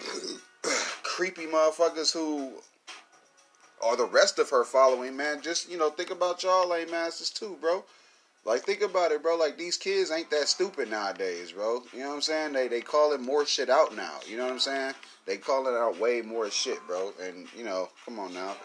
creepy 1.03 1.45
motherfuckers 1.47 2.13
who 2.13 2.51
are 3.83 3.97
the 3.97 4.05
rest 4.05 4.39
of 4.39 4.49
her 4.49 4.63
following, 4.63 5.15
man, 5.15 5.41
just 5.41 5.69
you 5.69 5.77
know, 5.77 5.89
think 5.89 6.11
about 6.11 6.43
y'all 6.43 6.69
lame 6.69 6.93
asses 6.93 7.29
too, 7.29 7.57
bro. 7.59 7.83
Like 8.43 8.61
think 8.61 8.81
about 8.81 9.11
it, 9.11 9.21
bro. 9.21 9.35
Like 9.37 9.57
these 9.57 9.77
kids 9.77 10.09
ain't 10.09 10.31
that 10.31 10.47
stupid 10.47 10.89
nowadays, 10.89 11.51
bro. 11.51 11.83
You 11.93 11.99
know 11.99 12.09
what 12.09 12.15
I'm 12.15 12.21
saying? 12.21 12.53
They 12.53 12.67
they 12.67 12.81
call 12.81 13.13
it 13.13 13.21
more 13.21 13.45
shit 13.45 13.69
out 13.69 13.95
now. 13.95 14.15
You 14.27 14.37
know 14.37 14.45
what 14.45 14.53
I'm 14.53 14.59
saying? 14.59 14.93
They 15.25 15.37
call 15.37 15.67
it 15.67 15.77
out 15.77 15.99
way 15.99 16.21
more 16.21 16.49
shit, 16.49 16.79
bro. 16.87 17.13
And 17.21 17.47
you 17.55 17.63
know, 17.63 17.89
come 18.05 18.19
on 18.19 18.33
now. 18.33 18.55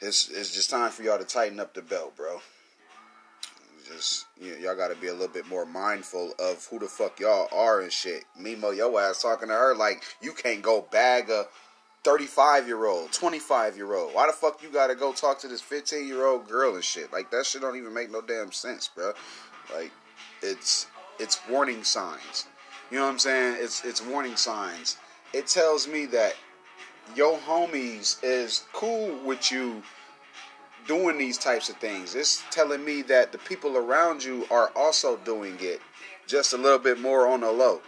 It's 0.00 0.28
it's 0.28 0.54
just 0.54 0.68
time 0.68 0.90
for 0.90 1.02
y'all 1.02 1.18
to 1.18 1.24
tighten 1.24 1.58
up 1.58 1.72
the 1.72 1.80
belt, 1.80 2.16
bro. 2.16 2.40
Just 3.88 4.26
you 4.38 4.52
know, 4.52 4.58
y'all 4.58 4.76
got 4.76 4.88
to 4.88 4.96
be 4.96 5.06
a 5.06 5.12
little 5.12 5.28
bit 5.28 5.48
more 5.48 5.64
mindful 5.64 6.34
of 6.38 6.66
who 6.66 6.78
the 6.78 6.86
fuck 6.86 7.18
y'all 7.18 7.48
are 7.52 7.80
and 7.80 7.92
shit. 7.92 8.24
Memo, 8.38 8.72
yo 8.72 8.98
ass 8.98 9.22
talking 9.22 9.48
to 9.48 9.54
her 9.54 9.74
like 9.74 10.02
you 10.20 10.32
can't 10.32 10.60
go 10.60 10.82
bag 10.90 11.30
a 11.30 11.46
35 12.06 12.68
year 12.68 12.86
old, 12.86 13.10
25 13.10 13.76
year 13.76 13.92
old. 13.92 14.14
Why 14.14 14.28
the 14.28 14.32
fuck 14.32 14.62
you 14.62 14.68
gotta 14.68 14.94
go 14.94 15.12
talk 15.12 15.40
to 15.40 15.48
this 15.48 15.60
15 15.60 16.06
year 16.06 16.24
old 16.24 16.48
girl 16.48 16.76
and 16.76 16.84
shit? 16.84 17.12
Like 17.12 17.32
that 17.32 17.44
shit 17.44 17.62
don't 17.62 17.76
even 17.76 17.92
make 17.92 18.12
no 18.12 18.20
damn 18.20 18.52
sense, 18.52 18.88
bro. 18.94 19.12
Like 19.74 19.90
it's 20.40 20.86
it's 21.18 21.40
warning 21.50 21.82
signs. 21.82 22.46
You 22.92 22.98
know 22.98 23.06
what 23.06 23.10
I'm 23.10 23.18
saying? 23.18 23.56
It's 23.58 23.84
it's 23.84 24.00
warning 24.00 24.36
signs. 24.36 24.98
It 25.32 25.48
tells 25.48 25.88
me 25.88 26.06
that 26.06 26.36
your 27.16 27.38
homies 27.38 28.22
is 28.22 28.66
cool 28.72 29.18
with 29.24 29.50
you 29.50 29.82
doing 30.86 31.18
these 31.18 31.36
types 31.36 31.68
of 31.68 31.76
things. 31.78 32.14
It's 32.14 32.44
telling 32.52 32.84
me 32.84 33.02
that 33.02 33.32
the 33.32 33.38
people 33.38 33.76
around 33.76 34.22
you 34.22 34.46
are 34.52 34.70
also 34.76 35.16
doing 35.24 35.56
it 35.58 35.80
just 36.28 36.52
a 36.52 36.56
little 36.56 36.78
bit 36.78 37.00
more 37.00 37.26
on 37.26 37.40
the 37.40 37.50
low. 37.50 37.80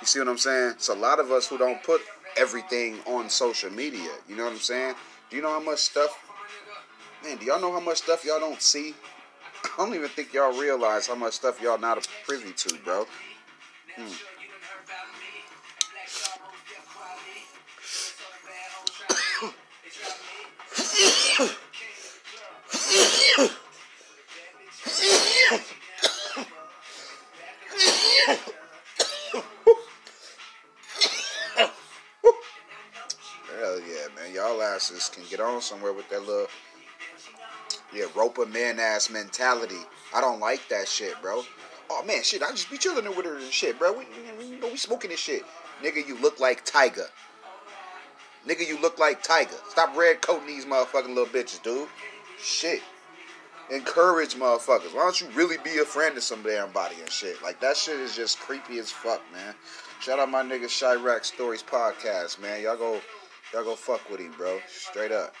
You 0.00 0.06
see 0.08 0.18
what 0.18 0.28
I'm 0.28 0.36
saying? 0.36 0.72
It's 0.72 0.88
a 0.88 0.94
lot 0.94 1.20
of 1.20 1.30
us 1.30 1.46
who 1.46 1.58
don't 1.58 1.80
put 1.84 2.00
everything 2.36 2.98
on 3.06 3.28
social 3.28 3.70
media. 3.70 4.10
You 4.28 4.36
know 4.36 4.44
what 4.44 4.52
I'm 4.52 4.58
saying? 4.58 4.94
Do 5.30 5.36
you 5.36 5.42
know 5.42 5.50
how 5.50 5.60
much 5.60 5.78
stuff? 5.80 6.16
Man, 7.24 7.38
do 7.38 7.46
y'all 7.46 7.60
know 7.60 7.72
how 7.72 7.80
much 7.80 7.98
stuff 7.98 8.24
y'all 8.24 8.40
don't 8.40 8.62
see? 8.62 8.94
I 9.64 9.84
don't 9.84 9.94
even 9.94 10.08
think 10.08 10.32
y'all 10.32 10.58
realize 10.58 11.06
how 11.06 11.14
much 11.14 11.34
stuff 11.34 11.60
y'all 11.60 11.78
not 11.78 12.06
privy 12.26 12.52
to, 12.52 12.78
bro. 12.84 13.06
Hmm. 13.96 14.12
Can 35.12 35.24
get 35.30 35.40
on 35.40 35.60
somewhere 35.60 35.92
with 35.92 36.08
that 36.10 36.20
little 36.20 36.46
yeah, 37.94 38.06
roper 38.14 38.46
man 38.46 38.78
ass 38.78 39.10
mentality. 39.10 39.80
I 40.14 40.20
don't 40.20 40.40
like 40.40 40.68
that 40.68 40.88
shit, 40.88 41.14
bro. 41.22 41.42
Oh 41.90 42.04
man, 42.04 42.22
shit, 42.22 42.42
I 42.42 42.50
just 42.50 42.70
be 42.70 42.78
chilling 42.78 43.06
with 43.16 43.26
her 43.26 43.36
and 43.36 43.52
shit, 43.52 43.78
bro. 43.78 43.92
We, 43.92 44.06
we, 44.38 44.56
we 44.58 44.76
smoking 44.76 45.10
this 45.10 45.20
shit. 45.20 45.44
Nigga, 45.82 46.06
you 46.06 46.18
look 46.20 46.40
like 46.40 46.64
Tiger, 46.64 47.06
Nigga, 48.46 48.66
you 48.66 48.80
look 48.80 48.98
like 48.98 49.24
Tiger. 49.24 49.56
Stop 49.68 49.96
red 49.96 50.22
coating 50.22 50.46
these 50.46 50.64
motherfucking 50.64 51.08
little 51.08 51.26
bitches, 51.26 51.60
dude. 51.62 51.88
Shit. 52.40 52.80
Encourage 53.72 54.34
motherfuckers. 54.34 54.94
Why 54.94 55.02
don't 55.02 55.20
you 55.20 55.26
really 55.34 55.56
be 55.64 55.78
a 55.78 55.84
friend 55.84 56.14
to 56.14 56.20
some 56.20 56.44
damn 56.44 56.70
body 56.70 56.94
and 57.00 57.10
shit? 57.10 57.42
Like 57.42 57.58
that 57.60 57.76
shit 57.76 57.98
is 57.98 58.14
just 58.14 58.38
creepy 58.38 58.78
as 58.78 58.92
fuck, 58.92 59.20
man. 59.32 59.54
Shout 60.00 60.20
out 60.20 60.30
my 60.30 60.44
nigga 60.44 60.66
Chiraq 60.66 61.24
Stories 61.24 61.64
podcast, 61.64 62.40
man. 62.40 62.62
Y'all 62.62 62.76
go, 62.76 63.00
y'all 63.56 63.64
go 63.64 63.74
fuck 63.74 64.08
with 64.10 64.20
him, 64.20 64.34
bro. 64.36 64.58
Straight 64.68 65.12
up. 65.12 65.34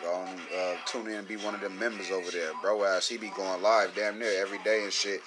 Go 0.00 0.12
on, 0.12 0.28
uh, 0.56 0.76
tune 0.86 1.08
in 1.08 1.14
and 1.14 1.28
be 1.28 1.36
one 1.36 1.54
of 1.54 1.60
them 1.60 1.76
members 1.76 2.10
over 2.12 2.30
there, 2.30 2.52
bro. 2.62 2.84
Ass, 2.84 3.08
he 3.08 3.16
be 3.16 3.30
going 3.30 3.60
live 3.62 3.92
damn 3.96 4.18
near 4.18 4.40
every 4.40 4.58
day 4.58 4.84
and 4.84 4.92
shit, 4.92 5.20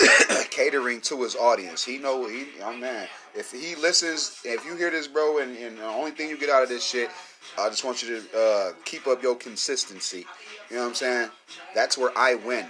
catering 0.50 1.00
to 1.02 1.22
his 1.22 1.34
audience. 1.34 1.82
He 1.82 1.96
know 1.98 2.28
he, 2.28 2.48
oh 2.62 2.76
man, 2.76 3.08
if 3.34 3.52
he 3.52 3.74
listens, 3.76 4.40
if 4.44 4.66
you 4.66 4.76
hear 4.76 4.90
this, 4.90 5.06
bro, 5.08 5.38
and, 5.38 5.56
and 5.56 5.78
the 5.78 5.86
only 5.86 6.10
thing 6.10 6.28
you 6.28 6.36
get 6.36 6.50
out 6.50 6.62
of 6.62 6.68
this 6.68 6.84
shit, 6.84 7.10
I 7.58 7.70
just 7.70 7.84
want 7.84 8.02
you 8.02 8.20
to 8.20 8.38
uh, 8.38 8.72
keep 8.84 9.06
up 9.06 9.22
your 9.22 9.36
consistency. 9.36 10.26
You 10.68 10.76
know 10.76 10.82
what 10.82 10.88
I'm 10.88 10.94
saying? 10.94 11.30
That's 11.74 11.96
where 11.96 12.10
I 12.16 12.34
win. 12.34 12.66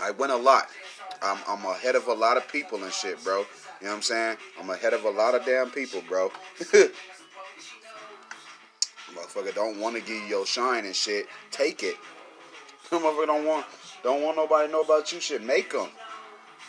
I 0.00 0.10
win 0.10 0.30
a 0.30 0.36
lot. 0.36 0.68
I'm, 1.22 1.38
I'm 1.48 1.64
ahead 1.64 1.94
of 1.94 2.06
a 2.08 2.12
lot 2.12 2.36
of 2.36 2.46
people 2.48 2.82
and 2.84 2.92
shit, 2.92 3.22
bro. 3.24 3.38
You 3.38 3.44
know 3.82 3.90
what 3.90 3.96
I'm 3.96 4.02
saying? 4.02 4.36
I'm 4.60 4.70
ahead 4.70 4.92
of 4.92 5.04
a 5.04 5.10
lot 5.10 5.34
of 5.34 5.44
damn 5.44 5.70
people, 5.70 6.02
bro. 6.08 6.30
Motherfucker 9.14 9.54
don't 9.54 9.78
want 9.80 9.96
to 9.96 10.00
give 10.00 10.10
you 10.16 10.26
your 10.28 10.46
shine 10.46 10.84
and 10.84 10.94
shit. 10.94 11.26
Take 11.50 11.82
it. 11.82 11.96
Motherfucker 12.90 13.26
don't 13.26 13.44
want 13.44 13.66
don't 14.02 14.22
want 14.22 14.36
nobody 14.36 14.70
know 14.70 14.82
about 14.82 15.12
you. 15.12 15.20
Shit, 15.20 15.42
make 15.42 15.72
them. 15.72 15.88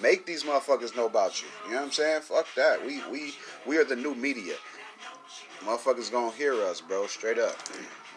Make 0.01 0.25
these 0.25 0.43
motherfuckers 0.43 0.95
know 0.95 1.07
about 1.07 1.41
you. 1.41 1.47
You 1.65 1.71
know 1.71 1.77
what 1.77 1.85
I'm 1.85 1.91
saying? 1.91 2.21
Fuck 2.21 2.47
that. 2.55 2.85
We 2.85 3.01
we 3.11 3.33
we 3.65 3.77
are 3.77 3.83
the 3.83 3.95
new 3.95 4.15
media. 4.15 4.55
Motherfuckers 5.61 6.11
gonna 6.11 6.31
hear 6.31 6.53
us, 6.53 6.81
bro. 6.81 7.07
Straight 7.07 7.39
up. 7.39 7.55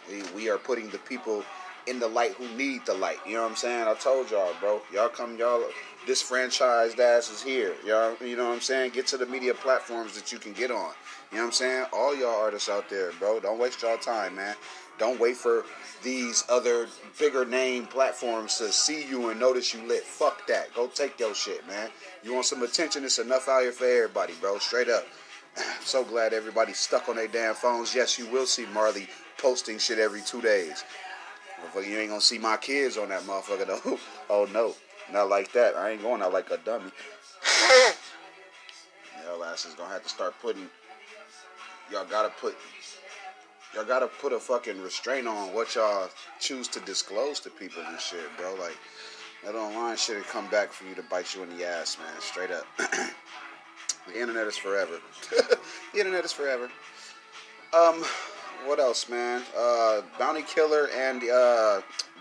We 0.08 0.22
we 0.34 0.50
are 0.50 0.58
putting 0.58 0.88
the 0.90 0.98
people 0.98 1.44
in 1.86 2.00
the 2.00 2.08
light 2.08 2.32
who 2.32 2.48
need 2.56 2.84
the 2.84 2.94
light. 2.94 3.18
You 3.26 3.34
know 3.34 3.42
what 3.42 3.50
I'm 3.50 3.56
saying? 3.56 3.86
I 3.86 3.94
told 3.94 4.30
y'all, 4.30 4.52
bro. 4.58 4.80
Y'all 4.92 5.08
come, 5.08 5.36
y'all. 5.36 5.62
This 6.06 6.22
franchised 6.22 6.98
ass 6.98 7.30
is 7.30 7.42
here. 7.42 7.74
Y'all, 7.86 8.16
you 8.20 8.36
know 8.36 8.48
what 8.48 8.54
I'm 8.54 8.60
saying? 8.60 8.92
Get 8.92 9.06
to 9.08 9.18
the 9.18 9.26
media 9.26 9.52
platforms 9.52 10.14
that 10.14 10.32
you 10.32 10.38
can 10.38 10.52
get 10.52 10.70
on. 10.70 10.92
You 11.30 11.36
know 11.36 11.42
what 11.42 11.46
I'm 11.48 11.52
saying? 11.52 11.86
All 11.92 12.16
y'all 12.16 12.40
artists 12.40 12.68
out 12.68 12.88
there, 12.88 13.12
bro. 13.18 13.38
Don't 13.38 13.58
waste 13.58 13.82
y'all 13.82 13.98
time, 13.98 14.36
man. 14.36 14.56
Don't 14.98 15.20
wait 15.20 15.36
for 15.36 15.64
these 16.02 16.44
other 16.48 16.88
bigger 17.18 17.44
name 17.44 17.86
platforms 17.86 18.56
to 18.58 18.72
see 18.72 19.06
you 19.06 19.30
and 19.30 19.38
notice 19.38 19.74
you 19.74 19.86
lit. 19.86 20.02
Fuck 20.02 20.46
that. 20.46 20.74
Go 20.74 20.88
take 20.88 21.18
your 21.20 21.34
shit, 21.34 21.66
man. 21.66 21.90
You 22.22 22.34
want 22.34 22.46
some 22.46 22.62
attention? 22.62 23.04
It's 23.04 23.18
enough 23.18 23.48
out 23.48 23.62
here 23.62 23.72
for 23.72 23.84
everybody, 23.84 24.34
bro. 24.40 24.58
Straight 24.58 24.88
up. 24.88 25.06
so 25.84 26.04
glad 26.04 26.32
everybody's 26.32 26.78
stuck 26.78 27.08
on 27.08 27.16
their 27.16 27.28
damn 27.28 27.54
phones. 27.54 27.94
Yes, 27.94 28.18
you 28.18 28.26
will 28.28 28.46
see 28.46 28.66
Marley 28.72 29.08
posting 29.38 29.78
shit 29.78 29.98
every 29.98 30.22
two 30.22 30.40
days. 30.40 30.84
You 31.74 31.98
ain't 31.98 32.08
gonna 32.08 32.20
see 32.20 32.38
my 32.38 32.56
kids 32.56 32.96
on 32.96 33.10
that 33.10 33.22
motherfucker 33.22 33.66
though. 33.66 33.98
oh 34.30 34.48
no, 34.52 34.74
not 35.12 35.28
like 35.28 35.52
that. 35.52 35.76
I 35.76 35.90
ain't 35.90 36.02
going 36.02 36.22
out 36.22 36.32
like 36.32 36.50
a 36.50 36.58
dummy. 36.58 36.90
Y'all 39.24 39.44
asses 39.44 39.74
gonna 39.74 39.92
have 39.92 40.02
to 40.02 40.08
start 40.08 40.34
putting. 40.40 40.68
Y'all 41.90 42.06
gotta 42.08 42.32
put. 42.40 42.56
Y'all 43.74 43.84
gotta 43.84 44.08
put 44.08 44.32
a 44.32 44.38
fucking 44.38 44.80
restraint 44.82 45.28
on 45.28 45.54
what 45.54 45.74
y'all 45.74 46.08
choose 46.40 46.66
to 46.68 46.80
disclose 46.80 47.38
to 47.40 47.50
people 47.50 47.82
and 47.86 48.00
shit, 48.00 48.24
bro. 48.36 48.54
Like 48.54 48.76
that 49.44 49.54
online 49.54 49.96
shit 49.96 50.16
will 50.16 50.24
come 50.24 50.48
back 50.48 50.72
for 50.72 50.84
you 50.84 50.94
to 50.94 51.02
bite 51.02 51.34
you 51.34 51.42
in 51.42 51.56
the 51.56 51.66
ass, 51.66 51.96
man. 51.98 52.20
Straight 52.20 52.50
up. 52.50 52.66
the 52.78 54.20
internet 54.20 54.46
is 54.46 54.56
forever. 54.56 54.98
the 55.30 55.98
internet 55.98 56.24
is 56.24 56.32
forever. 56.32 56.68
Um, 57.72 58.02
what 58.66 58.80
else, 58.80 59.08
man? 59.08 59.42
Uh, 59.56 60.02
Bounty 60.18 60.42
Killer 60.42 60.88
and 60.94 61.22
uh, 61.30 61.80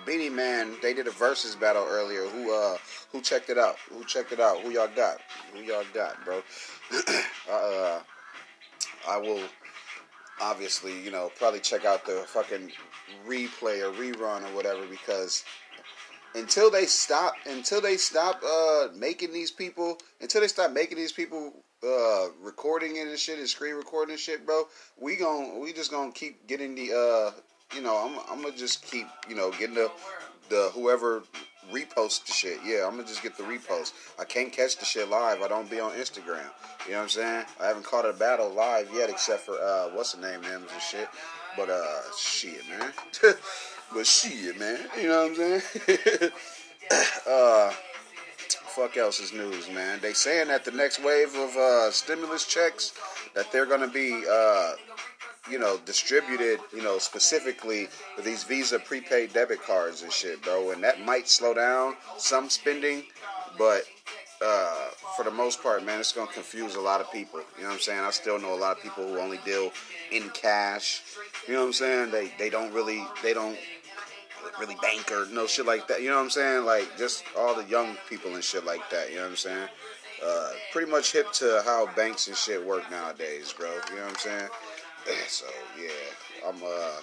Beenie 0.10 0.30
Man, 0.30 0.76
they 0.82 0.96
did 0.96 1.06
a 1.06 1.12
versus 1.12 1.56
battle 1.56 1.86
earlier. 1.88 2.26
Who 2.26 2.52
uh, 2.52 2.78
who 3.12 3.22
checked 3.22 3.52
it 3.52 3.60
out? 3.60 3.76
Who 3.92 4.04
checked 4.06 4.32
it 4.32 4.40
out? 4.40 4.60
Who 4.62 4.72
y'all 4.72 4.88
got? 4.88 5.20
Who 5.54 5.60
y'all 5.60 5.84
got, 5.94 6.26
bro? 6.26 6.42
uh, 7.52 8.00
I 9.08 9.18
will 9.18 9.44
obviously, 10.42 11.00
you 11.00 11.12
know, 11.12 11.30
probably 11.38 11.60
check 11.60 11.86
out 11.86 12.08
the 12.08 12.24
fucking 12.26 12.72
replay 13.28 13.88
or 13.88 13.94
rerun 14.02 14.50
or 14.50 14.56
whatever 14.56 14.88
because 14.88 15.44
until 16.34 16.72
they 16.72 16.88
stop 16.88 17.36
until 17.46 17.80
they 17.80 17.96
stop 17.96 18.42
uh 18.44 18.88
making 18.96 19.32
these 19.32 19.52
people 19.52 20.00
until 20.22 20.42
they 20.42 20.48
stop 20.48 20.72
making 20.72 20.98
these 20.98 21.12
people 21.12 21.54
uh 21.84 22.30
recording 22.42 22.98
it 22.98 23.08
and 23.08 23.18
shit 23.18 23.38
and 23.38 23.48
screen 23.48 23.76
recording 23.76 24.14
and 24.14 24.20
shit 24.20 24.46
bro 24.46 24.64
we 25.00 25.16
gon' 25.16 25.60
we 25.60 25.74
just 25.74 25.90
gonna 25.90 26.12
keep 26.12 26.46
getting 26.48 26.76
the 26.76 26.92
uh 26.94 27.32
you 27.76 27.82
know 27.82 27.96
i'm, 27.98 28.20
I'm 28.32 28.42
gonna 28.42 28.56
just 28.56 28.86
keep 28.86 29.08
you 29.28 29.36
know 29.36 29.52
getting 29.52 29.76
the 29.76 29.92
the 30.50 30.72
whoever 30.74 31.24
repost 31.72 32.26
the 32.26 32.32
shit. 32.32 32.58
Yeah 32.66 32.86
i'm 32.88 32.96
gonna 32.96 33.08
just 33.08 33.22
get 33.22 33.38
the 33.38 33.44
repost. 33.44 33.94
I 34.20 34.26
can't 34.26 34.52
catch 34.52 34.78
the 34.78 34.86
shit 34.86 35.08
live. 35.08 35.44
I 35.44 35.48
don't 35.48 35.70
be 35.70 35.80
on 35.80 35.92
instagram. 35.92 36.44
You 36.86 36.94
know 36.94 36.98
what 36.98 37.04
i'm 37.04 37.10
saying? 37.10 37.46
I 37.62 37.68
haven't 37.68 37.86
caught 37.86 38.10
a 38.10 38.14
battle 38.14 38.50
live 38.50 38.90
yet 38.94 39.10
except 39.10 39.42
for 39.46 39.54
uh 39.54 39.90
what's 39.94 40.14
the 40.14 40.22
name 40.22 40.42
names 40.42 40.72
and 40.72 40.82
shit. 40.82 41.08
But 41.56 41.70
uh 41.70 42.02
shit 42.18 42.68
man. 42.68 42.92
But 43.94 44.06
shit, 44.06 44.60
man, 44.60 44.80
you 45.02 45.08
know 45.08 45.24
what 45.24 45.32
I'm 45.32 45.36
saying? 45.36 46.32
uh, 47.28 47.72
fuck 48.76 48.98
else 48.98 49.20
is 49.20 49.34
news, 49.34 49.68
man. 49.72 50.00
They 50.00 50.14
saying 50.14 50.50
that 50.50 50.64
the 50.64 50.72
next 50.72 51.04
wave 51.04 51.34
of 51.36 51.56
uh, 51.56 51.90
stimulus 51.90 52.46
checks 52.46 52.94
that 53.34 53.52
they're 53.52 53.66
gonna 53.66 53.88
be, 53.88 54.24
uh, 54.30 54.74
you 55.50 55.60
know, 55.60 55.78
distributed, 55.86 56.60
you 56.74 56.82
know, 56.82 56.98
specifically 56.98 57.88
these 58.24 58.44
Visa 58.44 58.80
prepaid 58.80 59.34
debit 59.34 59.62
cards 59.62 60.04
and 60.04 60.12
shit, 60.12 60.42
bro. 60.44 60.72
And 60.72 60.84
that 60.84 61.04
might 61.06 61.28
slow 61.28 61.54
down 61.54 61.96
some 62.18 62.50
spending, 62.50 63.04
but 63.58 63.84
uh, 64.42 64.90
for 65.16 65.24
the 65.24 65.32
most 65.32 65.62
part, 65.62 65.84
man, 65.86 66.00
it's 66.00 66.14
gonna 66.14 66.32
confuse 66.32 66.76
a 66.76 66.80
lot 66.80 67.02
of 67.02 67.12
people. 67.12 67.42
You 67.58 67.64
know 67.64 67.70
what 67.70 67.76
I'm 67.76 67.80
saying? 67.82 68.00
I 68.00 68.12
still 68.12 68.40
know 68.40 68.54
a 68.54 68.56
lot 68.56 68.78
of 68.78 68.84
people 68.84 69.08
who 69.08 69.20
only 69.20 69.40
deal 69.44 69.72
in 70.12 70.30
cash. 70.30 71.02
You 71.48 71.54
know 71.54 71.62
what 71.62 71.68
I'm 71.68 71.74
saying? 71.74 72.12
They 72.12 72.32
they 72.40 72.50
don't 72.50 72.72
really 72.74 73.04
they 73.22 73.34
don't 73.34 73.58
really 74.60 74.76
bank 74.82 75.12
or 75.12 75.28
no 75.32 75.46
shit 75.46 75.66
like 75.66 75.88
that. 75.88 76.02
You 76.02 76.10
know 76.10 76.16
what 76.16 76.24
I'm 76.24 76.30
saying? 76.30 76.66
Like 76.66 76.98
just 76.98 77.24
all 77.38 77.56
the 77.56 77.66
young 77.66 77.98
people 78.10 78.34
and 78.34 78.44
shit 78.44 78.66
like 78.66 78.90
that. 78.92 79.10
You 79.10 79.18
know 79.18 79.24
what 79.24 79.32
I'm 79.32 79.36
saying? 79.38 79.68
Uh, 80.24 80.52
pretty 80.74 80.92
much 80.92 81.14
hip 81.14 81.32
to 81.32 81.62
how 81.66 81.88
banks 81.96 82.28
and 82.28 82.36
shit 82.36 82.66
work 82.66 82.90
nowadays, 82.92 83.54
bro. 83.58 83.70
You 83.90 83.96
know 83.98 84.04
what 84.04 84.12
I'm 84.12 84.16
saying? 84.18 84.50
So 85.28 85.46
yeah, 85.80 86.48
I'm 86.48 86.62
uh. 86.64 87.02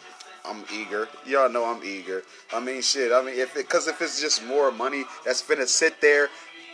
I'm 0.48 0.64
eager. 0.72 1.08
Y'all 1.26 1.50
know 1.50 1.64
I'm 1.64 1.82
eager. 1.82 2.22
I 2.54 2.60
mean, 2.60 2.80
shit. 2.80 3.10
I 3.10 3.20
mean, 3.20 3.34
if 3.36 3.56
it, 3.56 3.68
cause 3.68 3.88
if 3.88 4.00
it's 4.00 4.20
just 4.20 4.44
more 4.44 4.70
money 4.70 5.04
that's 5.24 5.42
gonna 5.42 5.66
sit 5.66 6.00
there, 6.00 6.28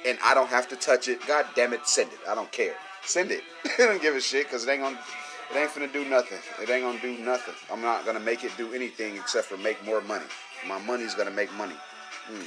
and 0.07 0.19
I 0.23 0.35
don't 0.35 0.49
have 0.49 0.69
to 0.69 0.77
touch 0.77 1.09
it, 1.09 1.27
god 1.27 1.47
damn 1.55 1.73
it, 1.73 1.87
send 1.87 2.13
it. 2.13 2.19
I 2.29 2.35
don't 2.35 2.51
care. 2.53 2.75
Send 3.05 3.31
it. 3.31 3.43
I 3.79 3.87
don't 3.87 4.03
give 4.03 4.15
a 4.15 4.21
shit, 4.21 4.51
cause 4.51 4.67
it 4.67 4.71
ain't 4.71 4.83
gonna, 4.83 4.99
it 5.51 5.57
ain't 5.57 5.75
gonna 5.75 5.89
do 5.89 6.09
nothing. 6.09 6.39
It 6.61 6.71
ain't 6.71 6.85
gonna 6.85 7.01
do 7.01 7.23
nothing. 7.25 7.55
I'm 7.73 7.81
not 7.81 8.05
gonna 8.05 8.21
make 8.21 8.45
it 8.45 8.53
do 8.57 8.73
anything 8.73 9.17
except 9.17 9.47
for 9.47 9.57
make 9.57 9.83
more 9.85 10.01
money. 10.03 10.25
My 10.67 10.79
money's 10.81 11.15
gonna 11.15 11.31
make 11.31 11.53
money. 11.55 11.77
Mm. 12.31 12.47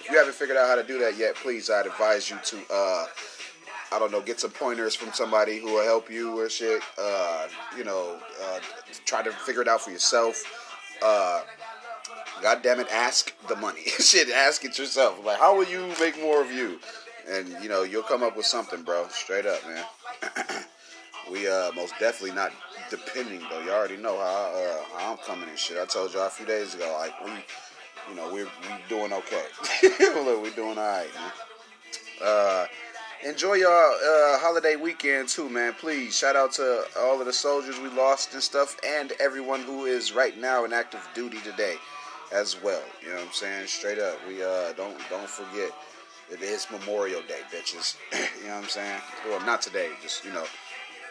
If 0.00 0.10
you 0.10 0.18
haven't 0.18 0.34
figured 0.34 0.58
out 0.58 0.68
how 0.68 0.74
to 0.74 0.82
do 0.82 0.98
that 0.98 1.16
yet, 1.16 1.36
please, 1.36 1.70
I'd 1.70 1.86
advise 1.86 2.28
you 2.28 2.36
to, 2.42 2.56
uh, 2.72 3.06
I 3.92 3.98
don't 3.98 4.10
know, 4.10 4.20
get 4.20 4.40
some 4.40 4.50
pointers 4.50 4.94
from 4.94 5.12
somebody 5.12 5.58
who 5.58 5.74
will 5.74 5.84
help 5.84 6.10
you 6.10 6.38
or 6.38 6.48
shit. 6.48 6.82
Uh, 6.98 7.46
you 7.76 7.84
know, 7.84 8.18
uh, 8.42 8.60
try 9.04 9.22
to 9.22 9.30
figure 9.30 9.62
it 9.62 9.68
out 9.68 9.82
for 9.82 9.90
yourself. 9.90 10.42
Uh, 11.02 11.42
God 12.40 12.62
damn 12.62 12.80
it, 12.80 12.88
ask 12.90 13.34
the 13.48 13.56
money. 13.56 13.82
shit, 13.98 14.30
ask 14.30 14.64
it 14.64 14.78
yourself. 14.78 15.24
Like, 15.24 15.38
how 15.38 15.56
will 15.56 15.66
you 15.66 15.92
make 16.00 16.20
more 16.20 16.40
of 16.40 16.50
you? 16.50 16.80
And 17.30 17.48
you 17.62 17.68
know, 17.68 17.82
you'll 17.82 18.02
come 18.02 18.22
up 18.22 18.36
with 18.36 18.46
something, 18.46 18.82
bro. 18.82 19.06
Straight 19.08 19.46
up, 19.46 19.60
man. 19.66 19.84
we 21.30 21.48
uh 21.48 21.70
most 21.72 21.94
definitely 22.00 22.34
not 22.34 22.52
depending 22.90 23.40
though. 23.48 23.60
You 23.60 23.70
already 23.70 23.96
know 23.96 24.16
how, 24.16 24.52
uh, 24.54 24.98
how 24.98 25.12
I'm 25.12 25.18
coming 25.18 25.48
and 25.48 25.58
shit. 25.58 25.78
I 25.78 25.86
told 25.86 26.12
y'all 26.12 26.26
a 26.26 26.30
few 26.30 26.46
days 26.46 26.74
ago, 26.74 26.96
like 26.98 27.24
we, 27.24 27.30
you 28.10 28.16
know, 28.16 28.32
we're 28.32 28.44
we 28.44 28.88
doing 28.88 29.12
okay. 29.12 29.44
Look, 30.24 30.42
we're 30.42 30.50
doing 30.50 30.78
all 30.78 30.84
right, 30.84 31.08
man. 31.14 31.32
Uh, 32.22 32.66
enjoy 33.24 33.54
your 33.54 33.70
uh, 33.70 34.38
holiday 34.38 34.76
weekend 34.76 35.28
too, 35.28 35.48
man. 35.48 35.74
Please 35.74 36.16
shout 36.16 36.36
out 36.36 36.52
to 36.52 36.84
all 36.98 37.20
of 37.20 37.26
the 37.26 37.32
soldiers 37.32 37.78
we 37.80 37.88
lost 37.90 38.34
and 38.34 38.42
stuff, 38.42 38.76
and 38.86 39.12
everyone 39.20 39.60
who 39.60 39.84
is 39.84 40.12
right 40.12 40.38
now 40.38 40.64
in 40.64 40.72
active 40.72 41.06
duty 41.14 41.38
today, 41.40 41.76
as 42.32 42.60
well. 42.62 42.82
You 43.02 43.08
know 43.08 43.16
what 43.16 43.26
I'm 43.26 43.32
saying? 43.32 43.66
Straight 43.66 43.98
up, 43.98 44.18
we 44.26 44.42
uh 44.42 44.72
don't 44.72 44.96
don't 45.10 45.28
forget. 45.28 45.70
It 46.30 46.40
is 46.40 46.66
Memorial 46.70 47.20
Day, 47.28 47.40
bitches. 47.52 47.96
you 48.40 48.48
know 48.48 48.54
what 48.54 48.64
I'm 48.64 48.68
saying? 48.68 49.00
Well, 49.28 49.44
not 49.44 49.60
today, 49.62 49.90
just 50.02 50.24
you 50.24 50.32
know, 50.32 50.44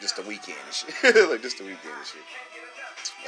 just 0.01 0.15
the 0.15 0.23
weekend 0.23 0.57
and 0.65 0.73
shit. 0.73 1.29
like 1.29 1.41
just 1.41 1.57
the 1.57 1.63
weekend 1.63 1.93
and 1.97 2.05
shit. 2.05 2.21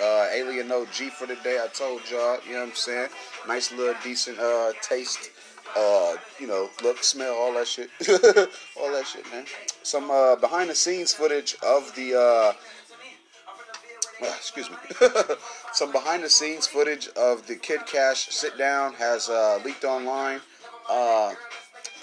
Uh, 0.01 0.27
Alien 0.34 0.71
OG 0.71 1.11
for 1.17 1.27
the 1.27 1.36
day. 1.43 1.59
I 1.63 1.67
told 1.67 2.01
y'all, 2.09 2.39
you 2.45 2.53
know 2.53 2.61
what 2.61 2.69
I'm 2.69 2.75
saying? 2.75 3.09
Nice 3.47 3.71
little 3.71 3.95
decent 4.03 4.39
uh, 4.39 4.71
taste. 4.81 5.29
Uh, 5.76 6.15
you 6.39 6.47
know, 6.47 6.69
look, 6.84 7.03
smell, 7.03 7.34
all 7.34 7.53
that 7.53 7.67
shit. 7.67 7.89
all 8.80 8.91
that 8.91 9.07
shit, 9.07 9.30
man. 9.32 9.45
Some 9.82 10.11
uh, 10.11 10.36
behind 10.36 10.69
the 10.69 10.76
scenes 10.76 11.13
footage 11.13 11.55
of 11.63 11.93
the 11.95 12.13
uh, 12.13 12.53
uh 14.24 14.34
excuse 14.38 14.69
me. 14.69 14.78
Some 15.74 15.91
behind 15.91 16.24
the 16.24 16.30
scenes 16.30 16.67
footage 16.67 17.07
of 17.17 17.47
the 17.47 17.55
Kid 17.55 17.86
Cash 17.88 18.28
sit 18.30 18.57
down 18.57 18.93
has 18.93 19.30
uh, 19.30 19.59
leaked 19.65 19.84
online. 19.84 20.41
Uh, 20.89 21.34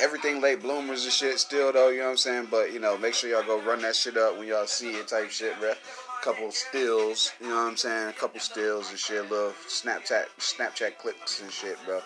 everything 0.00 0.40
late 0.40 0.62
bloomers 0.62 1.04
and 1.04 1.12
shit 1.12 1.38
still 1.38 1.72
though, 1.72 1.90
you 1.90 1.98
know 1.98 2.06
what 2.06 2.10
I'm 2.12 2.16
saying? 2.16 2.48
But 2.50 2.72
you 2.72 2.80
know, 2.80 2.98
make 2.98 3.14
sure 3.14 3.30
y'all 3.30 3.44
go 3.44 3.60
run 3.60 3.82
that 3.82 3.94
shit 3.94 4.16
up 4.16 4.38
when 4.38 4.48
y'all 4.48 4.66
see 4.66 4.90
it 4.90 5.08
type 5.08 5.30
shit, 5.30 5.54
bruh. 5.54 5.76
Couple 6.22 6.50
stills, 6.50 7.32
you 7.40 7.48
know 7.48 7.54
what 7.54 7.70
I'm 7.70 7.76
saying? 7.78 8.08
A 8.10 8.12
couple 8.12 8.40
stills 8.40 8.90
and 8.90 8.98
shit, 8.98 9.30
little 9.30 9.54
Snapchat 9.68 10.26
Snapchat 10.38 10.98
clips 10.98 11.40
and 11.40 11.50
shit, 11.50 11.78
bro. 11.86 12.00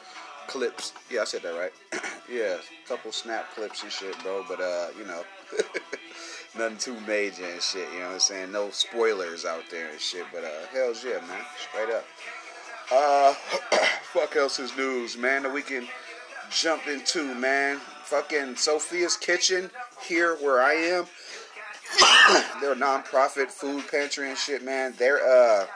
Clips. 0.46 0.92
Yeah, 1.10 1.22
I 1.22 1.24
said 1.24 1.42
that 1.42 1.54
right. 1.54 1.72
yeah, 2.30 2.56
couple 2.86 3.12
snap 3.12 3.46
clips 3.54 3.82
and 3.82 3.92
shit, 3.92 4.16
bro. 4.22 4.44
But 4.48 4.60
uh, 4.60 4.88
you 4.98 5.04
know. 5.06 5.22
Nothing 6.56 6.78
too 6.78 7.00
major 7.00 7.44
and 7.44 7.60
shit, 7.60 7.88
you 7.92 7.98
know 7.98 8.06
what 8.06 8.14
I'm 8.14 8.20
saying? 8.20 8.52
No 8.52 8.70
spoilers 8.70 9.44
out 9.44 9.64
there 9.72 9.90
and 9.90 10.00
shit, 10.00 10.24
but 10.32 10.44
uh, 10.44 10.66
hell's 10.72 11.04
yeah, 11.04 11.18
man. 11.26 11.40
Straight 11.58 11.92
up. 11.92 12.04
Uh, 12.92 13.34
fuck 14.02 14.36
else 14.36 14.60
is 14.60 14.76
news, 14.76 15.16
man. 15.16 15.42
The 15.42 15.50
weekend 15.50 15.88
jump 16.50 16.86
into, 16.86 17.34
man. 17.34 17.78
Fucking 18.04 18.54
Sophia's 18.54 19.16
Kitchen 19.16 19.70
here 20.06 20.36
where 20.36 20.62
I 20.62 20.74
am. 20.74 21.06
they're 22.60 22.72
a 22.72 22.76
non-profit 22.76 23.50
food 23.50 23.84
pantry 23.90 24.28
and 24.28 24.38
shit, 24.38 24.64
man. 24.64 24.94
They're 24.96 25.24
uh 25.26 25.66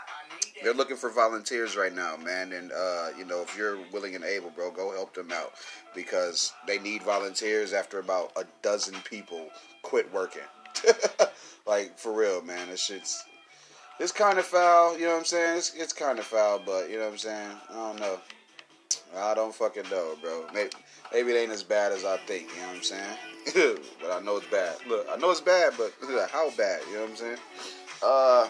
they're 0.62 0.74
looking 0.74 0.96
for 0.96 1.10
volunteers 1.10 1.76
right 1.76 1.94
now, 1.94 2.16
man. 2.16 2.52
And 2.52 2.72
uh, 2.72 3.08
you 3.18 3.24
know, 3.24 3.42
if 3.42 3.56
you're 3.56 3.78
willing 3.92 4.14
and 4.14 4.24
able, 4.24 4.50
bro, 4.50 4.70
go 4.70 4.92
help 4.92 5.14
them 5.14 5.30
out 5.32 5.52
because 5.94 6.52
they 6.66 6.78
need 6.78 7.02
volunteers 7.02 7.72
after 7.72 7.98
about 7.98 8.32
a 8.36 8.44
dozen 8.62 8.94
people 9.04 9.48
quit 9.82 10.12
working. 10.12 10.42
like 11.66 11.98
for 11.98 12.12
real, 12.12 12.42
man. 12.42 12.68
This 12.68 12.84
shit's 12.84 13.24
it's 13.98 14.12
kind 14.12 14.38
of 14.38 14.44
foul, 14.44 14.96
you 14.96 15.06
know 15.06 15.12
what 15.12 15.18
I'm 15.18 15.24
saying? 15.24 15.58
It's, 15.58 15.74
it's 15.74 15.92
kind 15.92 16.18
of 16.18 16.24
foul, 16.24 16.60
but 16.64 16.88
you 16.88 16.98
know 16.98 17.06
what 17.06 17.12
I'm 17.12 17.18
saying? 17.18 17.50
I 17.70 17.74
don't 17.74 18.00
know. 18.00 18.18
I 19.16 19.34
don't 19.34 19.54
fucking 19.54 19.90
know, 19.90 20.14
bro. 20.22 20.46
Maybe, 20.54 20.70
maybe 21.12 21.32
it 21.32 21.36
ain't 21.36 21.50
as 21.50 21.62
bad 21.64 21.92
as 21.92 22.04
I 22.04 22.16
think, 22.18 22.48
you 22.54 22.60
know 22.60 22.68
what 22.68 22.76
I'm 22.76 22.82
saying? 22.82 23.78
but 24.00 24.12
I 24.12 24.20
know 24.20 24.36
it's 24.36 24.46
bad. 24.46 24.76
Look, 24.86 25.06
I 25.10 25.16
know 25.16 25.30
it's 25.30 25.40
bad, 25.40 25.72
but 25.76 25.92
how 26.30 26.50
bad, 26.50 26.80
you 26.88 26.94
know 26.94 27.02
what 27.02 27.10
I'm 27.10 27.16
saying? 27.16 27.38
Uh, 28.02 28.48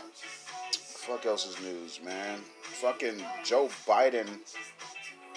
fuck 1.09 1.24
else 1.24 1.46
is 1.46 1.59
news, 1.62 2.00
man. 2.04 2.38
Fucking 2.61 3.22
Joe 3.42 3.70
Biden. 3.86 4.28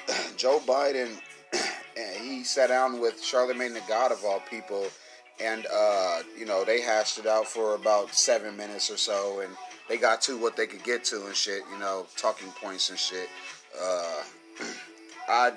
Joe 0.38 0.60
Biden, 0.68 1.10
he 2.22 2.44
sat 2.44 2.68
down 2.68 3.00
with 3.00 3.24
Charlemagne 3.24 3.74
the 3.74 3.82
God 3.88 4.12
of 4.12 4.26
all 4.26 4.42
people, 4.50 4.88
and, 5.40 5.66
uh, 5.74 6.24
you 6.38 6.46
know, 6.46 6.66
they 6.66 6.82
hashed 6.82 7.20
it 7.20 7.26
out 7.26 7.48
for 7.48 7.76
about 7.76 8.14
seven 8.14 8.58
minutes 8.58 8.92
or 8.92 8.98
so, 8.98 9.40
and 9.40 9.56
they 9.88 9.96
got 9.96 10.22
to 10.24 10.38
what 10.38 10.58
they 10.58 10.68
could 10.68 10.84
get 10.84 11.06
to 11.06 11.26
and 11.26 11.36
shit, 11.36 11.64
you 11.72 11.80
know, 11.80 12.06
talking 12.18 12.50
points 12.62 12.90
and 12.90 13.00
shit. 13.00 13.30
Uh, 13.82 14.24
I 15.30 15.54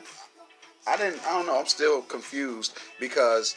I 0.86 0.96
didn't 0.96 1.26
I 1.26 1.32
don't 1.32 1.46
know, 1.46 1.58
I'm 1.58 1.66
still 1.66 2.02
confused 2.02 2.78
because 3.00 3.56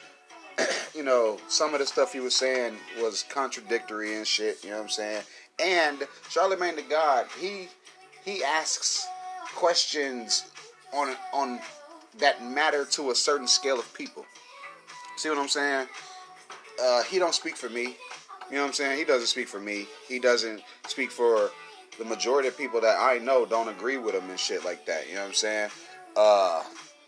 you 0.96 1.04
know, 1.04 1.38
some 1.48 1.74
of 1.74 1.80
the 1.80 1.86
stuff 1.86 2.14
he 2.14 2.20
was 2.20 2.36
saying 2.36 2.76
was 3.00 3.24
contradictory 3.30 4.16
and 4.18 4.26
shit. 4.26 4.64
You 4.64 4.72
know 4.72 4.78
what 4.78 4.84
I'm 4.84 4.90
saying? 4.90 5.24
And 5.60 6.08
Charlemagne 6.30 6.76
the 6.76 6.84
God, 6.84 7.26
he 7.40 7.68
he 8.24 8.44
asks 8.44 9.08
questions 9.56 10.46
on 10.94 11.16
on 11.34 11.60
that 12.20 12.44
matter 12.44 12.86
to 12.86 13.12
a 13.12 13.16
certain 13.16 13.48
scale 13.48 13.80
of 13.80 13.92
people. 13.94 14.26
See 15.18 15.30
what 15.30 15.38
I'm 15.38 15.48
saying? 15.48 15.88
Uh, 16.82 17.04
he 17.04 17.18
don't 17.18 17.34
speak 17.34 17.56
for 17.56 17.70
me. 17.70 17.96
You 18.50 18.56
know 18.56 18.62
what 18.62 18.68
I'm 18.68 18.74
saying? 18.74 18.98
He 18.98 19.04
doesn't 19.04 19.28
speak 19.28 19.48
for 19.48 19.60
me. 19.60 19.88
He 20.08 20.20
doesn't 20.20 20.62
speak 20.88 21.12
for 21.12 21.50
the 21.98 22.06
majority 22.06 22.48
of 22.48 22.58
people 22.58 22.80
that 22.82 22.98
I 23.00 23.18
know 23.18 23.46
don't 23.46 23.68
agree 23.68 23.98
with 23.98 24.16
him 24.16 24.30
and 24.30 24.40
shit 24.40 24.64
like 24.64 24.86
that. 24.86 25.08
You 25.10 25.16
know 25.16 25.22
what 25.22 25.28
I'm 25.28 25.34
saying? 25.34 25.70
Uh, 26.16 26.64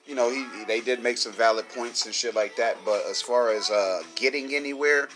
you 0.07 0.15
know, 0.15 0.31
he 0.31 0.45
they 0.65 0.81
did 0.81 1.03
make 1.03 1.17
some 1.17 1.33
valid 1.33 1.69
points 1.69 2.05
and 2.07 2.15
shit 2.15 2.35
like 2.35 2.55
that, 2.55 2.77
but 2.83 3.05
as 3.07 3.21
far 3.21 3.51
as 3.51 3.69
uh, 3.69 4.01
getting 4.15 4.55
anywhere, 4.55 5.07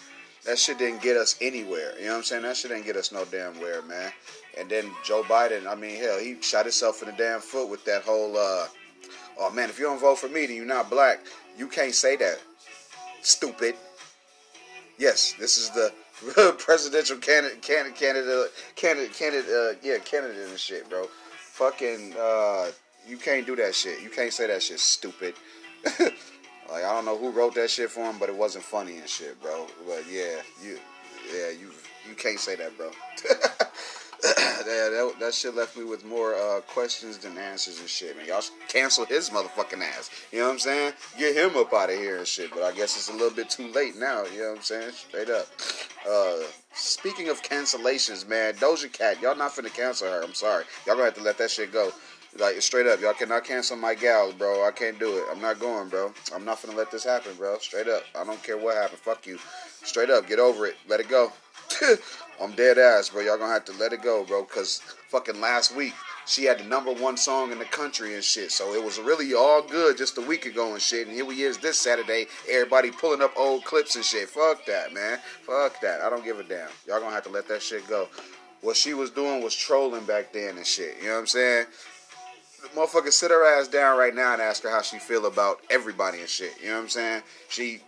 that 0.45 0.59
shit 0.59 0.77
didn't 0.77 1.01
get 1.01 1.17
us 1.17 1.35
anywhere. 1.41 1.93
You 1.97 2.05
know 2.05 2.11
what 2.11 2.17
I'm 2.17 2.23
saying? 2.23 2.43
That 2.43 2.57
shit 2.57 2.71
didn't 2.71 2.85
get 2.85 2.97
us 2.97 3.11
no 3.11 3.25
damn 3.25 3.59
where, 3.59 3.81
man. 3.83 4.11
And 4.57 4.69
then 4.69 4.91
Joe 5.03 5.23
Biden, 5.23 5.67
I 5.67 5.75
mean, 5.75 5.95
hell, 5.95 6.19
he 6.19 6.41
shot 6.41 6.65
himself 6.65 7.01
in 7.01 7.09
the 7.09 7.15
damn 7.15 7.39
foot 7.39 7.69
with 7.69 7.83
that 7.85 8.03
whole, 8.03 8.37
uh, 8.37 8.67
oh 9.39 9.51
man, 9.51 9.69
if 9.69 9.79
you 9.79 9.85
don't 9.85 9.99
vote 9.99 10.19
for 10.19 10.27
me, 10.27 10.45
then 10.45 10.55
you're 10.55 10.65
not 10.65 10.89
black. 10.89 11.19
You 11.57 11.67
can't 11.67 11.93
say 11.93 12.15
that. 12.17 12.39
Stupid. 13.21 13.75
Yes, 14.97 15.33
this 15.39 15.57
is 15.57 15.69
the 15.71 15.91
presidential 16.59 17.17
candidate, 17.17 17.61
candidate, 17.61 17.95
candidate, 17.95 18.51
candidate, 18.75 19.13
candidate, 19.13 19.51
uh, 19.51 19.73
yeah, 19.81 19.97
candidate 19.99 20.49
and 20.49 20.59
shit, 20.59 20.89
bro. 20.89 21.05
Fucking, 21.05 22.13
uh, 22.19 22.71
you 23.07 23.17
can't 23.17 23.45
do 23.45 23.55
that 23.55 23.73
shit. 23.73 24.01
You 24.01 24.09
can't 24.09 24.31
say 24.31 24.47
that 24.47 24.61
shit, 24.61 24.79
stupid. 24.79 25.35
like 26.69 26.83
I 26.83 26.93
don't 26.93 27.05
know 27.05 27.17
who 27.17 27.31
wrote 27.31 27.55
that 27.55 27.69
shit 27.69 27.89
for 27.89 28.01
him, 28.01 28.17
but 28.19 28.29
it 28.29 28.35
wasn't 28.35 28.63
funny 28.63 28.97
and 28.97 29.07
shit, 29.07 29.41
bro. 29.41 29.67
But 29.87 30.03
yeah, 30.11 30.41
you, 30.63 30.79
yeah, 31.33 31.49
you, 31.49 31.71
you 32.07 32.15
can't 32.15 32.39
say 32.39 32.55
that, 32.55 32.77
bro. 32.77 32.91
that, 34.23 35.13
that 35.19 35.33
shit 35.33 35.55
left 35.55 35.77
me 35.77 35.83
with 35.83 36.05
more 36.05 36.35
uh, 36.35 36.61
questions 36.61 37.17
than 37.17 37.37
answers 37.37 37.79
and 37.79 37.89
shit, 37.89 38.15
man. 38.15 38.25
Y'all 38.25 38.41
cancel 38.69 39.05
his 39.05 39.29
motherfucking 39.29 39.81
ass. 39.81 40.09
You 40.31 40.39
know 40.39 40.45
what 40.45 40.53
I'm 40.53 40.59
saying? 40.59 40.93
Get 41.17 41.35
him 41.35 41.57
up 41.57 41.73
out 41.73 41.89
of 41.89 41.97
here 41.97 42.17
and 42.17 42.27
shit. 42.27 42.51
But 42.51 42.63
I 42.63 42.71
guess 42.71 42.95
it's 42.95 43.09
a 43.09 43.13
little 43.13 43.31
bit 43.31 43.49
too 43.49 43.67
late 43.73 43.97
now. 43.97 44.23
You 44.25 44.41
know 44.41 44.49
what 44.49 44.57
I'm 44.57 44.63
saying? 44.63 44.91
Straight 44.93 45.29
up. 45.29 45.47
Uh, 46.09 46.37
speaking 46.73 47.29
of 47.29 47.41
cancellations, 47.43 48.27
man, 48.27 48.53
Doja 48.55 48.91
Cat, 48.91 49.21
y'all 49.21 49.35
not 49.35 49.51
finna 49.51 49.73
cancel 49.73 50.09
her. 50.09 50.21
I'm 50.23 50.33
sorry. 50.33 50.63
Y'all 50.85 50.95
gonna 50.95 51.05
have 51.05 51.15
to 51.15 51.21
let 51.21 51.37
that 51.39 51.51
shit 51.51 51.73
go. 51.73 51.91
Like 52.39 52.59
straight 52.61 52.87
up, 52.87 52.99
y'all 52.99 53.13
cannot 53.13 53.43
cancel 53.43 53.77
my 53.77 53.93
gals, 53.93 54.33
bro. 54.33 54.67
I 54.67 54.71
can't 54.71 54.97
do 54.99 55.17
it. 55.17 55.25
I'm 55.31 55.41
not 55.41 55.59
going, 55.59 55.89
bro. 55.89 56.11
I'm 56.33 56.43
not 56.43 56.61
gonna 56.63 56.77
let 56.77 56.89
this 56.89 57.03
happen, 57.03 57.33
bro. 57.37 57.57
Straight 57.59 57.87
up. 57.87 58.03
I 58.15 58.23
don't 58.23 58.41
care 58.41 58.57
what 58.57 58.75
happened. 58.75 58.99
Fuck 58.99 59.27
you. 59.27 59.37
Straight 59.83 60.09
up, 60.09 60.27
get 60.27 60.39
over 60.39 60.65
it. 60.65 60.75
Let 60.87 60.99
it 60.99 61.09
go. 61.09 61.31
I'm 62.41 62.51
dead 62.53 62.77
ass, 62.77 63.09
bro. 63.09 63.21
Y'all 63.21 63.37
gonna 63.37 63.53
have 63.53 63.65
to 63.65 63.73
let 63.73 63.93
it 63.93 64.01
go, 64.01 64.23
bro. 64.23 64.43
Cause 64.45 64.81
fucking 65.09 65.39
last 65.39 65.75
week 65.75 65.93
she 66.25 66.45
had 66.45 66.59
the 66.59 66.63
number 66.63 66.91
one 66.93 67.17
song 67.17 67.51
in 67.51 67.59
the 67.59 67.65
country 67.65 68.15
and 68.15 68.23
shit. 68.23 68.51
So 68.51 68.73
it 68.73 68.83
was 68.83 68.99
really 68.99 69.33
all 69.33 69.61
good 69.61 69.97
just 69.97 70.17
a 70.17 70.21
week 70.21 70.45
ago 70.45 70.73
and 70.73 70.81
shit. 70.81 71.07
And 71.07 71.15
here 71.15 71.25
we 71.25 71.43
is 71.43 71.57
this 71.57 71.77
Saturday, 71.77 72.27
everybody 72.49 72.91
pulling 72.91 73.21
up 73.21 73.33
old 73.37 73.63
clips 73.65 73.95
and 73.95 74.05
shit. 74.05 74.29
Fuck 74.29 74.65
that, 74.65 74.93
man. 74.93 75.19
Fuck 75.45 75.81
that. 75.81 76.01
I 76.01 76.09
don't 76.09 76.23
give 76.23 76.39
a 76.39 76.43
damn. 76.43 76.69
Y'all 76.87 76.99
gonna 76.99 77.13
have 77.13 77.23
to 77.25 77.29
let 77.29 77.47
that 77.49 77.61
shit 77.61 77.87
go. 77.87 78.07
What 78.61 78.77
she 78.77 78.93
was 78.93 79.09
doing 79.09 79.43
was 79.43 79.53
trolling 79.53 80.05
back 80.05 80.31
then 80.31 80.55
and 80.55 80.65
shit. 80.65 80.95
You 81.01 81.09
know 81.09 81.15
what 81.15 81.19
I'm 81.19 81.27
saying? 81.27 81.65
Motherfucker 82.69 83.11
sit 83.11 83.31
her 83.31 83.45
ass 83.45 83.67
down 83.67 83.97
right 83.97 84.15
now 84.15 84.33
and 84.33 84.41
ask 84.41 84.63
her 84.63 84.69
how 84.69 84.81
she 84.81 84.97
feel 84.97 85.25
about 85.25 85.59
everybody 85.69 86.19
and 86.19 86.29
shit. 86.29 86.53
You 86.61 86.69
know 86.69 86.75
what 86.75 86.83
I'm 86.83 86.89
saying? 86.89 87.23
She, 87.49 87.81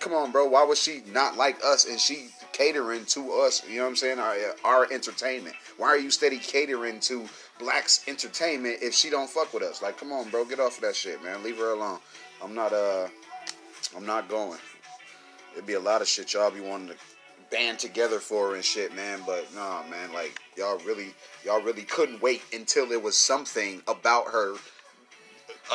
come 0.00 0.12
on, 0.12 0.32
bro. 0.32 0.46
Why 0.46 0.64
was 0.64 0.80
she 0.80 1.02
not 1.12 1.36
like 1.36 1.58
us 1.64 1.86
and 1.86 1.98
she 1.98 2.28
catering 2.52 3.04
to 3.06 3.32
us? 3.32 3.66
You 3.68 3.76
know 3.76 3.82
what 3.82 3.90
I'm 3.90 3.96
saying? 3.96 4.18
Our, 4.18 4.36
our 4.64 4.92
entertainment. 4.92 5.56
Why 5.76 5.88
are 5.88 5.98
you 5.98 6.10
steady 6.10 6.38
catering 6.38 7.00
to 7.00 7.26
blacks 7.58 8.04
entertainment 8.08 8.78
if 8.80 8.94
she 8.94 9.10
don't 9.10 9.28
fuck 9.28 9.52
with 9.52 9.62
us? 9.62 9.82
Like, 9.82 9.98
come 9.98 10.12
on, 10.12 10.30
bro. 10.30 10.44
Get 10.44 10.60
off 10.60 10.76
of 10.76 10.82
that 10.82 10.96
shit, 10.96 11.22
man. 11.22 11.42
Leave 11.42 11.58
her 11.58 11.72
alone. 11.72 11.98
I'm 12.42 12.54
not 12.54 12.72
uh, 12.72 13.08
I'm 13.96 14.06
not 14.06 14.28
going. 14.28 14.58
It'd 15.52 15.66
be 15.66 15.74
a 15.74 15.80
lot 15.80 16.00
of 16.00 16.08
shit 16.08 16.32
y'all 16.34 16.50
be 16.50 16.60
wanting 16.60 16.88
to 16.88 16.94
band 17.50 17.78
together 17.78 18.18
for 18.18 18.54
and 18.54 18.64
shit, 18.64 18.94
man. 18.94 19.20
But 19.26 19.46
nah, 19.54 19.82
man, 19.90 20.12
like 20.12 20.40
y'all 20.56 20.78
really, 20.78 21.14
y'all 21.44 21.62
really 21.62 21.82
couldn't 21.82 22.22
wait 22.22 22.42
until 22.52 22.86
there 22.86 23.00
was 23.00 23.16
something 23.16 23.82
about 23.86 24.28
her 24.28 24.54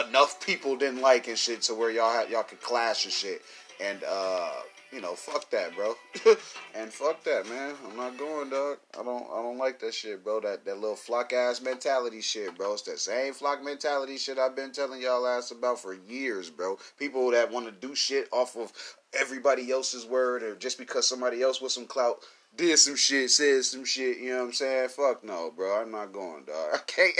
enough 0.07 0.45
people 0.45 0.76
didn't 0.76 1.01
like 1.01 1.28
and 1.28 1.38
shit, 1.38 1.61
to 1.63 1.74
where 1.74 1.89
y'all 1.89 2.11
had, 2.11 2.30
y'all 2.30 2.43
could 2.43 2.61
clash 2.61 3.05
and 3.05 3.13
shit. 3.13 3.41
And 3.82 4.03
uh, 4.07 4.51
you 4.92 5.02
know, 5.02 5.14
fuck 5.14 5.50
that, 5.52 5.76
bro. 5.76 5.96
and 6.76 6.92
fuck 6.92 7.24
that, 7.24 7.48
man. 7.48 7.76
I'm 7.88 7.98
not 7.98 8.18
going, 8.18 8.50
dog. 8.50 8.78
I 9.00 9.04
don't, 9.04 9.28
I 9.32 9.42
don't 9.42 9.58
like 9.58 9.80
that 9.80 9.94
shit, 9.94 10.24
bro. 10.24 10.40
That 10.40 10.66
that 10.66 10.80
little 10.80 10.96
flock 10.96 11.34
ass 11.34 11.62
mentality 11.62 12.22
shit, 12.22 12.58
bro. 12.58 12.74
It's 12.74 12.82
that 12.84 13.00
same 13.00 13.34
flock 13.34 13.64
mentality 13.64 14.18
shit 14.18 14.40
I've 14.40 14.56
been 14.56 14.72
telling 14.72 15.02
y'all 15.02 15.28
ass 15.28 15.52
about 15.52 15.80
for 15.80 15.94
years, 15.94 16.50
bro. 16.50 16.78
People 16.98 17.32
that 17.32 17.52
want 17.52 17.66
to 17.66 17.72
do 17.72 17.96
shit 17.96 18.28
off 18.32 18.56
of 18.58 18.72
everybody 19.20 19.72
else's 19.72 20.06
word 20.06 20.44
or 20.44 20.56
just 20.56 20.78
because 20.78 21.08
somebody 21.08 21.42
else 21.42 21.62
with 21.62 21.72
some 21.72 21.86
clout 21.86 22.24
did 22.56 22.78
some 22.78 22.95
shit, 22.95 23.32
said 23.32 23.64
some 23.64 23.86
shit, 23.86 24.18
you 24.20 24.32
know 24.32 24.39
what 24.39 24.45
I'm 24.47 24.54
saying? 24.54 24.89
Fuck 24.89 25.24
no, 25.24 25.52
bro. 25.56 25.82
I'm 25.82 25.91
not 25.91 26.12
going, 26.12 26.43
dog. 26.45 26.70
I 26.74 26.78
can't. 26.86 27.16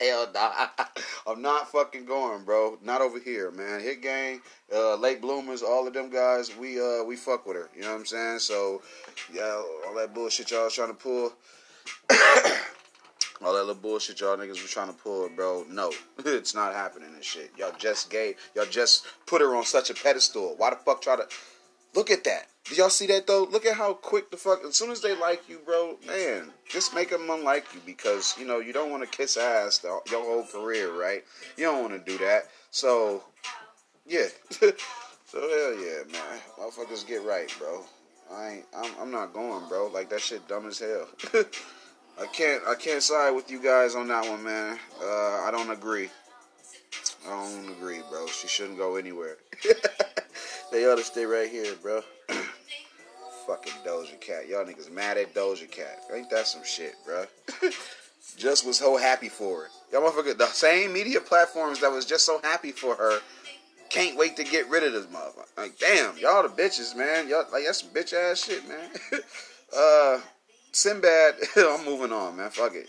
Hell 0.00 0.28
nah. 0.32 0.66
I'm 1.26 1.42
not 1.42 1.70
fucking 1.70 2.06
going, 2.06 2.44
bro. 2.44 2.78
Not 2.82 3.02
over 3.02 3.18
here, 3.18 3.50
man. 3.50 3.80
Hit 3.80 4.02
gang, 4.02 4.40
uh, 4.74 4.96
late 4.96 5.20
bloomers, 5.20 5.62
all 5.62 5.86
of 5.86 5.92
them 5.92 6.10
guys, 6.10 6.56
we 6.56 6.80
uh 6.80 7.04
we 7.04 7.16
fuck 7.16 7.46
with 7.46 7.56
her. 7.56 7.68
You 7.74 7.82
know 7.82 7.92
what 7.92 8.00
I'm 8.00 8.06
saying? 8.06 8.38
So 8.38 8.82
yeah, 9.32 9.62
all 9.86 9.94
that 9.96 10.14
bullshit 10.14 10.50
y'all 10.50 10.70
trying 10.70 10.88
to 10.88 10.94
pull. 10.94 11.32
all 13.42 13.52
that 13.52 13.60
little 13.60 13.74
bullshit 13.74 14.20
y'all 14.20 14.36
niggas 14.36 14.62
were 14.62 14.68
trying 14.68 14.88
to 14.88 14.94
pull, 14.94 15.28
bro. 15.28 15.66
No, 15.68 15.92
it's 16.24 16.54
not 16.54 16.74
happening 16.74 17.10
and 17.14 17.24
shit. 17.24 17.50
Y'all 17.58 17.72
just 17.78 18.10
gave, 18.10 18.36
y'all 18.54 18.66
just 18.66 19.06
put 19.26 19.42
her 19.42 19.54
on 19.54 19.64
such 19.64 19.90
a 19.90 19.94
pedestal. 19.94 20.54
Why 20.56 20.70
the 20.70 20.76
fuck 20.76 21.02
try 21.02 21.16
to 21.16 21.26
look 21.94 22.10
at 22.10 22.24
that? 22.24 22.46
Did 22.64 22.78
y'all 22.78 22.90
see 22.90 23.06
that 23.06 23.26
though? 23.26 23.44
Look 23.50 23.66
at 23.66 23.76
how 23.76 23.94
quick 23.94 24.30
the 24.30 24.36
fuck. 24.36 24.64
As 24.64 24.76
soon 24.76 24.90
as 24.90 25.00
they 25.00 25.16
like 25.16 25.48
you, 25.48 25.58
bro, 25.64 25.96
man, 26.06 26.50
just 26.68 26.94
make 26.94 27.10
them 27.10 27.28
unlike 27.28 27.66
you 27.74 27.80
because 27.84 28.36
you 28.38 28.46
know 28.46 28.58
you 28.58 28.72
don't 28.72 28.90
want 28.90 29.02
to 29.02 29.08
kiss 29.08 29.36
ass 29.36 29.78
the, 29.78 29.98
your 30.10 30.22
whole 30.22 30.44
career, 30.44 30.92
right? 30.92 31.24
You 31.56 31.64
don't 31.64 31.82
want 31.82 32.04
to 32.04 32.10
do 32.10 32.18
that. 32.24 32.44
So, 32.70 33.24
yeah. 34.06 34.26
so 34.50 34.70
hell 35.34 35.74
yeah, 35.74 36.02
man, 36.12 36.38
motherfuckers 36.58 37.06
get 37.06 37.24
right, 37.24 37.52
bro. 37.58 37.82
I 38.32 38.48
ain't. 38.48 38.64
I'm, 38.76 38.92
I'm 39.00 39.10
not 39.10 39.32
going, 39.32 39.68
bro. 39.68 39.88
Like 39.92 40.08
that 40.10 40.20
shit 40.20 40.46
dumb 40.46 40.66
as 40.66 40.78
hell. 40.78 41.08
I 42.20 42.26
can't 42.26 42.62
I 42.68 42.74
can't 42.74 43.02
side 43.02 43.30
with 43.30 43.50
you 43.50 43.62
guys 43.62 43.94
on 43.94 44.08
that 44.08 44.28
one, 44.28 44.44
man. 44.44 44.78
Uh, 45.02 45.42
I 45.42 45.48
don't 45.50 45.70
agree. 45.70 46.10
I 47.26 47.30
don't 47.30 47.70
agree, 47.70 48.00
bro. 48.10 48.26
She 48.26 48.46
shouldn't 48.46 48.78
go 48.78 48.96
anywhere. 48.96 49.38
they 50.70 50.86
ought 50.86 50.98
to 50.98 51.04
stay 51.04 51.24
right 51.24 51.50
here, 51.50 51.74
bro. 51.82 52.02
Fucking 53.46 53.72
Doja 53.84 54.20
Cat. 54.20 54.48
Y'all 54.48 54.64
niggas 54.64 54.90
mad 54.90 55.18
at 55.18 55.34
Doja 55.34 55.70
Cat. 55.70 56.02
Ain't 56.14 56.30
that 56.30 56.46
some 56.46 56.64
shit, 56.64 56.94
bro? 57.04 57.24
just 58.36 58.66
was 58.66 58.78
so 58.78 58.96
happy 58.96 59.28
for 59.28 59.64
it. 59.64 59.70
Y'all 59.92 60.02
motherfucker, 60.02 60.36
the 60.36 60.46
same 60.46 60.92
media 60.92 61.20
platforms 61.20 61.80
that 61.80 61.90
was 61.90 62.04
just 62.04 62.24
so 62.24 62.40
happy 62.42 62.70
for 62.70 62.94
her 62.94 63.20
can't 63.90 64.16
wait 64.16 64.36
to 64.36 64.44
get 64.44 64.70
rid 64.70 64.84
of 64.84 64.92
this 64.92 65.06
motherfucker. 65.06 65.58
Like, 65.58 65.78
damn, 65.78 66.16
y'all 66.16 66.42
the 66.42 66.48
bitches, 66.48 66.96
man. 66.96 67.28
Y'all 67.28 67.44
like 67.52 67.64
that's 67.64 67.82
some 67.82 67.90
bitch 67.90 68.14
ass 68.14 68.44
shit, 68.44 68.66
man. 68.66 68.88
uh 69.76 70.20
Sinbad, 70.72 71.34
I'm 71.56 71.84
moving 71.84 72.12
on, 72.12 72.36
man. 72.36 72.50
Fuck 72.50 72.72
it. 72.74 72.88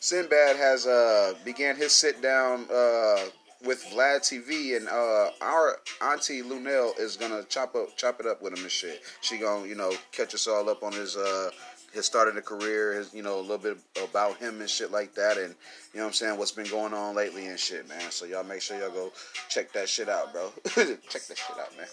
Sinbad 0.00 0.56
has 0.56 0.86
uh 0.86 1.34
began 1.44 1.76
his 1.76 1.92
sit 1.92 2.20
down 2.22 2.66
uh 2.72 3.24
with 3.64 3.84
Vlad 3.86 4.20
TV, 4.20 4.76
and 4.76 4.88
uh 4.88 5.30
our 5.40 5.78
auntie 6.02 6.42
Lunel 6.42 6.92
is 6.98 7.16
gonna 7.16 7.42
chop 7.44 7.74
up 7.74 7.96
chop 7.96 8.20
it 8.20 8.26
up 8.26 8.42
with 8.42 8.52
him 8.52 8.62
and 8.62 8.70
shit. 8.70 9.02
She 9.20 9.38
gonna 9.38 9.66
you 9.66 9.74
know 9.74 9.92
catch 10.12 10.34
us 10.34 10.46
all 10.46 10.68
up 10.68 10.82
on 10.82 10.92
his 10.92 11.16
uh 11.16 11.50
his 11.92 12.06
start 12.06 12.28
of 12.28 12.34
the 12.34 12.42
career, 12.42 12.94
his 12.94 13.12
you 13.12 13.22
know 13.22 13.38
a 13.38 13.42
little 13.42 13.58
bit 13.58 13.78
about 14.02 14.36
him 14.36 14.60
and 14.60 14.70
shit 14.70 14.90
like 14.92 15.14
that, 15.14 15.38
and 15.38 15.54
you 15.92 15.98
know 15.98 16.04
what 16.04 16.08
I'm 16.08 16.12
saying 16.12 16.38
what's 16.38 16.52
been 16.52 16.68
going 16.68 16.94
on 16.94 17.14
lately 17.14 17.46
and 17.46 17.58
shit, 17.58 17.88
man. 17.88 18.10
So 18.10 18.26
y'all 18.26 18.44
make 18.44 18.62
sure 18.62 18.78
y'all 18.78 18.90
go 18.90 19.12
check 19.48 19.72
that 19.72 19.88
shit 19.88 20.08
out, 20.08 20.32
bro. 20.32 20.52
check 20.64 21.22
that 21.22 21.38
shit 21.38 21.58
out, 21.58 21.76
man. 21.76 21.86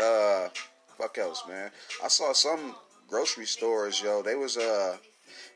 Uh, 0.00 0.48
fuck 0.98 1.18
else, 1.18 1.44
man. 1.48 1.70
I 2.02 2.08
saw 2.08 2.32
some 2.32 2.74
grocery 3.08 3.46
stores, 3.46 4.02
yo, 4.02 4.22
they 4.22 4.34
was 4.34 4.56
uh 4.56 4.96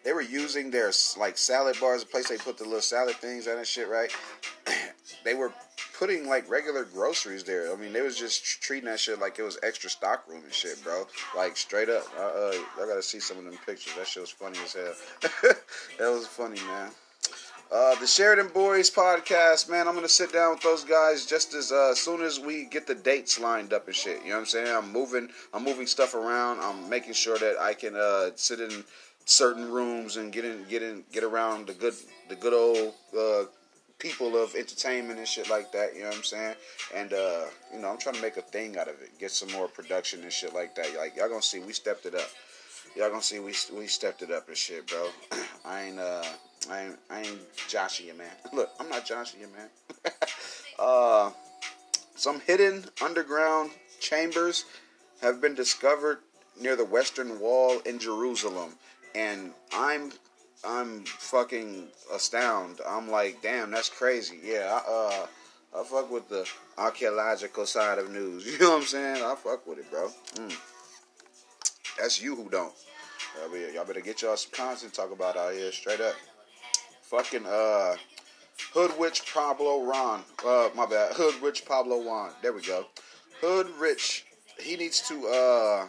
they 0.04 0.12
were 0.12 0.22
using 0.22 0.70
their 0.70 0.92
like 1.18 1.36
salad 1.36 1.76
bars, 1.80 2.04
the 2.04 2.10
place 2.10 2.28
they 2.28 2.36
put 2.36 2.58
the 2.58 2.64
little 2.64 2.80
salad 2.80 3.16
things 3.16 3.46
and 3.46 3.66
shit, 3.66 3.88
right? 3.88 4.14
they 5.24 5.34
were 5.34 5.52
putting 5.98 6.28
like 6.28 6.48
regular 6.48 6.84
groceries 6.84 7.44
there. 7.44 7.72
I 7.72 7.76
mean, 7.76 7.92
they 7.92 8.02
was 8.02 8.16
just 8.16 8.44
treating 8.62 8.88
that 8.88 9.00
shit 9.00 9.20
like 9.20 9.38
it 9.38 9.42
was 9.42 9.58
extra 9.62 9.90
stock 9.90 10.24
room 10.28 10.42
and 10.44 10.52
shit, 10.52 10.82
bro. 10.82 11.06
Like 11.36 11.56
straight 11.56 11.88
up. 11.88 12.04
I, 12.16 12.22
uh, 12.22 12.54
I 12.82 12.86
gotta 12.86 13.02
see 13.02 13.20
some 13.20 13.38
of 13.38 13.44
them 13.44 13.58
pictures. 13.66 13.94
That 13.96 14.06
shit 14.06 14.22
was 14.22 14.30
funny 14.30 14.58
as 14.64 14.74
hell. 14.74 14.94
that 15.98 16.10
was 16.10 16.26
funny, 16.26 16.60
man. 16.60 16.90
Uh, 17.70 17.94
the 17.96 18.06
Sheridan 18.06 18.48
Boys 18.48 18.90
podcast, 18.90 19.68
man. 19.68 19.88
I'm 19.88 19.94
gonna 19.94 20.08
sit 20.08 20.32
down 20.32 20.52
with 20.52 20.62
those 20.62 20.84
guys 20.84 21.26
just 21.26 21.52
as 21.52 21.70
uh, 21.70 21.94
soon 21.94 22.22
as 22.22 22.40
we 22.40 22.64
get 22.64 22.86
the 22.86 22.94
dates 22.94 23.38
lined 23.38 23.74
up 23.74 23.86
and 23.86 23.94
shit. 23.94 24.22
You 24.22 24.30
know 24.30 24.36
what 24.36 24.40
I'm 24.40 24.46
saying? 24.46 24.74
I'm 24.74 24.90
moving, 24.90 25.28
I'm 25.52 25.64
moving 25.64 25.86
stuff 25.86 26.14
around. 26.14 26.60
I'm 26.60 26.88
making 26.88 27.12
sure 27.12 27.36
that 27.36 27.56
I 27.60 27.74
can 27.74 27.94
uh, 27.94 28.30
sit 28.36 28.60
in 28.60 28.84
certain 29.26 29.70
rooms 29.70 30.16
and 30.16 30.32
get 30.32 30.46
in, 30.46 30.64
get 30.70 30.82
in, 30.82 31.04
get 31.12 31.24
around 31.24 31.66
the 31.66 31.74
good, 31.74 31.92
the 32.30 32.36
good 32.36 32.54
old 32.54 32.94
uh, 33.14 33.44
people 33.98 34.40
of 34.40 34.54
entertainment 34.54 35.18
and 35.18 35.28
shit 35.28 35.50
like 35.50 35.72
that. 35.72 35.94
You 35.94 36.02
know 36.02 36.08
what 36.08 36.18
I'm 36.18 36.24
saying? 36.24 36.54
And 36.94 37.12
uh, 37.12 37.44
you 37.72 37.80
know, 37.80 37.88
I'm 37.88 37.98
trying 37.98 38.16
to 38.16 38.22
make 38.22 38.36
a 38.36 38.42
thing 38.42 38.78
out 38.78 38.88
of 38.88 39.00
it, 39.02 39.18
get 39.18 39.30
some 39.30 39.50
more 39.52 39.68
production 39.68 40.22
and 40.22 40.32
shit 40.32 40.54
like 40.54 40.74
that. 40.76 40.96
Like 40.96 41.16
y'all 41.16 41.28
gonna 41.28 41.42
see, 41.42 41.60
we 41.60 41.72
stepped 41.72 42.06
it 42.06 42.14
up. 42.14 42.28
Y'all 42.96 43.10
gonna 43.10 43.22
see, 43.22 43.38
we 43.38 43.54
we 43.76 43.86
stepped 43.86 44.22
it 44.22 44.30
up 44.30 44.48
and 44.48 44.56
shit, 44.56 44.86
bro. 44.86 45.08
I 45.64 45.82
ain't 45.82 45.98
uh. 45.98 46.24
I 46.70 46.82
ain't, 46.82 46.96
I 47.08 47.20
ain't 47.20 47.38
joshing 47.68 48.08
you, 48.08 48.14
man. 48.14 48.32
Look, 48.52 48.70
I'm 48.80 48.88
not 48.88 49.06
joshing 49.06 49.40
you, 49.40 49.46
man. 49.56 49.68
uh, 50.78 51.30
some 52.16 52.40
hidden 52.40 52.84
underground 53.02 53.70
chambers 54.00 54.64
have 55.22 55.40
been 55.40 55.54
discovered 55.54 56.18
near 56.60 56.76
the 56.76 56.84
Western 56.84 57.38
Wall 57.38 57.78
in 57.86 57.98
Jerusalem, 57.98 58.72
and 59.14 59.52
I'm 59.72 60.12
I'm 60.64 61.04
fucking 61.04 61.88
astounded. 62.12 62.80
I'm 62.86 63.10
like, 63.10 63.42
damn, 63.42 63.70
that's 63.70 63.88
crazy. 63.88 64.38
Yeah, 64.42 64.80
I, 64.86 64.90
uh, 64.90 65.26
I 65.80 65.84
fuck 65.84 66.10
with 66.10 66.28
the 66.28 66.48
archaeological 66.76 67.66
side 67.66 67.98
of 67.98 68.10
news. 68.10 68.46
You 68.52 68.58
know 68.58 68.70
what 68.70 68.78
I'm 68.78 68.84
saying? 68.84 69.24
I 69.24 69.34
fuck 69.34 69.66
with 69.66 69.78
it, 69.78 69.90
bro. 69.90 70.10
Mm. 70.34 70.56
That's 71.98 72.20
you 72.20 72.36
who 72.36 72.48
don't. 72.48 72.72
Y'all 73.38 73.50
better, 73.50 73.70
y'all 73.70 73.84
better 73.84 74.00
get 74.00 74.22
y'all 74.22 74.36
some 74.36 74.52
content 74.52 74.94
talk 74.94 75.12
about 75.12 75.36
out 75.36 75.52
here, 75.52 75.70
straight 75.72 76.00
up 76.00 76.14
fucking 77.08 77.46
uh 77.46 77.96
Hood 78.74 78.92
Rich 78.98 79.32
Pablo 79.32 79.82
Ron. 79.82 80.22
Uh 80.44 80.68
my 80.74 80.84
bad. 80.84 81.12
Hood 81.14 81.40
Rich 81.42 81.64
Pablo 81.64 82.02
Juan. 82.02 82.32
There 82.42 82.52
we 82.52 82.60
go. 82.60 82.84
Hood 83.40 83.68
Rich. 83.78 84.26
He 84.60 84.76
needs 84.76 85.00
to 85.08 85.26
uh 85.26 85.88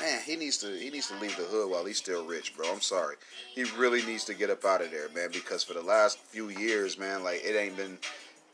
man, 0.00 0.20
he 0.24 0.36
needs 0.36 0.58
to 0.58 0.68
he 0.68 0.90
needs 0.90 1.08
to 1.08 1.18
leave 1.18 1.36
the 1.36 1.44
hood 1.44 1.70
while 1.70 1.84
he's 1.84 1.98
still 1.98 2.24
rich, 2.24 2.56
bro. 2.56 2.70
I'm 2.70 2.80
sorry. 2.80 3.16
He 3.54 3.64
really 3.76 4.02
needs 4.04 4.24
to 4.24 4.34
get 4.34 4.50
up 4.50 4.64
out 4.64 4.82
of 4.82 4.90
there, 4.90 5.08
man, 5.14 5.30
because 5.32 5.64
for 5.64 5.74
the 5.74 5.82
last 5.82 6.18
few 6.18 6.48
years, 6.48 6.98
man, 6.98 7.22
like 7.22 7.42
it 7.44 7.56
ain't 7.56 7.76
been 7.76 7.98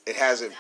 it 0.07 0.17
hasn't 0.17 0.53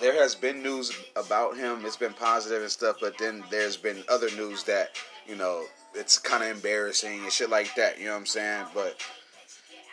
there 0.00 0.14
has 0.14 0.34
been 0.34 0.62
news 0.62 0.92
about 1.16 1.56
him. 1.56 1.84
It's 1.84 1.96
been 1.96 2.14
positive 2.14 2.62
and 2.62 2.70
stuff, 2.70 2.96
but 3.00 3.18
then 3.18 3.44
there's 3.50 3.76
been 3.76 4.02
other 4.08 4.30
news 4.36 4.64
that, 4.64 4.96
you 5.28 5.36
know, 5.36 5.64
it's 5.94 6.18
kind 6.18 6.42
of 6.42 6.50
embarrassing 6.50 7.22
and 7.22 7.30
shit 7.30 7.50
like 7.50 7.74
that, 7.76 7.98
you 7.98 8.06
know 8.06 8.12
what 8.12 8.18
I'm 8.18 8.26
saying? 8.26 8.66
But 8.74 9.00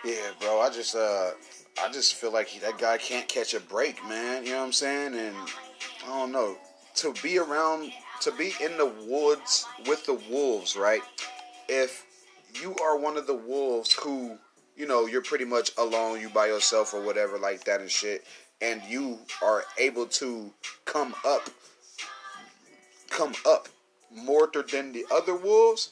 yeah, 0.03 0.31
bro. 0.39 0.61
I 0.61 0.69
just 0.69 0.95
uh, 0.95 1.31
I 1.83 1.91
just 1.91 2.15
feel 2.15 2.31
like 2.31 2.59
that 2.61 2.77
guy 2.77 2.97
can't 2.97 3.27
catch 3.27 3.53
a 3.53 3.59
break, 3.59 4.03
man. 4.07 4.45
You 4.45 4.51
know 4.51 4.59
what 4.59 4.65
I'm 4.65 4.73
saying? 4.73 5.15
And 5.15 5.35
I 6.05 6.07
don't 6.07 6.31
know 6.31 6.57
to 6.95 7.13
be 7.21 7.37
around, 7.37 7.91
to 8.21 8.31
be 8.31 8.53
in 8.61 8.77
the 8.77 8.91
woods 9.07 9.65
with 9.87 10.05
the 10.05 10.19
wolves, 10.29 10.75
right? 10.75 11.01
If 11.67 12.05
you 12.61 12.75
are 12.75 12.97
one 12.97 13.17
of 13.17 13.27
the 13.27 13.35
wolves 13.35 13.93
who, 13.93 14.37
you 14.75 14.87
know, 14.87 15.05
you're 15.05 15.21
pretty 15.21 15.45
much 15.45 15.71
alone, 15.77 16.21
you 16.21 16.29
by 16.29 16.47
yourself 16.47 16.93
or 16.93 17.01
whatever 17.01 17.37
like 17.37 17.63
that 17.65 17.81
and 17.81 17.89
shit, 17.89 18.25
and 18.61 18.81
you 18.87 19.19
are 19.41 19.63
able 19.77 20.05
to 20.05 20.51
come 20.85 21.15
up, 21.25 21.49
come 23.09 23.33
up 23.45 23.69
more 24.13 24.49
than 24.71 24.91
the 24.91 25.05
other 25.11 25.35
wolves. 25.35 25.91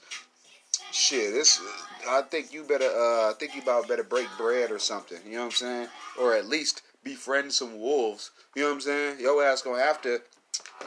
Shit, 0.92 1.34
this 1.34 1.62
I 2.10 2.22
think 2.22 2.54
you 2.54 2.64
better. 2.64 2.86
Uh, 2.86 3.30
I 3.30 3.34
think 3.38 3.56
you 3.56 3.62
about 3.62 3.88
better 3.88 4.04
break 4.04 4.28
bread 4.38 4.72
or 4.72 4.80
something. 4.80 5.20
You 5.26 5.34
know 5.34 5.40
what 5.40 5.46
I'm 5.46 5.52
saying? 5.52 5.88
Or 6.20 6.34
at 6.34 6.48
least 6.48 6.82
befriend 7.04 7.52
some 7.52 7.80
wolves. 7.80 8.32
You 8.56 8.64
know 8.64 8.70
what 8.70 8.76
I'm 8.76 8.82
saying? 8.82 9.20
Your 9.20 9.44
ass 9.44 9.62
gonna 9.62 9.84
have 9.84 10.02
to 10.04 10.22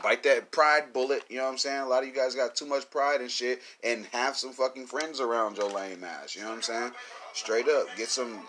bite 0.02 0.22
that 0.24 0.50
pride 0.50 0.92
bullet. 0.92 1.24
You 1.28 1.38
know 1.38 1.44
what 1.44 1.52
I'm 1.52 1.58
saying? 1.58 1.82
A 1.82 1.88
lot 1.88 2.02
of 2.02 2.08
you 2.08 2.14
guys 2.14 2.34
got 2.34 2.54
too 2.54 2.66
much 2.66 2.90
pride 2.90 3.20
and 3.20 3.30
shit, 3.30 3.60
and 3.82 4.06
have 4.12 4.36
some 4.36 4.52
fucking 4.52 4.86
friends 4.86 5.20
around 5.20 5.56
your 5.56 5.70
lame 5.70 6.04
ass. 6.04 6.34
You 6.34 6.42
know 6.42 6.48
what 6.48 6.56
I'm 6.56 6.62
saying? 6.62 6.92
Straight 7.32 7.68
up, 7.68 7.86
get 7.96 8.08
some 8.08 8.40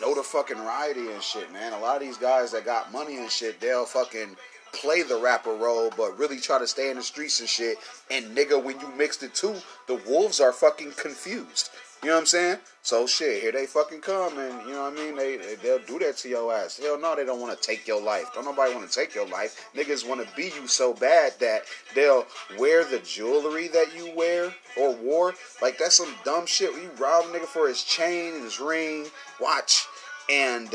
know 0.00 0.14
the 0.14 0.22
fucking 0.22 0.58
righty 0.58 1.12
and 1.12 1.22
shit, 1.22 1.52
man. 1.52 1.72
A 1.72 1.78
lot 1.78 1.96
of 1.96 2.02
these 2.02 2.16
guys 2.16 2.52
that 2.52 2.64
got 2.64 2.92
money 2.92 3.18
and 3.18 3.30
shit, 3.30 3.60
they'll 3.60 3.86
fucking 3.86 4.36
play 4.72 5.02
the 5.02 5.16
rapper 5.16 5.54
role, 5.54 5.90
but 5.96 6.18
really 6.18 6.38
try 6.38 6.58
to 6.58 6.66
stay 6.66 6.90
in 6.90 6.96
the 6.96 7.02
streets 7.02 7.40
and 7.40 7.48
shit. 7.48 7.78
And 8.10 8.36
nigga, 8.36 8.62
when 8.62 8.78
you 8.80 8.88
mix 8.96 9.16
the 9.16 9.28
two, 9.28 9.56
the 9.86 10.00
wolves 10.06 10.40
are 10.40 10.52
fucking 10.52 10.92
confused. 10.92 11.70
You 12.02 12.08
know 12.08 12.14
what 12.14 12.20
I'm 12.20 12.26
saying? 12.26 12.58
So 12.82 13.06
shit, 13.06 13.42
here 13.42 13.50
they 13.50 13.66
fucking 13.66 14.00
come, 14.00 14.38
and 14.38 14.66
you 14.66 14.74
know 14.74 14.84
what 14.84 14.92
I 14.92 14.96
mean. 14.96 15.16
They, 15.16 15.38
they 15.38 15.54
they'll 15.56 15.80
do 15.80 15.98
that 15.98 16.16
to 16.18 16.28
your 16.28 16.54
ass. 16.54 16.78
Hell 16.78 17.00
no, 17.00 17.16
they 17.16 17.24
don't 17.24 17.40
want 17.40 17.60
to 17.60 17.66
take 17.66 17.88
your 17.88 18.00
life. 18.00 18.26
Don't 18.32 18.44
nobody 18.44 18.74
want 18.74 18.88
to 18.88 18.94
take 18.94 19.14
your 19.14 19.26
life. 19.26 19.68
Niggas 19.74 20.06
want 20.06 20.24
to 20.24 20.36
be 20.36 20.44
you 20.44 20.68
so 20.68 20.92
bad 20.94 21.32
that 21.40 21.62
they'll 21.94 22.26
wear 22.58 22.84
the 22.84 23.00
jewelry 23.00 23.66
that 23.68 23.96
you 23.96 24.14
wear 24.14 24.54
or 24.78 24.94
wore. 24.94 25.34
Like 25.60 25.78
that's 25.78 25.96
some 25.96 26.14
dumb 26.24 26.46
shit. 26.46 26.70
You 26.74 26.90
rob 26.98 27.24
a 27.24 27.28
nigga 27.28 27.46
for 27.46 27.66
his 27.66 27.82
chain, 27.82 28.42
his 28.42 28.60
ring, 28.60 29.06
watch, 29.40 29.86
and 30.30 30.72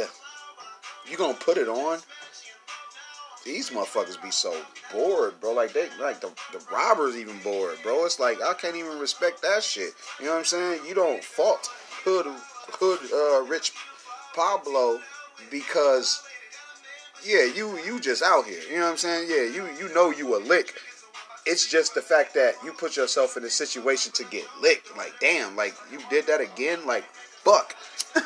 you 1.09 1.17
gonna 1.17 1.33
put 1.35 1.57
it 1.57 1.69
on 1.69 1.99
these 3.45 3.71
motherfuckers 3.71 4.21
be 4.21 4.31
so 4.31 4.55
bored, 4.93 5.39
bro. 5.39 5.53
Like 5.53 5.73
they 5.73 5.87
like 5.99 6.21
the 6.21 6.31
the 6.51 6.63
robbers 6.71 7.15
even 7.15 7.37
bored, 7.43 7.77
bro. 7.83 8.05
It's 8.05 8.19
like 8.19 8.41
I 8.41 8.53
can't 8.53 8.75
even 8.75 8.99
respect 8.99 9.41
that 9.41 9.63
shit. 9.63 9.93
You 10.19 10.25
know 10.25 10.33
what 10.33 10.39
I'm 10.39 10.45
saying? 10.45 10.81
You 10.87 10.93
don't 10.93 11.23
fault 11.23 11.69
hood 12.03 12.27
hood 12.27 12.99
uh, 13.11 13.47
rich 13.49 13.73
Pablo 14.35 14.99
because 15.49 16.21
yeah, 17.25 17.45
you 17.45 17.77
you 17.79 17.99
just 17.99 18.21
out 18.23 18.45
here. 18.45 18.61
You 18.69 18.77
know 18.77 18.85
what 18.85 18.91
I'm 18.91 18.97
saying? 18.97 19.27
Yeah, 19.29 19.43
you 19.43 19.67
you 19.79 19.93
know 19.93 20.11
you 20.11 20.35
a 20.35 20.39
lick. 20.39 20.73
It's 21.45 21.67
just 21.67 21.95
the 21.95 22.01
fact 22.01 22.35
that 22.35 22.53
you 22.63 22.71
put 22.71 22.95
yourself 22.95 23.35
in 23.35 23.43
a 23.43 23.49
situation 23.49 24.11
to 24.13 24.23
get 24.25 24.45
licked. 24.61 24.95
Like 24.95 25.13
damn, 25.19 25.55
like 25.55 25.73
you 25.91 25.99
did 26.09 26.27
that 26.27 26.41
again. 26.41 26.85
Like 26.85 27.05
fuck. 27.43 27.75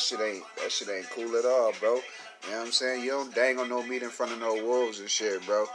that 0.00 0.06
shit 0.06 0.20
ain't 0.20 0.44
that 0.56 0.72
shit 0.72 0.88
ain't 0.88 1.10
cool 1.10 1.36
at 1.36 1.44
all, 1.44 1.72
bro. 1.78 1.96
You 1.96 2.50
know 2.52 2.58
what 2.58 2.66
I'm 2.66 2.72
saying? 2.72 3.04
You 3.04 3.10
don't 3.10 3.34
dang 3.34 3.58
on 3.58 3.68
no 3.68 3.82
meat 3.82 4.02
in 4.02 4.08
front 4.08 4.32
of 4.32 4.40
no 4.40 4.54
wolves 4.54 4.98
and 4.98 5.10
shit, 5.10 5.44
bro. 5.44 5.66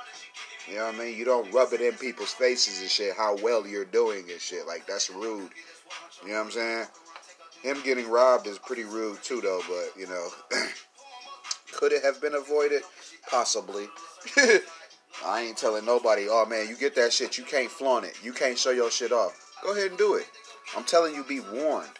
You 0.67 0.77
know 0.77 0.85
what 0.85 0.95
I 0.95 0.97
mean? 0.97 1.15
You 1.15 1.25
don't 1.25 1.53
rub 1.53 1.73
it 1.73 1.81
in 1.81 1.93
people's 1.93 2.31
faces 2.31 2.81
and 2.81 2.89
shit 2.89 3.15
how 3.15 3.37
well 3.43 3.67
you're 3.67 3.85
doing 3.85 4.25
and 4.31 4.41
shit. 4.41 4.65
Like 4.65 4.87
that's 4.87 5.11
rude. 5.11 5.51
You 6.23 6.29
know 6.29 6.39
what 6.39 6.45
I'm 6.45 6.51
saying? 6.51 6.85
Him 7.61 7.77
getting 7.83 8.09
robbed 8.09 8.47
is 8.47 8.57
pretty 8.57 8.83
rude 8.83 9.21
too 9.21 9.41
though, 9.41 9.61
but 9.67 9.99
you 9.99 10.07
know 10.07 10.27
could 11.73 11.91
it 11.91 12.03
have 12.03 12.19
been 12.19 12.33
avoided? 12.33 12.81
Possibly. 13.29 13.85
I 15.25 15.41
ain't 15.41 15.57
telling 15.57 15.85
nobody, 15.85 16.25
oh 16.29 16.47
man, 16.47 16.67
you 16.67 16.75
get 16.75 16.95
that 16.95 17.13
shit, 17.13 17.37
you 17.37 17.43
can't 17.43 17.69
flaunt 17.69 18.05
it. 18.05 18.17
You 18.23 18.33
can't 18.33 18.57
show 18.57 18.71
your 18.71 18.89
shit 18.89 19.11
off. 19.11 19.53
Go 19.63 19.73
ahead 19.73 19.89
and 19.91 19.97
do 19.99 20.15
it. 20.15 20.25
I'm 20.75 20.83
telling 20.83 21.13
you, 21.13 21.23
be 21.23 21.41
warned. 21.41 21.91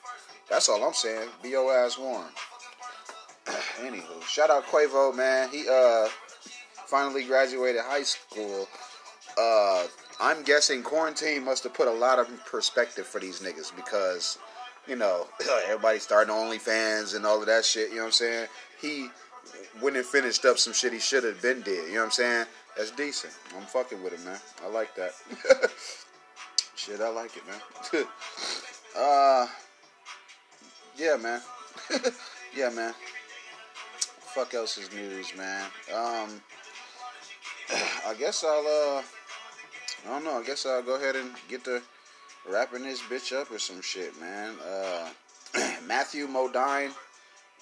That's 0.50 0.70
all 0.70 0.84
I'm 0.84 0.93
saying. 0.93 1.30
Be 1.41 1.50
your 1.50 1.76
ass 1.76 1.98
warm. 1.98 2.28
Anywho, 3.82 4.24
shout 4.24 4.50
out 4.50 4.66
Quavo, 4.66 5.16
man. 5.16 5.50
He 5.50 5.68
uh 5.70 6.08
finally 6.88 7.24
graduated 7.26 7.82
high 7.82 8.04
school. 8.04 8.68
Uh, 9.38 9.86
I'm 10.20 10.43
guessing 10.43 10.82
quarantine 10.82 11.43
must 11.43 11.64
have 11.64 11.74
put 11.74 11.88
a 11.88 11.91
lot 11.91 12.20
of 12.20 12.28
perspective 12.46 13.06
for 13.06 13.20
these 13.20 13.41
niggas 13.41 13.76
because, 13.76 14.38
you 14.88 14.96
know, 14.96 15.28
everybody 15.66 16.00
starting 16.00 16.34
OnlyFans 16.34 17.16
and 17.16 17.26
all 17.26 17.39
of 17.39 17.48
that 17.48 17.66
shit. 17.66 17.89
You 17.89 17.98
know 17.98 18.02
what 18.04 18.08
I'm 18.08 18.12
saying? 18.14 18.48
He 18.82 19.10
went 19.82 19.98
and 19.98 20.06
finished 20.06 20.46
up 20.46 20.58
some 20.58 20.74
shit 20.74 20.93
he 20.93 21.00
should 21.00 21.24
have 21.24 21.41
been 21.41 21.62
did. 21.62 21.88
You 21.88 21.96
know 21.96 22.00
what 22.02 22.06
I'm 22.06 22.12
saying? 22.12 22.46
That's 22.78 22.91
decent. 22.91 23.34
I'm 23.58 23.66
fucking 23.66 24.02
with 24.04 24.14
it, 24.14 24.24
man. 24.24 24.39
I 24.64 24.70
like 24.70 24.96
that. 24.96 25.12
shit, 26.76 27.02
I 27.02 27.10
like 27.10 27.32
it, 27.36 27.43
man. 27.48 28.06
uh 28.98 29.48
yeah, 30.98 31.18
man. 31.18 31.41
yeah, 32.56 32.70
man. 32.70 32.93
Fuck 34.34 34.54
else 34.54 34.78
is 34.78 34.91
news, 34.93 35.36
man. 35.38 35.66
Um, 35.93 36.41
I 38.08 38.14
guess 38.18 38.43
I'll, 38.43 38.66
uh, 38.66 39.02
I 40.06 40.10
don't 40.10 40.24
know. 40.24 40.39
I 40.39 40.43
guess 40.43 40.66
I'll 40.66 40.84
go 40.84 40.96
ahead 40.96 41.16
and 41.16 41.32
get 41.48 41.64
to 41.66 41.82
wrapping 42.50 42.84
this 42.84 43.02
bitch 43.02 43.36
up 43.36 43.52
or 43.52 43.60
some 43.60 43.82
shit, 43.82 44.20
man. 44.20 44.54
Uh, 44.66 45.10
Matthew 45.88 46.28
Modine, 46.28 46.91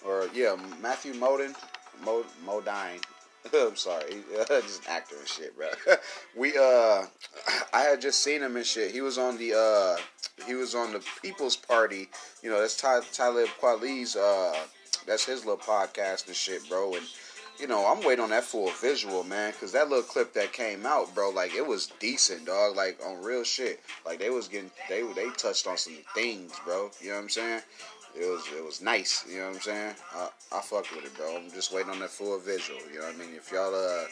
or 0.06 0.30
yeah, 0.34 0.56
Matthew 0.82 1.14
Modine, 1.14 1.56
Mo, 2.04 2.26
Modine. 2.46 3.02
I'm 3.54 3.76
sorry, 3.76 4.24
just 4.48 4.86
an 4.86 4.88
actor 4.90 5.16
and 5.18 5.28
shit, 5.28 5.56
bro. 5.58 5.68
we 6.36 6.58
uh, 6.58 7.06
I 7.74 7.82
had 7.82 8.02
just 8.02 8.24
seen 8.24 8.42
him 8.42 8.56
and 8.56 8.66
shit. 8.66 8.92
He 8.92 9.02
was 9.02 9.18
on 9.18 9.38
the 9.38 9.54
uh, 9.54 9.98
he 10.46 10.56
was 10.56 10.76
on 10.76 10.94
the 10.94 11.04
People's 11.22 11.56
Party. 11.56 12.10
You 12.42 12.50
know, 12.50 12.62
that's 12.62 12.78
Ty 12.78 13.02
Talib 13.12 13.50
Kweli's 13.62 14.16
uh, 14.16 14.58
that's 15.06 15.26
his 15.26 15.46
little 15.46 15.58
podcast 15.58 16.28
and 16.28 16.36
shit, 16.36 16.68
bro. 16.70 16.96
And 16.96 17.06
you 17.60 17.68
know, 17.68 17.86
I'm 17.86 18.04
waiting 18.06 18.24
on 18.24 18.30
that 18.32 18.46
full 18.46 18.70
visual, 18.82 19.24
man, 19.24 19.52
because 19.52 19.74
that 19.74 19.90
little 19.90 20.04
clip 20.04 20.34
that 20.34 20.54
came 20.54 20.86
out, 20.86 21.14
bro, 21.14 21.30
like 21.30 21.54
it 21.54 21.66
was 21.66 21.92
decent, 22.00 22.46
dog. 22.46 22.76
Like 22.76 23.00
on 23.06 23.22
real 23.24 23.44
shit. 23.44 23.82
Like 24.06 24.20
they 24.20 24.30
was 24.30 24.48
getting, 24.48 24.72
they 24.90 25.02
they 25.14 25.30
touched 25.32 25.68
on 25.68 25.78
some 25.78 25.98
things, 26.16 26.54
bro. 26.66 26.92
You 27.02 27.10
know 27.10 27.16
what 27.16 27.24
I'm 27.24 27.30
saying? 27.30 27.62
It 28.16 28.30
was 28.30 28.46
it 28.56 28.64
was 28.64 28.82
nice. 28.82 29.26
You 29.28 29.40
know 29.40 29.48
what 29.48 29.56
I'm 29.56 29.62
saying? 29.62 29.96
I, 30.16 30.30
I 30.52 30.62
fuck 30.62 30.86
with 30.96 31.06
it, 31.06 31.18
bro. 31.18 31.36
I'm 31.36 31.50
just 31.52 31.74
waiting 31.74 31.92
on 31.92 32.00
that 32.00 32.12
full 32.12 32.38
visual. 32.40 32.80
You 32.92 33.00
know 33.00 33.08
what 33.08 33.16
I 33.16 33.18
mean? 33.18 33.30
If 33.36 33.52
y'all 33.52 33.74
uh 33.74 34.06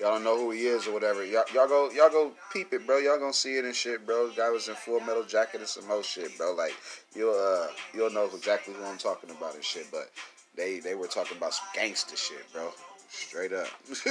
y'all 0.00 0.14
don't 0.14 0.24
know 0.24 0.36
who 0.36 0.50
he 0.50 0.66
is 0.66 0.88
or 0.88 0.92
whatever, 0.92 1.24
y'all, 1.24 1.44
y'all 1.54 1.68
go 1.68 1.88
y'all 1.92 2.10
go 2.10 2.32
peep 2.52 2.72
it, 2.72 2.84
bro. 2.84 2.98
Y'all 2.98 3.18
gonna 3.18 3.32
see 3.32 3.56
it 3.56 3.64
and 3.64 3.74
shit, 3.74 4.04
bro. 4.04 4.30
Guy 4.36 4.50
was 4.50 4.66
in 4.68 4.74
Full 4.74 4.98
Metal 5.00 5.22
Jacket 5.22 5.60
and 5.60 5.68
some 5.68 5.84
shit, 6.02 6.36
bro. 6.36 6.54
Like 6.54 6.74
you'll 7.14 7.34
uh 7.34 7.68
you'll 7.94 8.10
know 8.10 8.28
exactly 8.34 8.74
who 8.74 8.84
I'm 8.84 8.98
talking 8.98 9.30
about 9.30 9.54
and 9.54 9.62
shit. 9.62 9.86
But 9.92 10.10
they 10.56 10.80
they 10.80 10.96
were 10.96 11.06
talking 11.06 11.36
about 11.36 11.54
some 11.54 11.68
gangster 11.74 12.16
shit, 12.16 12.52
bro. 12.52 12.72
Straight 13.08 13.52
up. 13.52 13.68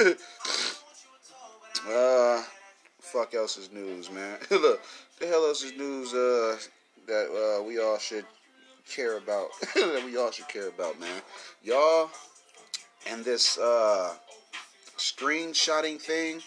uh, 1.89 2.43
fuck 3.01 3.33
else 3.33 3.57
is 3.57 3.69
news, 3.73 4.09
man. 4.09 4.37
Look, 4.51 4.81
the 5.19 5.27
hell 5.27 5.45
else 5.45 5.63
is 5.63 5.73
news 5.73 6.13
uh 6.13 6.57
that 7.07 7.59
uh 7.59 7.63
we 7.63 7.81
all 7.81 7.97
should 7.97 8.25
care 8.89 9.17
about 9.17 9.47
that 9.75 10.03
we 10.05 10.17
all 10.17 10.31
should 10.31 10.47
care 10.47 10.67
about, 10.67 10.99
man. 10.99 11.21
Y'all 11.63 12.09
and 13.09 13.23
this 13.23 13.57
uh 13.57 14.13
screenshotting 14.97 15.99
thing, 15.99 16.41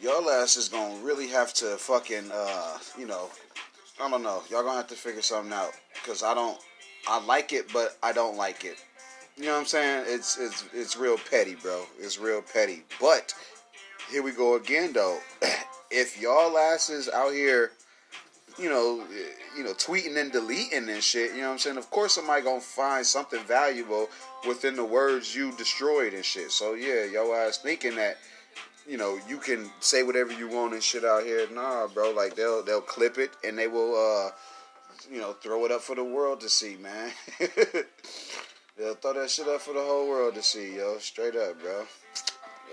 y'all 0.00 0.28
ass 0.30 0.56
is 0.56 0.68
gonna 0.68 0.96
really 1.02 1.28
have 1.28 1.52
to 1.54 1.76
fucking 1.76 2.30
uh, 2.32 2.78
you 2.98 3.06
know, 3.06 3.30
I 4.00 4.08
don't 4.10 4.22
know. 4.22 4.42
Y'all 4.50 4.62
gonna 4.62 4.76
have 4.76 4.88
to 4.88 4.94
figure 4.94 5.22
something 5.22 5.52
out. 5.52 5.72
Cause 6.04 6.22
I 6.22 6.34
don't 6.34 6.58
I 7.08 7.24
like 7.24 7.52
it 7.52 7.72
but 7.72 7.96
I 8.02 8.12
don't 8.12 8.36
like 8.36 8.64
it. 8.64 8.76
You 9.36 9.46
know 9.46 9.52
what 9.52 9.60
I'm 9.60 9.66
saying? 9.66 10.04
It's 10.06 10.38
it's 10.38 10.64
it's 10.72 10.96
real 10.96 11.16
petty, 11.30 11.54
bro. 11.54 11.84
It's 11.98 12.18
real 12.18 12.42
petty. 12.42 12.82
But 13.00 13.34
here 14.10 14.22
we 14.22 14.32
go 14.32 14.56
again 14.56 14.92
though. 14.92 15.18
if 15.90 16.20
y'all 16.20 16.58
asses 16.58 17.08
out 17.08 17.32
here 17.32 17.72
you 18.58 18.68
know, 18.68 19.04
you 19.56 19.64
know, 19.64 19.72
tweeting 19.72 20.16
and 20.16 20.32
deleting 20.32 20.88
and 20.88 21.02
shit. 21.02 21.32
You 21.32 21.38
know 21.42 21.48
what 21.48 21.52
I'm 21.52 21.58
saying? 21.58 21.76
Of 21.76 21.90
course, 21.90 22.14
somebody 22.14 22.42
gonna 22.42 22.60
find 22.60 23.04
something 23.04 23.40
valuable 23.44 24.08
within 24.46 24.76
the 24.76 24.84
words 24.84 25.34
you 25.34 25.52
destroyed 25.56 26.14
and 26.14 26.24
shit. 26.24 26.50
So 26.50 26.74
yeah, 26.74 27.04
yo 27.04 27.32
ass 27.34 27.58
thinking 27.58 27.96
that, 27.96 28.18
you 28.88 28.96
know, 28.96 29.18
you 29.28 29.38
can 29.38 29.70
say 29.80 30.02
whatever 30.02 30.32
you 30.32 30.48
want 30.48 30.74
and 30.74 30.82
shit 30.82 31.04
out 31.04 31.24
here. 31.24 31.46
Nah, 31.52 31.86
bro. 31.88 32.10
Like 32.10 32.36
they'll 32.36 32.62
they'll 32.62 32.80
clip 32.80 33.18
it 33.18 33.30
and 33.44 33.58
they 33.58 33.68
will, 33.68 33.94
uh, 33.94 34.30
you 35.10 35.20
know, 35.20 35.32
throw 35.32 35.64
it 35.64 35.72
up 35.72 35.82
for 35.82 35.94
the 35.94 36.04
world 36.04 36.40
to 36.40 36.48
see, 36.48 36.76
man. 36.76 37.10
they'll 38.78 38.94
throw 38.94 39.14
that 39.14 39.30
shit 39.30 39.48
up 39.48 39.60
for 39.60 39.74
the 39.74 39.80
whole 39.80 40.08
world 40.08 40.34
to 40.34 40.42
see, 40.42 40.76
yo. 40.76 40.98
Straight 40.98 41.36
up, 41.36 41.60
bro. 41.60 41.84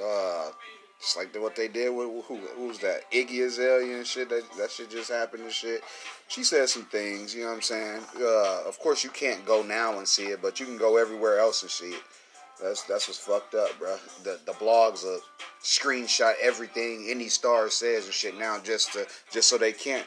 Uh, 0.03 0.51
it's 1.00 1.16
like 1.16 1.32
the, 1.32 1.39
what 1.39 1.56
they 1.56 1.68
did 1.68 1.89
with 1.89 2.08
who, 2.26 2.38
who 2.38 2.68
was 2.68 2.80
that 2.80 3.10
Iggy 3.12 3.45
Azalea 3.45 3.98
and 3.98 4.08
shit. 4.08 4.30
That 4.30 4.43
that 4.58 4.72
shit 4.72 4.89
just 4.89 5.12
happened 5.12 5.43
and 5.43 5.52
shit. 5.52 5.82
She 6.28 6.43
said 6.43 6.68
some 6.70 6.86
things. 6.86 7.36
You 7.36 7.43
know 7.43 7.50
what 7.50 7.56
I'm 7.56 7.62
saying? 7.62 8.02
Uh, 8.20 8.68
of 8.68 8.80
course, 8.80 9.04
you 9.04 9.12
can't 9.12 9.45
go 9.45 9.62
now 9.62 9.98
and 10.00 10.08
see 10.08 10.28
it, 10.28 10.41
but 10.41 10.60
you 10.60 10.66
can 10.66 10.78
go 10.78 10.98
everywhere 10.98 11.39
else 11.39 11.62
and 11.62 11.70
see 11.70 11.91
it. 11.91 12.02
That's 12.62 12.82
that's 12.84 13.08
what's 13.08 13.20
fucked 13.20 13.54
up, 13.54 13.78
bro. 13.78 13.98
The 14.24 14.39
the 14.45 14.54
blogs 14.54 15.06
are 15.06 15.20
screenshot 15.64 16.34
everything 16.41 17.08
any 17.10 17.28
star 17.28 17.70
says 17.70 18.06
and 18.06 18.14
shit 18.14 18.38
now 18.38 18.60
just 18.60 18.93
to 18.93 19.06
just 19.32 19.50
so 19.50 19.58
they 19.58 19.72
can't 19.72 20.06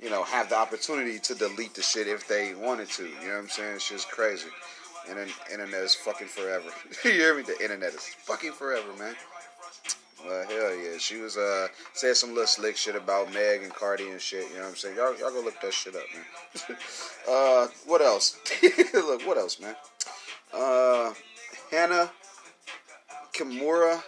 you 0.00 0.10
know 0.10 0.22
have 0.24 0.48
the 0.48 0.56
opportunity 0.56 1.18
to 1.20 1.34
delete 1.34 1.74
the 1.74 1.82
shit 1.82 2.08
if 2.08 2.26
they 2.26 2.54
wanted 2.54 2.88
to. 2.90 3.04
You 3.04 3.14
know 3.14 3.34
what 3.34 3.38
I'm 3.38 3.48
saying? 3.48 3.76
It's 3.76 3.88
just 3.88 4.10
crazy. 4.10 4.48
And 5.08 5.18
internet 5.52 5.82
is 5.82 5.94
fucking 5.94 6.28
forever. 6.28 6.68
you 7.04 7.10
hear 7.12 7.36
me? 7.36 7.42
The 7.42 7.60
internet 7.60 7.94
is 7.94 8.06
fucking 8.24 8.52
forever, 8.52 8.92
man. 8.98 9.14
Well, 10.24 10.46
hell 10.46 10.76
yeah. 10.76 10.98
She 10.98 11.16
was 11.16 11.36
uh 11.36 11.68
said 11.94 12.16
some 12.16 12.30
little 12.30 12.46
slick 12.46 12.76
shit 12.76 12.96
about 12.96 13.32
Meg 13.32 13.62
and 13.62 13.72
Cardi 13.72 14.10
and 14.10 14.20
shit. 14.20 14.48
You 14.50 14.56
know 14.56 14.62
what 14.62 14.68
I'm 14.70 14.76
saying? 14.76 14.96
Y'all, 14.96 15.18
y'all 15.18 15.30
go 15.30 15.40
look 15.40 15.60
that 15.60 15.72
shit 15.72 15.96
up, 15.96 16.02
man. 16.14 16.78
uh, 17.28 17.68
what 17.86 18.00
else? 18.00 18.38
look, 18.94 19.26
what 19.26 19.38
else, 19.38 19.60
man? 19.60 19.74
Uh, 20.54 21.12
Hana 21.70 22.10
Kimura, 23.34 24.02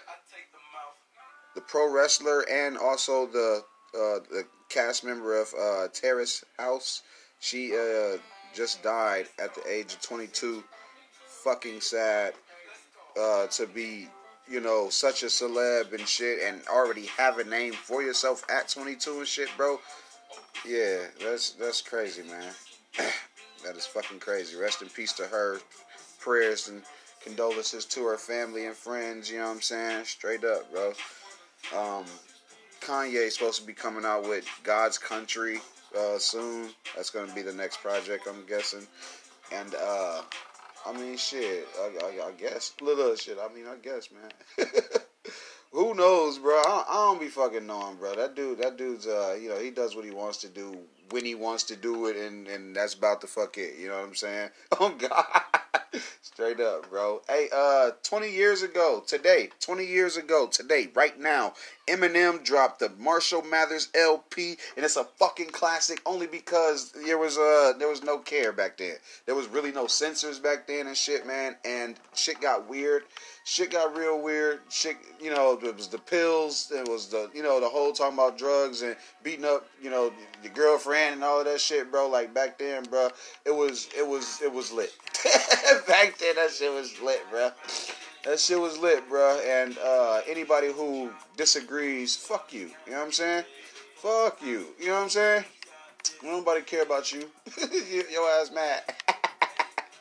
the 1.54 1.60
pro 1.62 1.90
wrestler, 1.90 2.44
and 2.50 2.76
also 2.76 3.26
the 3.26 3.64
uh, 3.94 4.18
the 4.30 4.44
cast 4.68 5.04
member 5.04 5.40
of 5.40 5.52
uh, 5.58 5.88
Terrace 5.92 6.44
House. 6.58 7.02
She 7.40 7.76
uh, 7.76 8.18
just 8.54 8.82
died 8.82 9.26
at 9.38 9.54
the 9.54 9.62
age 9.70 9.94
of 9.94 10.00
22. 10.00 10.62
Fucking 11.44 11.80
sad 11.80 12.34
uh, 13.20 13.46
to 13.48 13.66
be 13.66 14.08
you 14.49 14.61
know, 14.61 14.88
such 14.88 15.22
a 15.22 15.26
celeb 15.26 15.92
and 15.92 16.07
shit 16.07 16.40
and 16.45 16.61
already 16.68 17.07
have 17.07 17.38
a 17.38 17.45
name 17.45 17.72
for 17.72 18.03
yourself 18.03 18.45
at 18.51 18.68
22 18.68 19.18
and 19.18 19.28
shit, 19.28 19.49
bro. 19.57 19.78
Yeah, 20.66 21.07
that's 21.22 21.51
that's 21.53 21.82
crazy, 21.82 22.22
man. 22.22 22.53
that 23.64 23.76
is 23.76 23.86
fucking 23.86 24.20
crazy. 24.20 24.57
Rest 24.57 24.82
in 24.82 24.88
peace 24.88 25.12
to 25.14 25.24
her. 25.26 25.61
Prayers 26.20 26.68
and 26.68 26.82
condolences 27.22 27.84
to 27.86 28.05
her 28.05 28.16
family 28.16 28.66
and 28.66 28.74
friends, 28.74 29.30
you 29.30 29.38
know 29.38 29.47
what 29.47 29.55
I'm 29.55 29.61
saying? 29.61 30.05
Straight 30.05 30.45
up, 30.45 30.70
bro. 30.72 30.92
Um, 31.76 32.05
Kanye's 32.80 33.34
supposed 33.34 33.61
to 33.61 33.66
be 33.66 33.72
coming 33.72 34.05
out 34.05 34.28
with 34.28 34.47
God's 34.62 34.99
Country 34.99 35.59
uh, 35.99 36.18
soon. 36.18 36.70
That's 36.95 37.11
going 37.11 37.28
to 37.28 37.34
be 37.34 37.42
the 37.42 37.53
next 37.53 37.80
project, 37.80 38.26
I'm 38.28 38.45
guessing. 38.47 38.86
And 39.53 39.74
uh, 39.74 40.22
I 40.87 40.93
mean, 40.93 41.16
shit. 41.16 41.66
I, 41.78 41.91
I, 42.05 42.28
I 42.28 42.32
guess 42.32 42.72
little 42.80 43.14
shit. 43.16 43.39
I 43.41 43.53
mean, 43.55 43.64
I 43.66 43.76
guess, 43.76 44.09
man. 44.11 44.68
Who 45.72 45.95
knows, 45.95 46.39
bro? 46.39 46.53
I, 46.55 46.85
I, 46.89 46.95
don't 46.95 47.20
be 47.20 47.28
fucking 47.28 47.66
knowing, 47.66 47.97
bro. 47.97 48.14
That 48.14 48.37
dude, 48.37 48.59
that 48.59 48.76
dude's, 48.76 49.07
uh, 49.07 49.37
you 49.41 49.49
know, 49.49 49.59
he 49.59 49.70
does 49.70 49.97
what 49.97 50.05
he 50.05 50.12
wants 50.12 50.39
to 50.39 50.49
do 50.49 50.76
when 51.11 51.24
he 51.24 51.35
wants 51.35 51.64
to 51.64 51.76
do 51.76 52.07
it, 52.07 52.16
and 52.16 52.47
and 52.47 52.76
that's 52.76 52.95
about 52.95 53.20
to 53.22 53.26
fuck 53.26 53.59
it. 53.59 53.78
You 53.78 53.89
know 53.89 53.97
what 53.97 54.09
I'm 54.09 54.14
saying? 54.14 54.51
Oh 54.80 54.91
God, 54.91 55.43
straight 56.22 56.61
up, 56.61 56.90
bro. 56.90 57.22
Hey, 57.28 57.49
uh, 57.55 57.90
20 58.03 58.30
years 58.30 58.62
ago 58.62 59.03
today, 59.07 59.51
20 59.61 59.84
years 59.84 60.16
ago 60.16 60.49
today, 60.51 60.90
right 60.95 61.18
now, 61.18 61.55
Eminem 61.88 62.42
dropped 62.42 62.80
the 62.80 62.90
Marshall 62.99 63.42
Mathers 63.42 63.88
LP, 63.95 64.57
and 64.76 64.84
it's 64.84 64.97
a 64.97 65.05
fucking 65.05 65.51
classic 65.51 66.01
only 66.07 66.26
because 66.26 66.92
there 67.05 67.18
was 67.18 67.36
uh 67.36 67.74
there 67.78 67.88
was 67.88 68.03
no 68.03 68.18
care 68.18 68.53
back 68.53 68.78
then. 68.78 68.97
There 69.26 69.34
was 69.34 69.49
really 69.49 69.70
no 69.70 69.86
censors 69.86 70.38
back 70.38 70.66
then 70.66 70.86
and 70.86 70.97
shit, 70.97 71.26
man. 71.26 71.57
And 71.64 71.97
shit 72.14 72.40
got 72.40 72.68
weird. 72.68 73.03
Shit 73.45 73.72
got 73.72 73.95
real 73.95 74.22
weird. 74.22 74.61
Shit, 74.70 74.97
you 75.20 75.30
know, 75.30 75.59
it 75.62 75.76
was 75.76 75.88
the 75.88 75.99
pills. 75.99 76.72
It 76.74 76.88
was 76.88 77.09
the 77.09 77.30
you 77.34 77.42
know 77.42 77.61
the 77.61 77.68
whole 77.68 77.92
talking 77.92 78.14
about 78.14 78.38
drugs 78.38 78.80
and 78.80 78.97
beating 79.22 79.45
up 79.45 79.66
you 79.82 79.90
know 79.90 80.11
your 80.42 80.55
girlfriend 80.55 81.16
and 81.16 81.24
all 81.24 81.40
of 81.40 81.45
that 81.45 81.61
shit, 81.61 81.90
bro. 81.90 82.09
Like 82.09 82.32
back 82.32 82.59
then, 82.59 82.84
bro, 82.84 83.11
it 83.45 83.55
was 83.55 83.90
it 83.97 84.07
was 84.07 84.40
it 84.42 84.51
was 84.51 84.72
lit. 84.72 84.92
back 85.87 86.18
then, 86.18 86.37
that 86.37 86.51
shit 86.51 86.72
was 86.72 87.01
lit, 87.01 87.20
bro. 87.30 87.51
That 88.24 88.41
shit 88.41 88.59
was 88.59 88.78
lit, 88.78 89.09
bro. 89.09 89.41
And 89.47 89.76
uh, 89.78 90.20
anybody 90.26 90.72
who 90.72 91.11
disagrees, 91.37 92.16
fuck 92.16 92.53
you. 92.53 92.70
You 92.87 92.93
know 92.93 92.99
what 92.99 93.07
I'm 93.07 93.12
saying? 93.12 93.45
Fuck 93.97 94.43
you. 94.43 94.66
You 94.80 94.89
know 94.89 94.95
what 94.95 95.03
I'm 95.03 95.09
saying? 95.11 95.45
Nobody 96.22 96.62
care 96.62 96.82
about 96.82 97.12
you. 97.12 97.28
Your 98.11 98.28
ass 98.30 98.51
mad. 98.55 98.82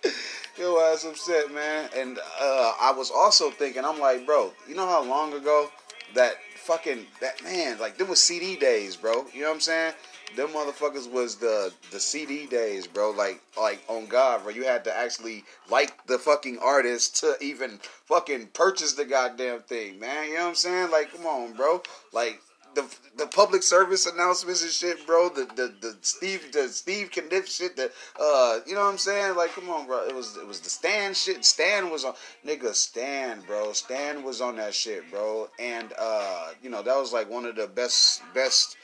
Your 0.57 0.81
ass 0.83 1.05
upset, 1.05 1.53
man. 1.53 1.89
And 1.95 2.19
uh, 2.39 2.73
I 2.79 2.93
was 2.95 3.11
also 3.11 3.49
thinking, 3.49 3.83
I'm 3.83 3.99
like, 3.99 4.25
bro, 4.25 4.51
you 4.67 4.75
know 4.75 4.87
how 4.87 5.03
long 5.03 5.33
ago 5.33 5.69
that 6.15 6.35
fucking 6.55 7.05
that 7.19 7.43
man, 7.43 7.77
like 7.79 7.97
there 7.97 8.07
was 8.07 8.21
CD 8.21 8.55
days, 8.55 8.95
bro. 8.95 9.25
You 9.33 9.41
know 9.41 9.47
what 9.47 9.55
I'm 9.55 9.61
saying? 9.61 9.93
Them 10.35 10.49
motherfuckers 10.49 11.11
was 11.11 11.35
the 11.35 11.71
the 11.91 11.99
CD 11.99 12.45
days, 12.45 12.87
bro. 12.87 13.11
Like 13.11 13.41
like 13.57 13.81
on 13.87 14.07
God, 14.07 14.43
bro. 14.43 14.51
You 14.51 14.63
had 14.63 14.83
to 14.85 14.95
actually 14.95 15.43
like 15.69 16.05
the 16.07 16.17
fucking 16.17 16.59
artist 16.59 17.17
to 17.17 17.35
even 17.41 17.79
fucking 18.05 18.47
purchase 18.47 18.93
the 18.93 19.05
goddamn 19.05 19.61
thing, 19.61 19.99
man. 19.99 20.27
You 20.27 20.35
know 20.35 20.41
what 20.41 20.49
I'm 20.49 20.55
saying? 20.55 20.91
Like, 20.91 21.11
come 21.11 21.25
on, 21.25 21.53
bro. 21.53 21.81
Like 22.11 22.41
the 22.75 22.85
the 23.17 23.27
public 23.27 23.63
service 23.63 24.05
announcements 24.05 24.63
and 24.63 24.71
shit, 24.71 25.05
bro. 25.05 25.29
The 25.29 25.45
the 25.55 25.73
the 25.81 25.97
Steve 26.01 26.51
the 26.51 26.67
Steve 26.69 27.11
Kniff 27.11 27.47
shit. 27.47 27.75
The 27.75 27.91
uh, 28.19 28.59
you 28.65 28.75
know 28.75 28.81
what 28.81 28.91
I'm 28.91 28.97
saying? 28.97 29.35
Like, 29.35 29.53
come 29.53 29.69
on, 29.69 29.85
bro. 29.85 30.05
It 30.07 30.15
was 30.15 30.37
it 30.37 30.47
was 30.47 30.59
the 30.59 30.69
Stan 30.69 31.13
shit. 31.13 31.45
Stan 31.45 31.89
was 31.89 32.05
on 32.05 32.13
nigga. 32.45 32.73
Stan, 32.73 33.41
bro. 33.41 33.73
Stan 33.73 34.23
was 34.23 34.41
on 34.41 34.55
that 34.57 34.73
shit, 34.73 35.09
bro. 35.11 35.49
And 35.59 35.93
uh, 35.99 36.51
you 36.61 36.69
know 36.69 36.81
that 36.81 36.97
was 36.97 37.13
like 37.13 37.29
one 37.29 37.45
of 37.45 37.55
the 37.55 37.67
best 37.67 38.21
best 38.33 38.77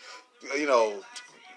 you 0.57 0.67
know 0.67 1.01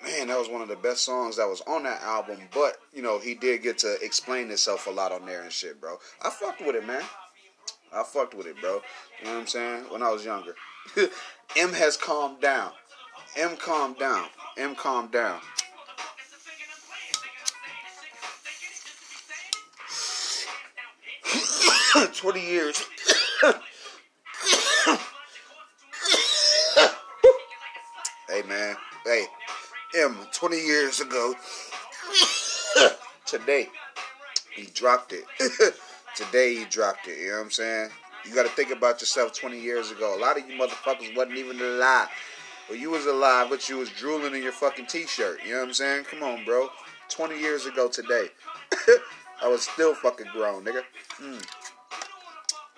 man, 0.03 0.28
that 0.28 0.38
was 0.38 0.48
one 0.48 0.62
of 0.62 0.68
the 0.68 0.76
best 0.76 1.05
songs 1.05 1.36
that 1.36 1.48
was 1.48 1.61
on 1.66 1.84
that 1.84 2.03
album. 2.03 2.38
But 2.53 2.76
you 2.92 3.03
know, 3.03 3.18
he 3.18 3.34
did 3.34 3.62
get 3.62 3.78
to 3.78 3.96
explain 4.03 4.48
himself 4.48 4.86
a 4.86 4.90
lot 4.90 5.12
on 5.12 5.26
there 5.26 5.42
and 5.42 5.53
shit, 5.53 5.80
bro. 5.80 5.98
I 6.22 6.30
fucked 6.30 6.61
with 6.61 6.76
it, 6.76 6.86
man. 6.86 7.03
I 7.94 8.03
fucked 8.03 8.34
with 8.34 8.46
it, 8.46 8.61
bro. 8.61 8.80
You 9.20 9.26
know 9.26 9.34
what 9.34 9.40
I'm 9.40 9.46
saying? 9.46 9.84
When 9.90 10.03
I 10.03 10.11
was 10.11 10.24
younger. 10.24 10.55
Em 11.57 11.72
has 11.72 11.96
calmed 11.96 12.40
down. 12.40 12.72
Em 13.36 13.57
calmed 13.57 13.98
down. 13.98 14.26
Em 14.57 14.74
calmed 14.74 15.12
down. 15.12 15.40
Twenty 22.14 22.40
years. 22.40 22.84
hey 28.28 28.42
man, 28.48 28.76
hey, 29.05 29.26
Em. 29.95 30.16
Twenty 30.32 30.61
years 30.64 31.01
ago, 31.01 31.34
today 33.26 33.68
he 34.55 34.66
dropped 34.74 35.12
it. 35.12 35.24
today 36.16 36.55
he 36.57 36.64
dropped 36.64 37.09
it. 37.09 37.18
You 37.18 37.30
know 37.30 37.36
what 37.38 37.45
I'm 37.45 37.51
saying? 37.51 37.90
You 38.24 38.34
got 38.34 38.45
to 38.45 38.51
think 38.51 38.70
about 38.70 39.01
yourself 39.01 39.32
20 39.32 39.59
years 39.59 39.90
ago. 39.90 40.16
A 40.16 40.20
lot 40.20 40.38
of 40.38 40.49
you 40.49 40.57
motherfuckers 40.59 41.14
wasn't 41.16 41.38
even 41.38 41.61
alive. 41.61 42.09
Well, 42.68 42.78
you 42.78 42.90
was 42.90 43.07
alive, 43.07 43.49
but 43.51 43.68
you 43.68 43.78
was 43.78 43.90
drooling 43.90 44.34
in 44.34 44.43
your 44.43 44.53
fucking 44.53 44.86
t-shirt. 44.86 45.40
You 45.45 45.53
know 45.53 45.61
what 45.61 45.68
I'm 45.68 45.74
saying? 45.74 46.05
Come 46.05 46.22
on, 46.22 46.45
bro. 46.45 46.68
20 47.09 47.38
years 47.38 47.66
ago 47.66 47.88
today. 47.88 48.28
I 49.43 49.49
was 49.49 49.62
still 49.62 49.95
fucking 49.95 50.28
grown, 50.32 50.64
nigga. 50.64 50.82
Mm. 51.20 51.45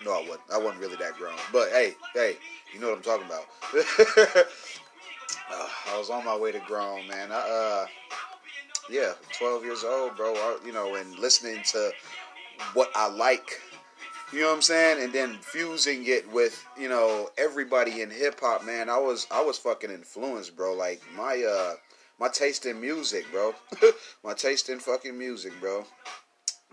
No, 0.04 0.12
I 0.12 0.20
wasn't. 0.22 0.40
I 0.52 0.58
wasn't 0.58 0.80
really 0.80 0.96
that 0.96 1.14
grown. 1.16 1.36
But 1.52 1.68
hey, 1.70 1.94
hey, 2.14 2.36
you 2.72 2.80
know 2.80 2.88
what 2.88 2.96
I'm 2.96 3.02
talking 3.02 3.26
about. 3.26 4.46
Uh, 5.50 5.68
I 5.92 5.98
was 5.98 6.10
on 6.10 6.24
my 6.24 6.36
way 6.36 6.52
to 6.52 6.60
grown, 6.60 7.06
man. 7.08 7.30
I, 7.32 7.36
uh, 7.36 7.86
yeah, 8.90 9.12
12 9.38 9.64
years 9.64 9.84
old, 9.84 10.16
bro. 10.16 10.34
I, 10.34 10.58
you 10.64 10.72
know, 10.72 10.94
and 10.94 11.18
listening 11.18 11.62
to 11.72 11.90
what 12.74 12.90
I 12.94 13.08
like 13.08 13.60
you 14.34 14.40
know 14.40 14.48
what 14.48 14.56
I'm 14.56 14.62
saying? 14.62 15.02
And 15.02 15.12
then 15.12 15.38
fusing 15.40 16.06
it 16.06 16.28
with, 16.32 16.66
you 16.76 16.88
know, 16.88 17.30
everybody 17.38 18.02
in 18.02 18.10
hip 18.10 18.40
hop, 18.40 18.64
man. 18.64 18.88
I 18.88 18.98
was 18.98 19.28
I 19.30 19.42
was 19.42 19.58
fucking 19.58 19.90
influenced, 19.90 20.56
bro. 20.56 20.74
Like 20.74 21.00
my 21.16 21.44
uh 21.48 21.74
my 22.18 22.28
taste 22.28 22.66
in 22.66 22.80
music, 22.80 23.26
bro. 23.30 23.54
my 24.24 24.34
taste 24.34 24.70
in 24.70 24.80
fucking 24.80 25.16
music, 25.16 25.52
bro. 25.60 25.84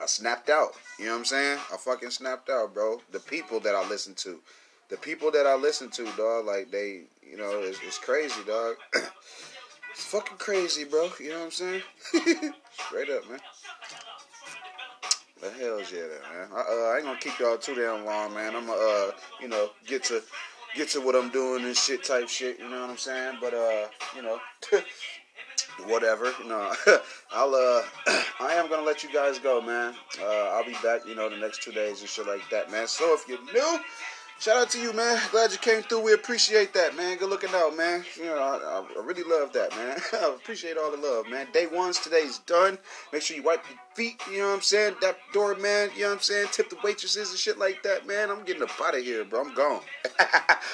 I 0.01 0.07
snapped 0.07 0.49
out. 0.49 0.71
You 0.97 1.05
know 1.05 1.11
what 1.11 1.19
I'm 1.19 1.25
saying? 1.25 1.59
I 1.71 1.77
fucking 1.77 2.09
snapped 2.09 2.49
out, 2.49 2.73
bro. 2.73 2.99
The 3.11 3.19
people 3.19 3.59
that 3.59 3.75
I 3.75 3.87
listen 3.87 4.15
to. 4.15 4.39
The 4.91 4.97
people 4.97 5.31
that 5.31 5.47
I 5.47 5.55
listen 5.55 5.89
to, 5.91 6.03
dog, 6.17 6.45
like 6.45 6.69
they, 6.69 7.03
you 7.23 7.37
know, 7.37 7.61
it's, 7.61 7.79
it's 7.87 7.97
crazy, 7.97 8.43
dog. 8.45 8.75
it's 8.93 10.05
fucking 10.05 10.37
crazy, 10.37 10.83
bro. 10.83 11.09
You 11.17 11.29
know 11.29 11.39
what 11.39 11.45
I'm 11.45 11.51
saying? 11.51 11.81
Straight 12.73 13.09
up, 13.09 13.29
man. 13.29 13.39
The 15.41 15.49
hell's 15.49 15.91
yeah, 15.93 16.01
man. 16.01 16.49
I, 16.53 16.59
uh, 16.59 16.91
I 16.91 16.97
ain't 16.97 17.05
gonna 17.05 17.17
keep 17.19 17.39
y'all 17.39 17.57
too 17.57 17.73
damn 17.73 18.05
long, 18.05 18.33
man. 18.33 18.53
I'm 18.53 18.67
gonna, 18.67 18.79
uh, 18.79 19.11
you 19.39 19.47
know, 19.47 19.69
get 19.87 20.03
to 20.05 20.21
get 20.75 20.89
to 20.89 20.99
what 20.99 21.15
I'm 21.15 21.29
doing 21.29 21.63
and 21.63 21.75
shit 21.75 22.03
type 22.03 22.27
shit. 22.27 22.59
You 22.59 22.69
know 22.69 22.81
what 22.81 22.89
I'm 22.89 22.97
saying? 22.97 23.37
But 23.39 23.53
uh, 23.53 23.87
you 24.13 24.21
know, 24.21 24.39
whatever. 25.87 26.33
Know, 26.45 26.73
I'll 27.31 27.55
uh, 27.55 27.81
I 28.41 28.55
am 28.55 28.69
gonna 28.69 28.85
let 28.85 29.03
you 29.03 29.13
guys 29.13 29.39
go, 29.39 29.61
man. 29.61 29.95
Uh, 30.21 30.49
I'll 30.49 30.65
be 30.65 30.75
back, 30.83 31.07
you 31.07 31.15
know, 31.15 31.29
the 31.29 31.37
next 31.37 31.63
two 31.63 31.71
days 31.71 32.01
and 32.01 32.09
shit 32.09 32.27
like 32.27 32.47
that, 32.51 32.69
man. 32.69 32.87
So 32.87 33.15
if 33.15 33.27
you're 33.27 33.39
new 33.53 33.79
shout 34.41 34.57
out 34.57 34.69
to 34.71 34.81
you, 34.81 34.91
man. 34.91 35.21
Glad 35.29 35.51
you 35.51 35.59
came 35.59 35.83
through. 35.83 36.01
We 36.01 36.13
appreciate 36.13 36.73
that, 36.73 36.95
man. 36.95 37.17
Good 37.17 37.29
looking 37.29 37.51
out, 37.53 37.77
man. 37.77 38.03
You 38.17 38.25
know, 38.25 38.39
I, 38.39 38.83
I 38.99 39.03
really 39.03 39.23
love 39.23 39.53
that, 39.53 39.69
man. 39.75 39.99
I 40.13 40.33
appreciate 40.33 40.77
all 40.77 40.89
the 40.89 40.97
love, 40.97 41.29
man. 41.29 41.47
Day 41.53 41.67
one's 41.71 41.99
today's 41.99 42.39
done. 42.39 42.79
Make 43.13 43.21
sure 43.21 43.37
you 43.37 43.43
wipe 43.43 43.63
your 43.69 43.77
feet, 43.93 44.19
you 44.31 44.39
know 44.39 44.47
what 44.47 44.55
I'm 44.55 44.61
saying? 44.61 44.95
That 45.01 45.17
door, 45.31 45.55
man, 45.55 45.91
you 45.95 46.01
know 46.01 46.09
what 46.09 46.15
I'm 46.15 46.21
saying? 46.21 46.47
Tip 46.51 46.71
the 46.71 46.77
waitresses 46.83 47.29
and 47.29 47.37
shit 47.37 47.59
like 47.59 47.83
that, 47.83 48.07
man. 48.07 48.31
I'm 48.31 48.43
getting 48.43 48.63
up 48.63 48.71
out 48.81 48.97
of 48.97 49.03
here, 49.03 49.23
bro. 49.23 49.41
I'm 49.41 49.53
gone. 49.53 49.81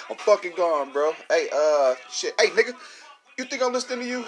I'm 0.09 0.15
fucking 0.17 0.53
gone, 0.55 0.93
bro. 0.93 1.11
Hey, 1.29 1.49
uh, 1.53 1.95
shit. 2.09 2.39
Hey, 2.39 2.47
nigga, 2.47 2.73
you 3.37 3.43
think 3.45 3.61
I'm 3.61 3.73
listening 3.73 3.99
to 3.99 4.05
you? 4.05 4.25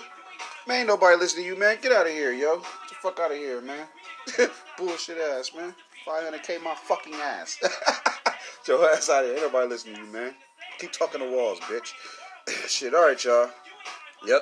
Man, 0.67 0.79
ain't 0.79 0.87
nobody 0.87 1.17
listening 1.17 1.45
to 1.45 1.49
you, 1.51 1.57
man. 1.57 1.77
Get 1.81 1.93
out 1.93 2.05
of 2.05 2.11
here, 2.11 2.33
yo. 2.33 2.57
Get 2.57 2.65
the 2.89 2.95
fuck 3.01 3.19
out 3.21 3.31
of 3.31 3.37
here, 3.37 3.61
man. 3.61 3.87
Bullshit 4.77 5.17
ass, 5.17 5.51
man. 5.55 5.73
500k 6.05 6.61
my 6.61 6.75
fucking 6.75 7.13
ass. 7.15 7.57
Your 8.69 8.89
ass 8.89 9.09
out 9.09 9.23
of 9.23 9.31
here. 9.31 9.39
Ain't 9.39 9.45
nobody 9.51 9.67
listening 9.67 9.95
to 9.95 10.01
you, 10.01 10.07
man. 10.13 10.33
Keep 10.77 10.93
talking 10.93 11.19
to 11.19 11.29
walls, 11.29 11.59
bitch. 11.61 11.91
Shit, 12.67 12.93
alright, 12.93 13.21
y'all. 13.25 13.49
Yep. 14.25 14.41